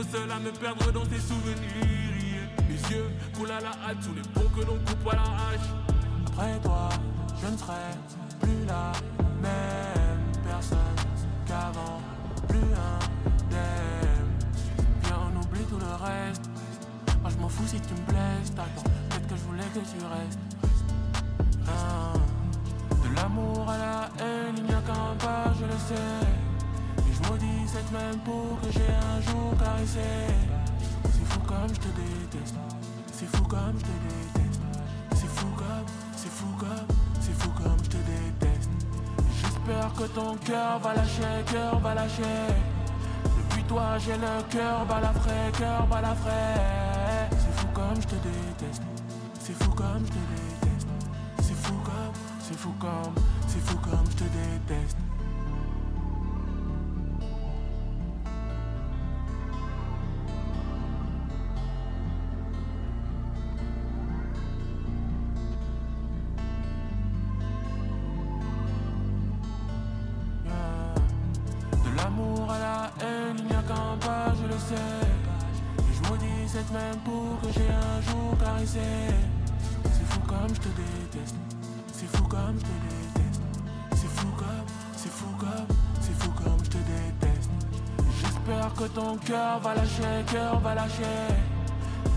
Seul 0.00 0.30
à 0.30 0.38
me 0.38 0.50
perdre 0.50 0.90
dans 0.92 1.04
tes 1.04 1.18
souvenirs. 1.18 2.48
Mes 2.68 2.94
yeux 2.94 3.10
coulent 3.36 3.50
à 3.50 3.60
la 3.60 3.70
hâte 3.70 4.02
sous 4.02 4.14
les 4.14 4.22
ponts 4.22 4.48
que 4.56 4.64
l'on 4.64 4.78
coupe 4.78 5.12
à 5.12 5.16
la 5.16 5.22
hache. 5.22 5.68
Après 6.28 6.58
toi, 6.60 6.88
je 7.40 7.46
ne 7.48 7.56
serai 7.58 7.92
plus 8.40 8.64
la 8.66 8.92
même 9.42 10.32
personne 10.44 10.78
qu'avant, 11.46 12.00
plus 12.48 12.58
indemne. 12.58 14.30
Viens, 15.04 15.18
on 15.30 15.40
oublie 15.40 15.64
tout 15.68 15.78
le 15.78 15.92
reste. 16.02 16.48
Moi 17.20 17.30
je 17.30 17.36
m'en 17.36 17.48
fous 17.48 17.66
si 17.66 17.80
tu 17.80 17.92
me 17.92 18.06
blesses, 18.06 18.54
t'attends, 18.54 18.90
peut-être 19.10 19.28
que 19.28 19.36
je 19.36 19.42
voulais 19.42 19.68
que 19.74 19.80
tu 19.80 20.04
restes. 20.06 20.51
Peau 28.18 28.58
que 28.62 28.70
j'ai 28.72 28.92
un 29.10 29.20
jour 29.20 29.56
caressée. 29.58 30.34
C'est 31.04 31.26
fou 31.32 31.40
comme 31.40 31.68
je 31.68 31.80
te 31.80 31.88
déteste, 31.88 32.54
c'est 33.12 33.36
fou 33.36 33.42
comme 33.44 33.78
je 33.78 33.84
te 33.84 33.96
déteste. 34.08 34.60
C'est 35.14 35.28
fou 35.28 35.46
comme, 35.56 35.86
c'est 36.16 36.30
fou 36.30 36.46
comme, 36.58 36.96
c'est 37.20 37.38
fou 37.40 37.50
comme 37.50 37.78
je 37.84 37.90
te 37.90 37.96
déteste. 37.96 38.70
J'espère 39.40 39.92
que 39.94 40.04
ton 40.14 40.36
cœur 40.36 40.78
va 40.80 40.94
lâcher, 40.94 41.44
cœur 41.50 41.78
va 41.80 41.94
lâcher. 41.94 42.46
Depuis 43.24 43.62
toi 43.64 43.98
j'ai 43.98 44.16
le 44.16 44.42
cœur 44.50 44.84
balafré, 44.86 45.52
cœur 45.58 45.86
balafré. 45.86 46.42
C'est 47.30 47.60
fou 47.60 47.66
comme 47.74 48.00
je 48.00 48.06
te 48.08 48.14
déteste. 48.14 48.82
C'est 49.40 49.58
comme 49.74 50.06
je 50.06 50.12
te 50.12 50.22
déteste. 50.32 50.88
C'est 51.40 51.56
fou 51.56 51.74
comme, 51.84 52.14
c'est 52.40 52.58
fou 52.58 52.72
comme, 52.78 53.14
c'est 53.46 53.60
fou 53.60 53.76
comme 53.78 54.06
je 54.10 54.16
te 54.16 54.24
déteste. 54.24 55.01
Cette 76.52 76.70
même 76.70 76.98
pour 77.02 77.40
que 77.40 77.48
j'ai 77.54 77.70
un 77.70 78.00
jour 78.02 78.36
caressé. 78.38 78.80
C'est 79.84 80.06
fou 80.12 80.20
comme 80.26 80.54
je 80.54 80.60
te 80.60 80.68
déteste. 80.68 81.34
C'est 81.94 82.10
fou 82.14 82.24
comme 82.24 82.56
je 82.60 82.66
te 82.70 82.76
déteste. 82.88 83.40
C'est 83.94 84.12
fou 84.16 84.26
comme, 84.36 84.66
c'est 84.94 85.12
fou 85.18 85.28
comme, 85.38 85.76
c'est 86.02 86.16
fou 86.20 86.30
comme 86.32 86.62
je 86.62 86.70
te 86.70 86.76
déteste. 86.76 87.50
J'espère 88.20 88.74
que 88.74 88.84
ton 88.84 89.16
cœur 89.16 89.60
va 89.60 89.74
lâcher, 89.76 90.14
cœur 90.30 90.60
va 90.60 90.74
lâcher. 90.74 91.28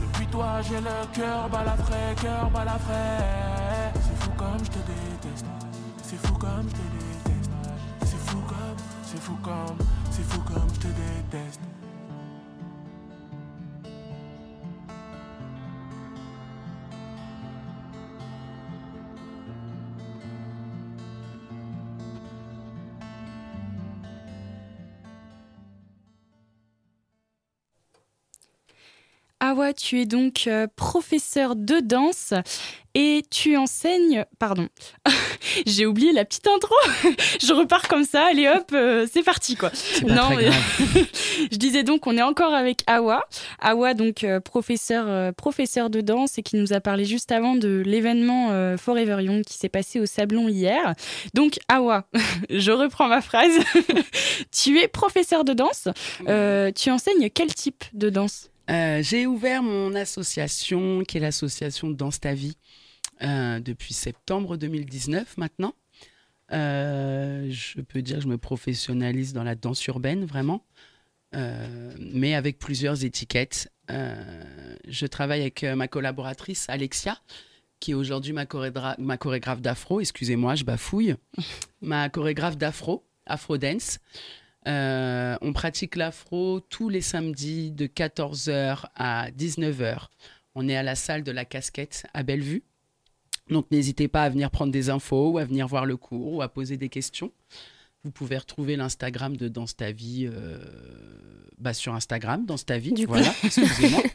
Depuis 0.02 0.28
toi 0.28 0.62
j'ai 0.68 0.82
le 0.82 0.98
cœur 1.14 1.48
balafré, 1.50 2.04
cœur 2.22 2.50
balafré. 2.50 3.08
C'est 3.94 4.18
fou 4.22 4.32
comme 4.36 4.60
je 4.66 4.72
te 4.72 4.82
déteste. 4.92 5.46
C'est 6.04 6.28
fou 6.28 6.34
comme 6.34 6.68
je 6.70 6.76
te 6.76 6.86
déteste. 6.98 7.52
C'est 8.02 8.24
fou 8.28 8.40
comme, 8.50 8.80
c'est 9.02 9.22
fou 9.22 9.38
comme, 9.42 9.78
c'est 10.12 10.28
fou 10.30 10.42
comme 10.42 10.70
je 10.74 10.80
te 10.82 10.88
déteste. 10.88 11.64
Tu 29.74 30.01
es 30.01 30.05
donc 30.05 30.47
euh, 30.47 30.68
professeur 30.76 31.55
de 31.55 31.80
danse 31.80 32.34
et 32.95 33.24
tu 33.30 33.57
enseignes. 33.57 34.26
Pardon, 34.39 34.68
j'ai 35.68 35.86
oublié 35.86 36.13
la 36.13 36.26
petite 36.26 36.47
intro. 36.47 36.74
Je 37.41 37.53
repars 37.53 37.88
comme 37.88 38.05
ça, 38.05 38.28
allez 38.32 38.47
hop, 38.47 38.72
euh, 38.74 39.05
c'est 39.11 39.22
parti 39.22 39.55
quoi. 39.55 39.70
Très 39.70 40.05
grave. 40.05 40.39
je 41.51 41.57
disais 41.57 41.84
donc, 41.84 42.07
on 42.07 42.18
est 42.18 42.24
encore 42.24 42.53
avec 42.53 42.80
Awa. 42.88 43.24
Awa, 43.59 43.93
donc 43.93 44.24
euh, 44.24 44.39
professeur, 44.39 45.05
euh, 45.07 45.32
professeur 45.34 45.89
de 45.89 46.01
danse 46.01 46.38
et 46.38 46.43
qui 46.43 46.55
nous 46.55 46.74
a 46.74 46.80
parlé 46.80 47.05
juste 47.05 47.32
avant 47.32 47.55
de 47.55 47.84
l'événement 47.86 48.78
Forever 48.78 49.22
Young 49.22 49.43
qui 49.43 49.57
s'est 49.57 49.70
passé 49.70 49.99
au 49.99 50.05
Sablon 50.05 50.47
hier. 50.47 50.93
Donc, 51.34 51.59
Awa, 51.68 52.05
je 52.49 52.72
reprends 52.72 53.07
ma 53.07 53.22
phrase. 53.22 53.51
tu 54.51 54.80
es 54.80 54.88
professeur 54.88 55.43
de 55.43 55.53
danse. 55.53 55.89
Tu 56.76 56.91
enseignes 56.91 57.30
quel 57.30 57.53
type 57.53 57.84
de 57.93 58.09
danse? 58.09 58.49
Euh, 58.70 59.01
J'ai 59.01 59.28
ouvert 59.28 59.63
mon 59.63 59.95
association, 59.95 61.03
qui 61.03 61.18
est 61.18 61.22
l'association 61.22 61.89
Danse 61.89 62.20
ta 62.20 62.34
vie, 62.34 62.57
euh, 63.22 63.59
depuis 63.59 63.93
septembre 63.93 64.57
2019 64.57 65.38
maintenant. 65.38 65.74
Euh, 66.51 67.47
je 67.49 67.82
peux 67.82 68.01
dire 68.01 68.18
que 68.18 68.24
je 68.24 68.28
me 68.28 68.38
professionnalise 68.38 69.34
dans 69.34 69.43
la 69.43 69.55
danse 69.55 69.86
urbaine, 69.88 70.26
vraiment, 70.26 70.66
mais 71.99 72.34
avec 72.34 72.59
plusieurs 72.59 73.03
étiquettes. 73.03 73.70
Je 73.89 75.05
travaille 75.05 75.41
avec 75.41 75.63
ma 75.63 75.88
collaboratrice 75.89 76.70
Alexia, 76.70 77.20
qui 77.82 77.91
est 77.91 77.95
aujourd'hui 77.95 78.32
ma, 78.32 78.45
ma 78.99 79.18
chorégraphe 79.18 79.61
d'afro. 79.61 79.99
Excusez-moi, 79.99 80.55
je 80.55 80.63
bafouille. 80.63 81.16
ma 81.82 82.07
chorégraphe 82.09 82.57
d'afro, 82.57 83.03
Afro 83.26 83.57
Dance. 83.57 83.99
Euh, 84.68 85.38
on 85.41 85.53
pratique 85.53 85.95
l'afro 85.95 86.59
tous 86.59 86.89
les 86.89 87.01
samedis 87.01 87.72
de 87.72 87.86
14h 87.86 88.86
à 88.95 89.30
19h. 89.32 90.07
On 90.55 90.68
est 90.68 90.76
à 90.76 90.84
la 90.84 90.95
salle 90.95 91.24
de 91.24 91.32
la 91.32 91.45
casquette 91.45 92.05
à 92.13 92.24
Bellevue. 92.24 92.63
Donc 93.49 93.70
n'hésitez 93.70 94.07
pas 94.07 94.24
à 94.24 94.30
venir 94.30 94.49
prendre 94.49 94.72
des 94.72 94.89
infos 94.89 95.32
ou 95.32 95.38
à 95.38 95.45
venir 95.45 95.68
voir 95.68 95.86
le 95.86 95.97
cours 95.97 96.34
ou 96.34 96.41
à 96.41 96.49
poser 96.49 96.78
des 96.78 96.89
questions. 96.89 97.32
Vous 98.03 98.11
pouvez 98.11 98.38
retrouver 98.38 98.76
l'Instagram 98.76 99.36
de 99.38 99.47
Danse 99.47 99.76
ta 99.76 99.91
vie 99.91 100.28
euh, 100.32 100.59
bah, 101.57 101.74
sur 101.74 101.93
Instagram, 101.93 102.45
Danse 102.45 102.66
ta 102.66 102.78
vie. 102.78 102.93
Du 102.93 103.05
voilà, 103.05 103.34
excusez-moi. 103.43 104.03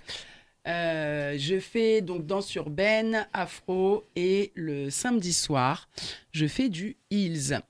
Euh, 0.69 1.37
je 1.39 1.59
fais 1.59 2.03
donc 2.03 2.27
danse 2.27 2.55
urbaine, 2.55 3.27
afro 3.33 4.05
et 4.15 4.53
le 4.55 4.91
samedi 4.91 5.33
soir, 5.33 5.89
je 6.33 6.47
fais 6.47 6.69
du 6.69 6.99
heels. 7.11 7.63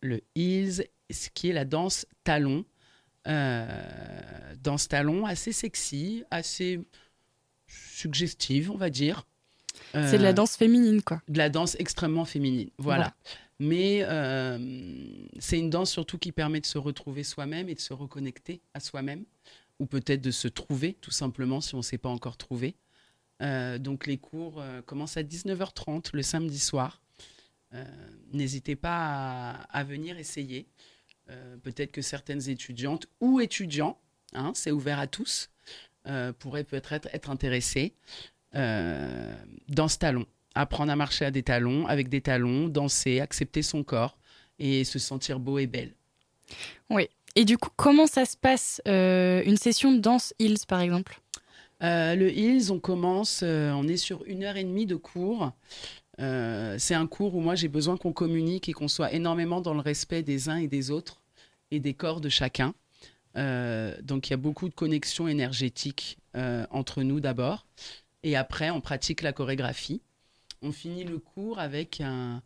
Le 0.00 0.22
heels, 0.34 0.84
ce 1.12 1.28
qui 1.30 1.48
est 1.50 1.52
la 1.52 1.64
danse 1.64 2.06
talon. 2.24 2.64
Euh, 3.28 3.66
danse 4.62 4.88
talon 4.88 5.26
assez 5.26 5.52
sexy, 5.52 6.24
assez 6.30 6.80
suggestive, 7.66 8.70
on 8.70 8.76
va 8.76 8.90
dire. 8.90 9.26
C'est 9.94 10.18
de 10.18 10.22
la 10.22 10.30
Euh, 10.30 10.32
danse 10.32 10.56
féminine, 10.56 11.02
quoi. 11.02 11.22
de 11.28 11.38
la 11.38 11.48
danse 11.48 11.76
extrêmement 11.78 12.24
féminine. 12.24 12.70
Voilà. 12.78 13.14
Mais 13.58 14.02
euh, 14.02 14.58
c'est 15.38 15.58
une 15.58 15.70
danse 15.70 15.90
surtout 15.90 16.18
qui 16.18 16.32
permet 16.32 16.60
de 16.60 16.66
se 16.66 16.78
retrouver 16.78 17.22
soi-même 17.22 17.68
et 17.68 17.74
de 17.74 17.80
se 17.80 17.92
reconnecter 17.92 18.60
à 18.74 18.80
soi-même, 18.80 19.24
ou 19.78 19.86
peut-être 19.86 20.20
de 20.20 20.30
se 20.30 20.48
trouver 20.48 20.94
tout 21.00 21.10
simplement 21.12 21.60
si 21.60 21.74
on 21.74 21.78
ne 21.78 21.82
s'est 21.82 21.98
pas 21.98 22.08
encore 22.08 22.36
trouvé. 22.36 22.74
Euh, 23.40 23.78
donc 23.78 24.06
les 24.06 24.18
cours 24.18 24.60
euh, 24.60 24.82
commencent 24.82 25.16
à 25.16 25.22
19h30 25.22 26.10
le 26.12 26.22
samedi 26.22 26.58
soir. 26.58 27.00
Euh, 27.74 27.84
N'hésitez 28.32 28.76
pas 28.76 28.96
à, 28.98 29.78
à 29.78 29.84
venir 29.84 30.18
essayer. 30.18 30.66
Euh, 31.30 31.56
peut-être 31.62 31.92
que 31.92 32.02
certaines 32.02 32.48
étudiantes 32.48 33.06
ou 33.20 33.40
étudiants, 33.40 33.98
hein, 34.34 34.52
c'est 34.54 34.70
ouvert 34.70 34.98
à 34.98 35.06
tous, 35.06 35.50
euh, 36.06 36.32
pourraient 36.32 36.64
peut-être 36.64 36.92
être, 37.12 37.30
intéressés 37.30 37.94
euh, 38.54 39.34
dans 39.68 39.88
ce 39.88 39.98
talon 39.98 40.26
apprendre 40.54 40.92
à 40.92 40.96
marcher 40.96 41.24
à 41.24 41.30
des 41.30 41.42
talons, 41.42 41.86
avec 41.86 42.10
des 42.10 42.20
talons, 42.20 42.68
danser, 42.68 43.20
accepter 43.20 43.62
son 43.62 43.84
corps 43.84 44.18
et 44.58 44.84
se 44.84 44.98
sentir 44.98 45.38
beau 45.38 45.58
et 45.58 45.66
belle. 45.66 45.94
Et 47.34 47.44
du 47.44 47.56
coup, 47.56 47.70
comment 47.76 48.06
ça 48.06 48.24
se 48.24 48.36
passe 48.36 48.82
euh, 48.86 49.42
une 49.46 49.56
session 49.56 49.92
de 49.92 49.98
danse 49.98 50.34
Hills, 50.38 50.66
par 50.68 50.80
exemple? 50.80 51.20
Euh, 51.82 52.14
le 52.14 52.30
Hills, 52.30 52.70
on 52.70 52.78
commence, 52.78 53.40
euh, 53.42 53.72
on 53.72 53.88
est 53.88 53.96
sur 53.96 54.22
une 54.26 54.44
heure 54.44 54.56
et 54.56 54.64
demie 54.64 54.86
de 54.86 54.96
cours. 54.96 55.52
Euh, 56.20 56.76
c'est 56.78 56.94
un 56.94 57.06
cours 57.06 57.34
où 57.34 57.40
moi 57.40 57.54
j'ai 57.54 57.68
besoin 57.68 57.96
qu'on 57.96 58.12
communique 58.12 58.68
et 58.68 58.72
qu'on 58.72 58.88
soit 58.88 59.12
énormément 59.12 59.60
dans 59.60 59.74
le 59.74 59.80
respect 59.80 60.22
des 60.22 60.48
uns 60.48 60.56
et 60.56 60.68
des 60.68 60.90
autres 60.90 61.22
et 61.70 61.80
des 61.80 61.94
corps 61.94 62.20
de 62.20 62.28
chacun. 62.28 62.74
Euh, 63.36 63.96
donc 64.02 64.28
il 64.28 64.32
y 64.32 64.34
a 64.34 64.38
beaucoup 64.38 64.68
de 64.68 64.74
connexions 64.74 65.26
énergétiques 65.26 66.18
euh, 66.36 66.66
entre 66.70 67.02
nous 67.02 67.18
d'abord 67.18 67.66
et 68.22 68.36
après 68.36 68.70
on 68.70 68.80
pratique 68.80 69.22
la 69.22 69.32
chorégraphie. 69.32 70.02
On 70.60 70.70
finit 70.70 71.04
le 71.04 71.18
cours 71.18 71.58
avec 71.58 72.00
un, 72.00 72.42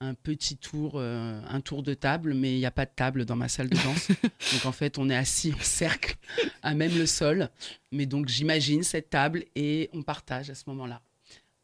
un 0.00 0.14
petit 0.14 0.56
tour, 0.56 0.94
euh, 0.96 1.40
un 1.48 1.60
tour 1.60 1.82
de 1.82 1.94
table, 1.94 2.34
mais 2.34 2.54
il 2.54 2.58
n'y 2.58 2.66
a 2.66 2.72
pas 2.72 2.86
de 2.86 2.90
table 2.94 3.24
dans 3.24 3.36
ma 3.36 3.48
salle 3.48 3.68
de 3.68 3.76
danse. 3.76 4.08
donc 4.52 4.64
en 4.64 4.72
fait 4.72 4.98
on 4.98 5.08
est 5.10 5.16
assis 5.16 5.52
en 5.52 5.62
cercle 5.62 6.16
à 6.62 6.74
même 6.74 6.96
le 6.96 7.06
sol. 7.06 7.50
Mais 7.92 8.06
donc 8.06 8.28
j'imagine 8.28 8.82
cette 8.82 9.10
table 9.10 9.44
et 9.54 9.90
on 9.92 10.02
partage 10.02 10.50
à 10.50 10.54
ce 10.54 10.64
moment-là. 10.68 11.02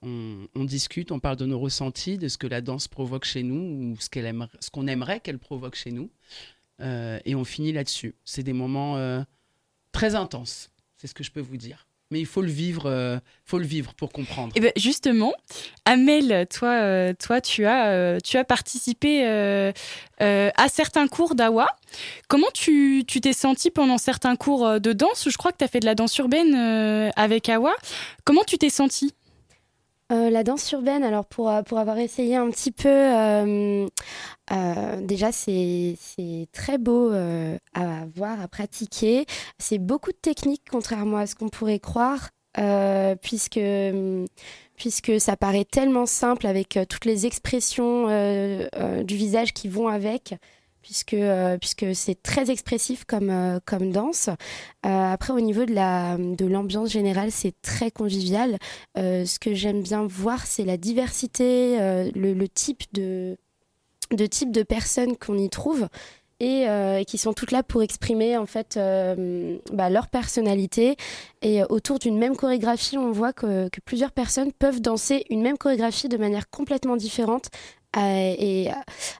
On, 0.01 0.65
discute, 0.65 1.11
on 1.11 1.19
parle 1.19 1.37
de 1.37 1.47
nos 1.47 1.59
ressentis, 1.59 2.19
de 2.19 2.29
ce 2.29 2.39
que 2.39 2.47
la 2.47 2.61
danse 2.61 2.87
provoque 2.87 3.25
chez 3.25 3.43
nous 3.43 3.93
ou 3.93 3.97
ce 3.99 4.71
qu'on 4.71 4.87
aimerait 4.87 5.21
qu'elle 5.21 5.39
provoque 5.39 5.75
chez 5.75 5.91
nous. 5.91 6.11
Euh, 6.81 7.19
et 7.25 7.35
on 7.35 7.45
finit 7.45 7.73
là-dessus. 7.73 8.15
C'est 8.25 8.43
des 8.43 8.53
moments 8.53 8.97
euh, 8.97 9.23
très 9.93 10.15
intenses, 10.15 10.71
c'est 10.97 11.07
ce 11.07 11.15
que 11.15 11.25
je 11.25 11.31
peux 11.31 11.41
vous 11.41 11.57
dire. 11.57 11.87
Mais 12.11 12.21
il 12.21 12.27
faut 12.27 12.41
le 12.41 12.51
vivre, 12.51 12.87
euh, 12.87 13.19
faut 13.45 13.59
le 13.59 13.67
vivre 13.67 13.93
pour 13.93 14.13
comprendre. 14.13 14.53
Et 14.57 14.61
ben 14.61 14.73
justement, 14.77 15.35
Amel, 15.85 16.47
toi, 16.49 17.13
toi, 17.15 17.41
tu 17.43 17.67
as, 17.67 18.19
tu 18.23 18.39
as 18.39 18.45
participé 18.45 19.27
à 20.19 20.69
certains 20.69 21.07
cours 21.07 21.35
d'Awa. 21.35 21.67
Comment 22.29 22.51
tu 22.55 23.05
tu 23.07 23.21
t'es 23.21 23.35
senti 23.35 23.71
pendant 23.71 23.99
certains 23.99 24.37
cours 24.37 24.81
de 24.81 24.93
danse? 24.95 25.29
Je 25.29 25.37
crois 25.37 25.53
que 25.53 25.59
tu 25.59 25.65
as 25.65 25.69
fait 25.69 25.81
de 25.81 25.87
la 25.87 25.95
danse 25.95 26.17
urbaine 26.17 26.55
avec 27.15 27.51
Awa. 27.51 27.75
Comment 28.25 28.45
tu 28.45 28.57
t'es 28.57 28.71
senti 28.71 29.13
Euh, 30.11 30.31
la 30.31 30.43
danse 30.43 30.73
urbaine, 30.73 31.05
alors 31.05 31.27
pour, 31.27 31.51
euh, 31.51 31.63
pour 31.63 31.79
avoir 31.79 31.99
essayé 31.99 32.35
un 32.35 32.49
petit 32.51 32.73
peu, 32.73 32.89
euh, 32.89 33.87
déjà 35.03 35.33
c'est 35.33 35.97
très 36.53 36.79
beau 36.79 37.13
à 37.13 38.07
voir, 38.15 38.41
à 38.41 38.49
pratiquer. 38.49 39.27
C'est 39.59 39.79
beaucoup 39.79 40.13
de 40.13 40.17
techniques, 40.17 40.65
contrairement 40.71 41.19
à 41.19 41.27
ce 41.27 41.35
qu'on 41.35 41.51
pourrait 41.51 41.79
croire, 41.79 42.31
puisque, 43.23 43.61
puisque 44.77 45.21
ça 45.21 45.37
paraît 45.37 45.67
tellement 45.67 46.07
simple 46.07 46.47
avec 46.47 46.79
toutes 46.89 47.05
les 47.05 47.27
expressions 47.27 48.07
du 49.05 49.17
visage 49.17 49.53
qui 49.53 49.69
vont 49.69 49.89
avec. 49.89 50.35
Puisque, 50.89 51.13
euh, 51.13 51.59
puisque 51.59 51.95
c'est 51.95 52.23
très 52.23 52.51
expressif 52.51 53.05
comme, 53.05 53.29
euh, 53.29 53.61
comme 53.67 53.93
danse. 53.93 54.31
après, 54.83 55.35
au 55.35 55.41
niveau 55.41 55.67
de, 55.67 55.75
la, 55.75 56.17
de 56.17 56.47
l'ambiance 56.47 56.91
générale, 56.91 57.31
c'est 57.31 57.53
très 57.61 57.91
convivial. 57.91 58.57
ce 58.97 59.39
que 59.39 59.53
j'aime 59.53 59.83
bien 59.83 60.07
voir, 60.07 60.47
c'est 60.47 60.65
la 60.65 60.79
diversité, 60.79 61.77
le, 62.15 62.33
le, 62.33 62.49
type 62.49 62.85
de, 62.95 63.37
de 64.13 64.25
type 64.25 64.51
de 64.51 64.63
personnes 64.63 65.19
qu'on 65.19 65.37
y 65.37 65.51
trouve. 65.51 65.89
Et, 66.41 66.67
qui 67.07 67.19
sont 67.19 67.33
toutes 67.33 67.51
là 67.51 67.65
pour 67.65 67.83
exprimer 67.83 68.37
en 68.37 68.47
fait 68.47 68.79
bah, 69.73 69.91
leur 69.91 70.09
personnalité. 70.09 70.97
Et 71.43 71.63
autour 71.65 71.99
d'une 71.99 72.17
même 72.17 72.37
chorégraphie, 72.37 72.97
on 72.97 73.11
voit 73.11 73.33
que, 73.33 73.69
que, 73.69 73.81
plusieurs 73.85 74.13
personnes 74.13 74.53
peuvent 74.53 74.81
danser 74.81 75.27
une 75.31 75.43
même 75.43 75.59
chorégraphie 75.59 76.09
de 76.09 76.17
manière 76.17 76.49
complètement 76.49 76.97
différente 76.97 77.51
et 77.97 78.69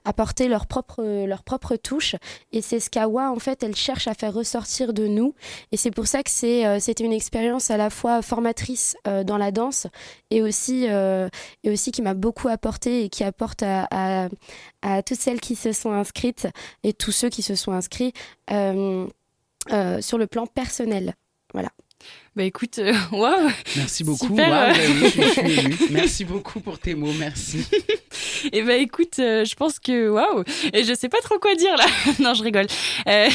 apporter 0.05 0.47
leur 0.47 0.67
propre, 0.67 1.03
leur 1.25 1.43
propre 1.43 1.75
touche. 1.75 2.15
Et 2.51 2.61
c'est 2.61 2.79
ce 2.79 2.89
qu'Awa, 2.89 3.31
en 3.31 3.39
fait, 3.39 3.63
elle 3.63 3.75
cherche 3.75 4.07
à 4.07 4.13
faire 4.13 4.33
ressortir 4.33 4.93
de 4.93 5.07
nous. 5.07 5.33
Et 5.71 5.77
c'est 5.77 5.91
pour 5.91 6.07
ça 6.07 6.23
que 6.23 6.29
c'est, 6.29 6.65
euh, 6.65 6.79
c'était 6.79 7.03
une 7.03 7.13
expérience 7.13 7.71
à 7.71 7.77
la 7.77 7.89
fois 7.89 8.21
formatrice 8.21 8.95
euh, 9.07 9.23
dans 9.23 9.37
la 9.37 9.51
danse 9.51 9.87
et 10.29 10.41
aussi, 10.41 10.85
euh, 10.89 11.29
et 11.63 11.71
aussi 11.71 11.91
qui 11.91 12.01
m'a 12.01 12.13
beaucoup 12.13 12.47
apporté 12.47 13.03
et 13.03 13.09
qui 13.09 13.23
apporte 13.23 13.63
à, 13.63 13.87
à, 13.91 14.29
à, 14.81 15.03
toutes 15.03 15.19
celles 15.19 15.41
qui 15.41 15.55
se 15.55 15.71
sont 15.71 15.91
inscrites 15.91 16.47
et 16.83 16.93
tous 16.93 17.11
ceux 17.11 17.29
qui 17.29 17.41
se 17.41 17.55
sont 17.55 17.71
inscrits 17.71 18.13
sur 18.49 20.17
le 20.17 20.27
plan 20.27 20.47
personnel. 20.47 21.15
Bah 22.39 22.45
écoute, 22.45 22.79
euh, 22.79 22.93
waouh 23.11 23.51
Merci 23.75 24.05
beaucoup. 24.05 24.33
Bah 24.33 24.71
je, 24.71 25.91
Merci 25.91 26.23
beaucoup 26.23 26.61
pour 26.61 26.79
tes 26.79 26.95
mots, 26.95 27.11
merci. 27.19 27.65
Et 28.53 28.61
bah 28.61 28.77
écoute, 28.77 29.19
euh, 29.19 29.43
je 29.43 29.55
pense 29.55 29.77
que 29.77 30.07
waouh 30.07 30.45
Et 30.71 30.85
je 30.85 30.93
sais 30.93 31.09
pas 31.09 31.17
trop 31.21 31.37
quoi 31.37 31.53
dire 31.55 31.75
là. 31.75 31.85
non, 32.19 32.33
je 32.33 32.41
rigole. 32.41 32.67
Euh, 33.09 33.27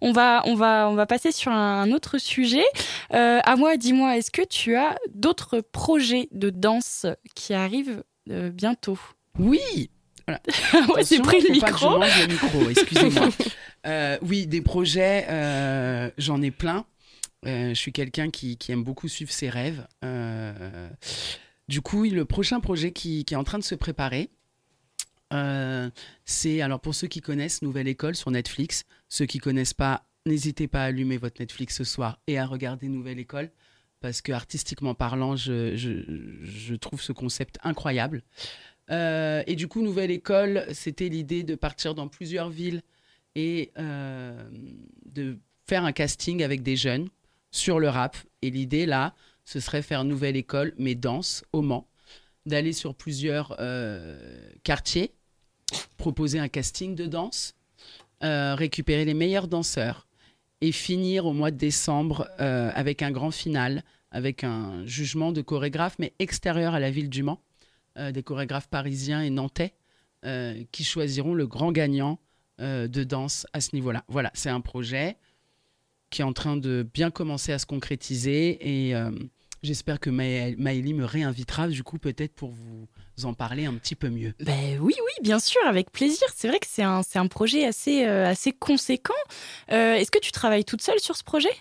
on 0.00 0.12
va, 0.12 0.40
on 0.44 0.54
va, 0.54 0.88
on 0.88 0.94
va 0.94 1.04
passer 1.04 1.32
sur 1.32 1.50
un 1.50 1.90
autre 1.90 2.18
sujet. 2.18 2.62
à 3.10 3.56
moi, 3.56 3.76
dis-moi, 3.76 4.16
est-ce 4.16 4.30
que 4.30 4.46
tu 4.46 4.76
as 4.76 4.96
d'autres 5.12 5.58
projets 5.58 6.28
de 6.30 6.50
danse 6.50 7.06
qui 7.34 7.54
arrivent 7.54 8.04
bientôt? 8.28 9.00
Oui. 9.36 9.90
Voilà. 10.28 10.40
ouais, 10.94 11.02
c'est 11.02 11.18
pris 11.18 11.40
le 11.40 11.50
micro. 11.50 11.98
micro, 12.28 12.70
excusez-moi. 12.70 13.30
oui, 14.22 14.46
des 14.46 14.60
projets, 14.60 15.26
j'en 16.18 16.40
ai 16.40 16.52
plein. 16.52 16.86
Euh, 17.46 17.70
je 17.70 17.74
suis 17.74 17.92
quelqu'un 17.92 18.30
qui, 18.30 18.56
aime 18.68 18.84
beaucoup 18.84 19.08
suivre 19.08 19.32
ses 19.32 19.48
rêves. 19.48 19.86
Euh, 20.04 20.88
du 21.68 21.80
coup, 21.80 22.04
le 22.04 22.24
prochain 22.24 22.60
projet 22.60 22.92
qui, 22.92 23.24
est 23.28 23.34
en 23.34 23.44
train 23.44 23.58
de 23.58 23.64
se 23.64 23.74
préparer, 23.74 24.30
euh, 25.32 25.90
c'est, 26.24 26.60
alors 26.60 26.80
pour 26.80 26.94
ceux 26.94 27.08
qui 27.08 27.20
connaissent, 27.20 27.62
Nouvelle 27.62 27.88
École 27.88 28.14
sur 28.14 28.30
Netflix. 28.30 28.84
Ceux 29.08 29.26
qui 29.26 29.38
connaissent 29.38 29.74
pas, 29.74 30.06
n'hésitez 30.26 30.68
pas 30.68 30.82
à 30.82 30.86
allumer 30.86 31.16
votre 31.16 31.40
Netflix 31.40 31.76
ce 31.76 31.84
soir 31.84 32.20
et 32.26 32.38
à 32.38 32.46
regarder 32.46 32.88
Nouvelle 32.88 33.18
École. 33.18 33.50
Parce 34.00 34.20
que 34.20 34.32
artistiquement 34.32 34.94
parlant, 34.94 35.36
je, 35.36 36.74
trouve 36.74 37.00
ce 37.00 37.12
concept 37.12 37.58
incroyable. 37.62 38.22
et 38.90 39.54
du 39.56 39.68
coup, 39.68 39.82
Nouvelle 39.82 40.10
École, 40.10 40.66
c'était 40.72 41.08
l'idée 41.08 41.44
de 41.44 41.54
partir 41.54 41.94
dans 41.94 42.08
plusieurs 42.08 42.50
villes 42.50 42.82
et 43.36 43.72
de 43.76 45.38
faire 45.68 45.84
un 45.84 45.92
casting 45.92 46.42
avec 46.42 46.62
des 46.62 46.74
jeunes 46.74 47.08
sur 47.52 47.78
le 47.78 47.88
rap. 47.88 48.16
Et 48.40 48.50
l'idée, 48.50 48.86
là, 48.86 49.14
ce 49.44 49.60
serait 49.60 49.82
faire 49.82 50.02
nouvelle 50.04 50.36
école, 50.36 50.74
mais 50.78 50.96
danse 50.96 51.44
au 51.52 51.62
Mans, 51.62 51.86
d'aller 52.46 52.72
sur 52.72 52.94
plusieurs 52.94 53.54
euh, 53.60 54.50
quartiers, 54.64 55.12
proposer 55.96 56.40
un 56.40 56.48
casting 56.48 56.96
de 56.96 57.06
danse, 57.06 57.54
euh, 58.24 58.54
récupérer 58.54 59.04
les 59.04 59.14
meilleurs 59.14 59.48
danseurs 59.48 60.06
et 60.60 60.72
finir 60.72 61.26
au 61.26 61.32
mois 61.32 61.50
de 61.50 61.56
décembre 61.56 62.28
euh, 62.40 62.70
avec 62.74 63.02
un 63.02 63.10
grand 63.10 63.30
final, 63.30 63.84
avec 64.10 64.44
un 64.44 64.84
jugement 64.86 65.32
de 65.32 65.42
chorégraphe, 65.42 65.96
mais 65.98 66.14
extérieur 66.18 66.74
à 66.74 66.80
la 66.80 66.90
ville 66.90 67.08
du 67.08 67.22
Mans, 67.22 67.40
des 67.96 68.22
chorégraphes 68.22 68.68
parisiens 68.68 69.20
et 69.20 69.28
nantais, 69.28 69.74
qui 70.70 70.82
choisiront 70.82 71.34
le 71.34 71.46
grand 71.46 71.72
gagnant 71.72 72.18
de 72.58 73.04
danse 73.04 73.46
à 73.52 73.60
ce 73.60 73.74
niveau-là. 73.74 74.02
Voilà, 74.08 74.30
c'est 74.32 74.48
un 74.48 74.62
projet 74.62 75.18
qui 76.12 76.20
est 76.20 76.24
en 76.24 76.34
train 76.34 76.56
de 76.56 76.86
bien 76.94 77.10
commencer 77.10 77.52
à 77.52 77.58
se 77.58 77.66
concrétiser 77.66 78.58
et 78.60 78.94
euh, 78.94 79.10
j'espère 79.62 79.98
que 79.98 80.10
Maëlie 80.10 80.94
me 80.94 81.06
réinvitera 81.06 81.66
du 81.68 81.82
coup 81.82 81.98
peut-être 81.98 82.34
pour 82.34 82.50
vous 82.50 82.86
en 83.24 83.32
parler 83.32 83.64
un 83.64 83.74
petit 83.74 83.94
peu 83.94 84.10
mieux. 84.10 84.34
Ben 84.40 84.78
oui, 84.78 84.94
oui, 84.94 85.12
bien 85.22 85.38
sûr, 85.40 85.60
avec 85.66 85.90
plaisir. 85.90 86.28
C'est 86.34 86.48
vrai 86.48 86.58
que 86.58 86.66
c'est 86.68 86.82
un, 86.82 87.00
un, 87.14 87.26
projet 87.28 87.64
assez, 87.64 88.04
euh, 88.04 88.26
assez 88.26 88.52
conséquent. 88.52 89.14
Euh, 89.70 89.94
est-ce 89.94 90.10
que 90.10 90.18
tu 90.18 90.32
travailles 90.32 90.64
toute 90.64 90.82
seule 90.82 91.00
sur 91.00 91.16
ce 91.16 91.24
projet? 91.24 91.52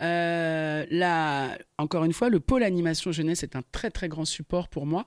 Là, 0.00 1.56
encore 1.78 2.04
une 2.04 2.12
fois, 2.12 2.28
le 2.28 2.40
pôle 2.40 2.64
animation 2.64 3.12
jeunesse 3.12 3.44
est 3.44 3.54
un 3.54 3.62
très 3.70 3.90
très 3.90 4.08
grand 4.08 4.24
support 4.24 4.68
pour 4.68 4.84
moi. 4.84 5.06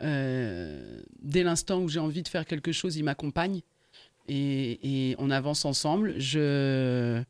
dès 0.00 1.42
l'instant 1.42 1.78
où 1.80 1.88
j'ai 1.88 2.00
envie 2.00 2.22
de 2.22 2.28
faire 2.28 2.44
quelque 2.44 2.72
chose, 2.72 2.96
il 2.96 3.04
m'accompagne 3.04 3.62
et, 4.26 5.10
et, 5.10 5.16
on 5.18 5.30
avance 5.30 5.64
ensemble. 5.64 6.18
Je 6.18 7.22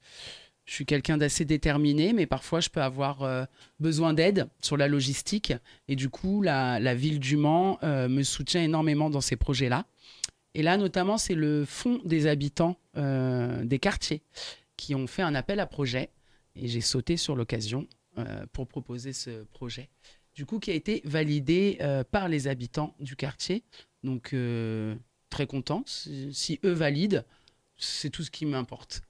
je 0.64 0.72
suis 0.72 0.86
quelqu'un 0.86 1.18
d'assez 1.18 1.44
déterminé, 1.44 2.12
mais 2.12 2.26
parfois 2.26 2.60
je 2.60 2.70
peux 2.70 2.80
avoir 2.80 3.22
euh, 3.22 3.44
besoin 3.80 4.14
d'aide 4.14 4.48
sur 4.60 4.76
la 4.76 4.88
logistique. 4.88 5.52
Et 5.88 5.96
du 5.96 6.08
coup, 6.08 6.40
la, 6.40 6.94
ville 6.94 7.20
du 7.20 7.36
Mans 7.36 7.78
euh, 7.82 8.08
me 8.08 8.22
soutient 8.22 8.62
énormément 8.62 9.10
dans 9.10 9.20
ces 9.20 9.36
projets-là. 9.36 9.84
Et 10.54 10.62
là, 10.62 10.76
notamment, 10.76 11.18
c'est 11.18 11.34
le 11.34 11.64
fonds 11.64 12.00
des 12.04 12.26
habitants 12.26 12.78
euh, 12.96 13.64
des 13.64 13.78
quartiers 13.78 14.22
qui 14.76 14.94
ont 14.94 15.06
fait 15.06 15.22
un 15.22 15.34
appel 15.34 15.60
à 15.60 15.66
projet. 15.66 16.10
Et 16.56 16.68
j'ai 16.68 16.80
sauté 16.80 17.16
sur 17.16 17.34
l'occasion 17.36 17.86
pour 18.52 18.68
proposer 18.68 19.12
ce 19.12 19.42
projet. 19.42 19.88
Du 20.36 20.46
coup, 20.46 20.60
qui 20.60 20.70
a 20.70 20.74
été 20.74 21.02
validé 21.04 21.78
par 22.12 22.28
les 22.28 22.46
habitants 22.46 22.94
du 23.00 23.16
quartier. 23.16 23.64
Donc, 24.04 24.32
très 25.30 25.48
content. 25.48 25.82
si 25.86 26.60
eux 26.64 26.72
valident, 26.72 27.24
c'est 27.76 28.10
tout 28.10 28.22
ce 28.22 28.30
qui 28.30 28.46
m'importe. 28.46 29.02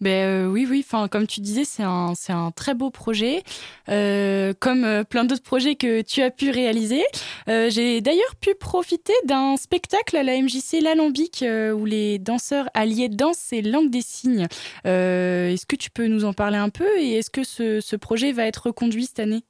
Ben 0.00 0.26
euh, 0.26 0.46
oui, 0.46 0.66
oui. 0.68 0.84
Enfin, 0.86 1.08
comme 1.08 1.26
tu 1.26 1.40
disais, 1.40 1.64
c'est 1.64 1.82
un, 1.82 2.14
c'est 2.14 2.32
un 2.32 2.50
très 2.50 2.74
beau 2.74 2.90
projet, 2.90 3.42
euh, 3.88 4.52
comme 4.58 4.84
euh, 4.84 5.04
plein 5.04 5.24
d'autres 5.24 5.42
projets 5.42 5.74
que 5.74 6.02
tu 6.02 6.22
as 6.22 6.30
pu 6.30 6.50
réaliser. 6.50 7.02
j'ai 7.46 8.00
d'ailleurs 8.00 8.36
pu 8.40 8.54
profiter 8.54 9.12
d'un 9.24 9.56
spectacle 9.56 10.16
à 10.16 10.22
la 10.22 10.40
MJC 10.40 10.80
L'Alambic 10.82 11.44
où 11.74 11.84
les 11.84 12.18
danseurs 12.18 12.68
alliés 12.74 13.08
dansent 13.08 13.52
et 13.52 13.62
langue 13.62 13.90
des 13.90 14.02
signes. 14.02 14.46
est-ce 14.84 15.66
que 15.66 15.76
tu 15.76 15.90
peux 15.90 16.06
nous 16.06 16.24
en 16.24 16.32
parler 16.32 16.58
un 16.58 16.68
peu 16.68 16.98
et 16.98 17.14
est-ce 17.14 17.30
que 17.30 17.44
ce, 17.44 17.96
projet 17.96 18.32
va 18.32 18.46
être 18.46 18.66
reconduit 18.66 19.06
cette 19.06 19.20
année? 19.20 19.42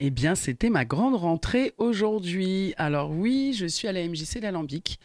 Eh 0.00 0.10
bien, 0.10 0.34
c'était 0.34 0.70
ma 0.70 0.84
grande 0.84 1.14
rentrée 1.14 1.72
aujourd'hui. 1.78 2.74
Alors 2.76 3.10
oui, 3.10 3.54
je 3.56 3.66
suis 3.66 3.86
à 3.86 3.92
la 3.92 4.06
MJC 4.06 4.40
L'Alambic. 4.40 4.98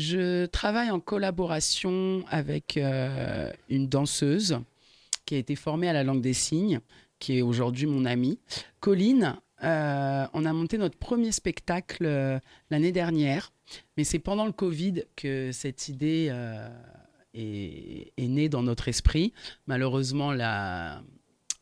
Je 0.00 0.46
travaille 0.46 0.90
en 0.90 0.98
collaboration 0.98 2.24
avec 2.30 2.78
euh, 2.78 3.52
une 3.68 3.86
danseuse 3.86 4.58
qui 5.26 5.34
a 5.34 5.38
été 5.38 5.56
formée 5.56 5.90
à 5.90 5.92
la 5.92 6.04
langue 6.04 6.22
des 6.22 6.32
signes, 6.32 6.80
qui 7.18 7.36
est 7.36 7.42
aujourd'hui 7.42 7.84
mon 7.84 8.06
amie. 8.06 8.38
Colline, 8.80 9.36
euh, 9.62 10.26
on 10.32 10.46
a 10.46 10.52
monté 10.54 10.78
notre 10.78 10.96
premier 10.96 11.32
spectacle 11.32 12.06
euh, 12.06 12.38
l'année 12.70 12.92
dernière, 12.92 13.52
mais 13.98 14.04
c'est 14.04 14.18
pendant 14.18 14.46
le 14.46 14.52
Covid 14.52 15.02
que 15.16 15.52
cette 15.52 15.88
idée 15.88 16.32
est, 17.34 18.12
née 18.16 18.48
dans 18.48 18.62
notre 18.62 18.88
esprit. 18.88 19.34
Malheureusement, 19.66 20.32
la, 20.32 21.02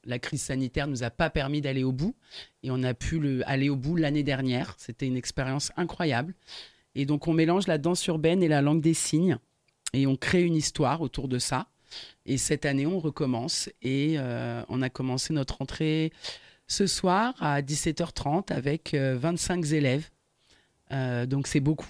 la 0.05 0.20
crise 0.20 0.43
sanitaire 0.43 0.86
ne 0.86 0.93
nous 0.93 1.03
a 1.03 1.11
pas 1.11 1.28
permis 1.28 1.61
d'aller 1.61 1.82
au 1.82 1.91
bout 1.91 2.14
et 2.62 2.70
on 2.70 2.84
a 2.84 2.95
pu 2.95 3.18
le, 3.18 3.43
aller 3.51 3.68
au 3.68 3.74
bout 3.74 3.97
l'année 3.97 4.22
dernière. 4.22 4.76
C'était 4.78 5.09
une 5.09 5.16
expérience 5.16 5.72
incroyable. 5.76 6.34
Et 6.95 7.07
donc 7.07 7.28
on 7.28 7.32
mélange 7.32 7.66
la 7.66 7.78
danse 7.78 8.07
urbaine 8.07 8.43
et 8.43 8.49
la 8.49 8.62
langue 8.62 8.80
des 8.80 8.95
signes 8.95 9.39
et 9.93 10.07
on 10.07 10.16
crée 10.16 10.43
une 10.43 10.57
histoire 10.57 11.01
autour 11.01 11.28
de 11.28 11.39
ça. 11.39 11.68
Et 12.26 12.36
cette 12.36 12.66
année, 12.66 12.86
on 12.86 12.99
recommence 12.99 13.70
et 13.80 14.16
euh, 14.18 14.62
on 14.68 14.82
a 14.82 14.91
commencé 14.91 15.32
notre 15.32 15.62
entrée 15.62 16.12
ce 16.66 16.86
soir 16.86 17.34
à 17.41 17.62
17h30 17.62 18.53
avec 18.53 18.95
25 18.95 19.64
euh, 19.64 19.74
élèves. 19.74 20.11
Euh, 20.93 21.26
donc 21.26 21.47
c'est 21.47 21.61
beaucoup. 21.61 21.89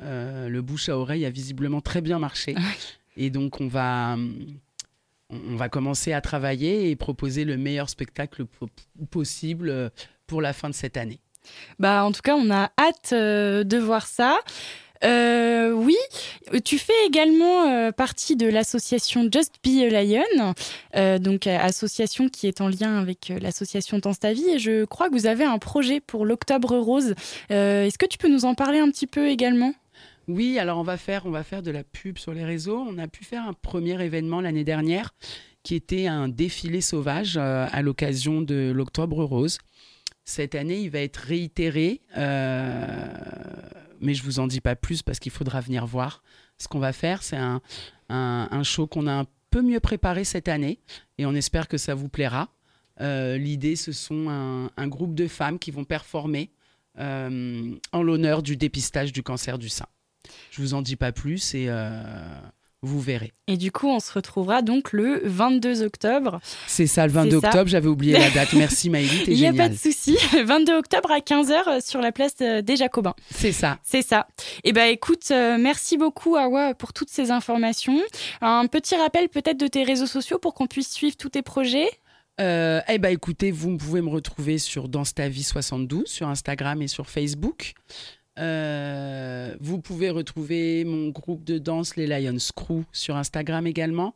le 0.00 0.60
bouche 0.60 0.88
à 0.88 0.98
oreille 0.98 1.24
a 1.24 1.30
visiblement 1.30 1.80
très 1.80 2.02
bien 2.02 2.18
marché. 2.18 2.54
et 3.16 3.30
donc 3.30 3.60
on 3.60 3.68
va, 3.68 4.16
on 5.30 5.56
va 5.56 5.68
commencer 5.70 6.12
à 6.12 6.20
travailler 6.20 6.90
et 6.90 6.96
proposer 6.96 7.44
le 7.44 7.56
meilleur 7.56 7.88
spectacle 7.88 8.44
possible 9.10 9.90
pour 10.26 10.42
la 10.42 10.52
fin 10.52 10.68
de 10.68 10.74
cette 10.74 10.98
année. 10.98 11.20
Bah, 11.78 12.04
en 12.04 12.12
tout 12.12 12.22
cas, 12.22 12.36
on 12.36 12.50
a 12.50 12.70
hâte 12.78 13.12
euh, 13.12 13.64
de 13.64 13.78
voir 13.78 14.06
ça. 14.06 14.38
Euh, 15.02 15.72
oui, 15.72 15.96
tu 16.64 16.78
fais 16.78 16.94
également 17.06 17.68
euh, 17.68 17.90
partie 17.90 18.36
de 18.36 18.46
l'association 18.46 19.28
Just 19.30 19.56
Be 19.62 19.82
a 19.82 20.02
Lion, 20.02 20.54
donc 21.18 21.46
association 21.46 22.30
qui 22.30 22.46
est 22.46 22.62
en 22.62 22.68
lien 22.68 22.98
avec 22.98 23.30
l'association 23.40 23.98
Danse 23.98 24.20
ta. 24.20 24.32
Et 24.32 24.58
je 24.58 24.84
crois 24.86 25.10
que 25.10 25.14
vous 25.14 25.26
avez 25.26 25.44
un 25.44 25.58
projet 25.58 26.00
pour 26.00 26.24
l'Octobre 26.24 26.78
Rose. 26.78 27.14
Est-ce 27.50 27.98
que 27.98 28.06
tu 28.06 28.16
peux 28.16 28.28
nous 28.28 28.46
en 28.46 28.54
parler 28.54 28.78
un 28.78 28.90
petit 28.90 29.06
peu 29.06 29.28
également? 29.28 29.74
Oui, 30.26 30.58
alors 30.58 30.78
on 30.78 30.84
va 30.84 30.96
faire, 30.96 31.26
on 31.26 31.30
va 31.30 31.44
faire 31.44 31.62
de 31.62 31.70
la 31.70 31.84
pub 31.84 32.16
sur 32.16 32.32
les 32.32 32.44
réseaux. 32.44 32.82
On 32.88 32.96
a 32.96 33.06
pu 33.06 33.24
faire 33.24 33.46
un 33.46 33.52
premier 33.52 34.02
événement 34.02 34.40
l'année 34.40 34.64
dernière 34.64 35.12
qui 35.64 35.74
était 35.74 36.06
un 36.06 36.28
défilé 36.28 36.80
sauvage 36.80 37.36
à 37.36 37.82
l'occasion 37.82 38.40
de 38.40 38.72
l'Octobre 38.74 39.24
Rose. 39.24 39.58
Cette 40.24 40.54
année, 40.54 40.80
il 40.80 40.90
va 40.90 41.00
être 41.00 41.18
réitéré, 41.18 42.00
euh, 42.16 43.06
mais 44.00 44.14
je 44.14 44.22
vous 44.22 44.38
en 44.38 44.46
dis 44.46 44.60
pas 44.60 44.74
plus 44.74 45.02
parce 45.02 45.18
qu'il 45.18 45.32
faudra 45.32 45.60
venir 45.60 45.86
voir. 45.86 46.22
Ce 46.56 46.66
qu'on 46.66 46.78
va 46.78 46.92
faire, 46.92 47.22
c'est 47.22 47.36
un, 47.36 47.60
un, 48.08 48.62
show 48.62 48.86
qu'on 48.86 49.06
a 49.06 49.12
un 49.12 49.26
peu 49.50 49.60
mieux 49.60 49.80
préparé 49.80 50.24
cette 50.24 50.48
année 50.48 50.78
et 51.18 51.26
on 51.26 51.34
espère 51.34 51.68
que 51.68 51.76
ça 51.76 51.94
vous 51.94 52.08
plaira. 52.08 52.48
Euh, 53.00 53.36
L'idée, 53.36 53.76
ce 53.76 53.92
sont 53.92 54.28
un, 54.28 54.88
groupe 54.88 55.14
de 55.14 55.28
femmes 55.28 55.58
qui 55.58 55.70
vont 55.70 55.84
performer 55.84 56.50
euh, 56.98 57.74
en 57.92 58.02
l'honneur 58.02 58.42
du 58.42 58.56
dépistage 58.56 59.12
du 59.12 59.22
cancer 59.22 59.58
du 59.58 59.68
sein. 59.68 59.86
Je 60.50 60.62
vous 60.62 60.72
en 60.72 60.80
dis 60.80 60.96
pas 60.96 61.12
plus 61.12 61.54
et 61.54 61.68
vous 62.84 63.00
verrez. 63.00 63.32
Et 63.46 63.56
du 63.56 63.72
coup, 63.72 63.88
on 63.88 64.00
se 64.00 64.12
retrouvera 64.12 64.62
donc 64.62 64.92
le 64.92 65.20
22 65.24 65.82
octobre. 65.82 66.40
C'est 66.66 66.86
ça, 66.86 67.06
le 67.06 67.12
22 67.12 67.40
ça. 67.40 67.48
octobre, 67.48 67.68
j'avais 67.68 67.88
oublié 67.88 68.14
la 68.14 68.30
date. 68.30 68.52
Merci 68.54 68.90
Maïli, 68.90 69.24
t'es 69.24 69.32
Il 69.32 69.38
n'y 69.38 69.46
a 69.46 69.52
pas 69.52 69.68
de 69.68 69.76
souci. 69.76 70.16
22 70.44 70.76
octobre 70.76 71.10
à 71.10 71.18
15h 71.18 71.86
sur 71.86 72.00
la 72.00 72.12
place 72.12 72.34
euh, 72.40 72.62
des 72.62 72.76
Jacobins. 72.76 73.14
C'est 73.30 73.52
ça. 73.52 73.78
C'est 73.82 74.02
ça. 74.02 74.26
Et 74.62 74.72
ben 74.72 74.86
écoute, 74.90 75.30
euh, 75.30 75.56
merci 75.58 75.96
beaucoup 75.96 76.36
Awa 76.36 76.74
pour 76.74 76.92
toutes 76.92 77.10
ces 77.10 77.30
informations. 77.30 78.00
Un 78.40 78.66
petit 78.66 78.94
rappel 78.94 79.28
peut-être 79.28 79.58
de 79.58 79.66
tes 79.66 79.82
réseaux 79.82 80.06
sociaux 80.06 80.38
pour 80.38 80.54
qu'on 80.54 80.66
puisse 80.66 80.90
suivre 80.90 81.16
tous 81.16 81.30
tes 81.30 81.42
projets? 81.42 81.88
Euh, 82.40 82.80
eh 82.88 82.98
ben 82.98 83.10
écoutez, 83.10 83.52
vous 83.52 83.76
pouvez 83.76 84.00
me 84.00 84.10
retrouver 84.10 84.58
sur 84.58 84.88
Danse 84.88 85.14
ta 85.14 85.28
vie 85.28 85.44
72 85.44 86.06
sur 86.06 86.28
Instagram 86.28 86.82
et 86.82 86.88
sur 86.88 87.08
Facebook. 87.08 87.74
Euh, 88.38 89.54
vous 89.60 89.80
pouvez 89.80 90.10
retrouver 90.10 90.84
mon 90.84 91.08
groupe 91.10 91.44
de 91.44 91.58
danse 91.58 91.96
les 91.96 92.06
Lions 92.06 92.36
Crew 92.56 92.82
sur 92.92 93.16
Instagram 93.16 93.66
également 93.66 94.14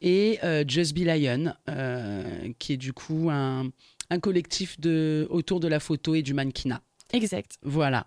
et 0.00 0.38
euh, 0.42 0.64
Just 0.66 0.94
Be 0.96 1.04
Lion 1.04 1.52
euh, 1.68 2.52
qui 2.58 2.74
est 2.74 2.76
du 2.78 2.92
coup 2.92 3.28
un, 3.30 3.70
un 4.10 4.20
collectif 4.20 4.80
de, 4.80 5.26
autour 5.30 5.60
de 5.60 5.68
la 5.68 5.80
photo 5.80 6.14
et 6.14 6.22
du 6.22 6.32
mannequinat. 6.34 6.80
Exact. 7.12 7.56
Voilà. 7.62 8.06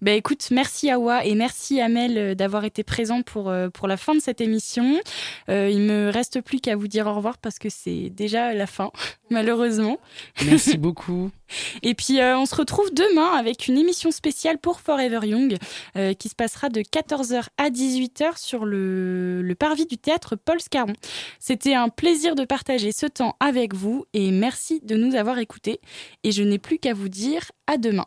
Ben 0.00 0.16
écoute, 0.16 0.48
merci 0.50 0.90
Awa 0.90 1.24
et 1.24 1.34
merci 1.34 1.80
Amel 1.80 2.18
euh, 2.18 2.34
d'avoir 2.34 2.64
été 2.64 2.82
présent 2.84 3.22
pour, 3.22 3.50
euh, 3.50 3.68
pour 3.68 3.88
la 3.88 3.96
fin 3.96 4.14
de 4.14 4.20
cette 4.20 4.40
émission. 4.40 5.00
Euh, 5.48 5.68
il 5.70 5.80
me 5.80 6.10
reste 6.10 6.40
plus 6.40 6.60
qu'à 6.60 6.76
vous 6.76 6.88
dire 6.88 7.06
au 7.06 7.14
revoir 7.14 7.38
parce 7.38 7.58
que 7.58 7.68
c'est 7.68 8.10
déjà 8.10 8.54
la 8.54 8.66
fin, 8.66 8.90
malheureusement. 9.30 9.98
Merci 10.44 10.78
beaucoup. 10.78 11.30
Et 11.82 11.94
puis 11.94 12.20
euh, 12.20 12.38
on 12.38 12.46
se 12.46 12.54
retrouve 12.54 12.92
demain 12.92 13.36
avec 13.36 13.68
une 13.68 13.78
émission 13.78 14.10
spéciale 14.10 14.58
pour 14.58 14.80
Forever 14.80 15.20
Young 15.26 15.56
euh, 15.96 16.12
qui 16.14 16.28
se 16.28 16.34
passera 16.34 16.68
de 16.68 16.80
14h 16.80 17.44
à 17.58 17.70
18h 17.70 18.38
sur 18.38 18.64
le, 18.64 19.42
le 19.42 19.54
parvis 19.54 19.86
du 19.86 19.98
théâtre 19.98 20.36
Paul 20.36 20.60
Scarron. 20.60 20.94
C'était 21.38 21.74
un 21.74 21.88
plaisir 21.88 22.34
de 22.34 22.44
partager 22.44 22.92
ce 22.92 23.06
temps 23.06 23.36
avec 23.40 23.74
vous 23.74 24.04
et 24.12 24.30
merci 24.30 24.80
de 24.82 24.96
nous 24.96 25.14
avoir 25.14 25.38
écoutés. 25.38 25.80
Et 26.24 26.32
je 26.32 26.42
n'ai 26.42 26.58
plus 26.58 26.78
qu'à 26.78 26.94
vous 26.94 27.08
dire 27.08 27.52
à 27.66 27.78
demain. 27.78 28.06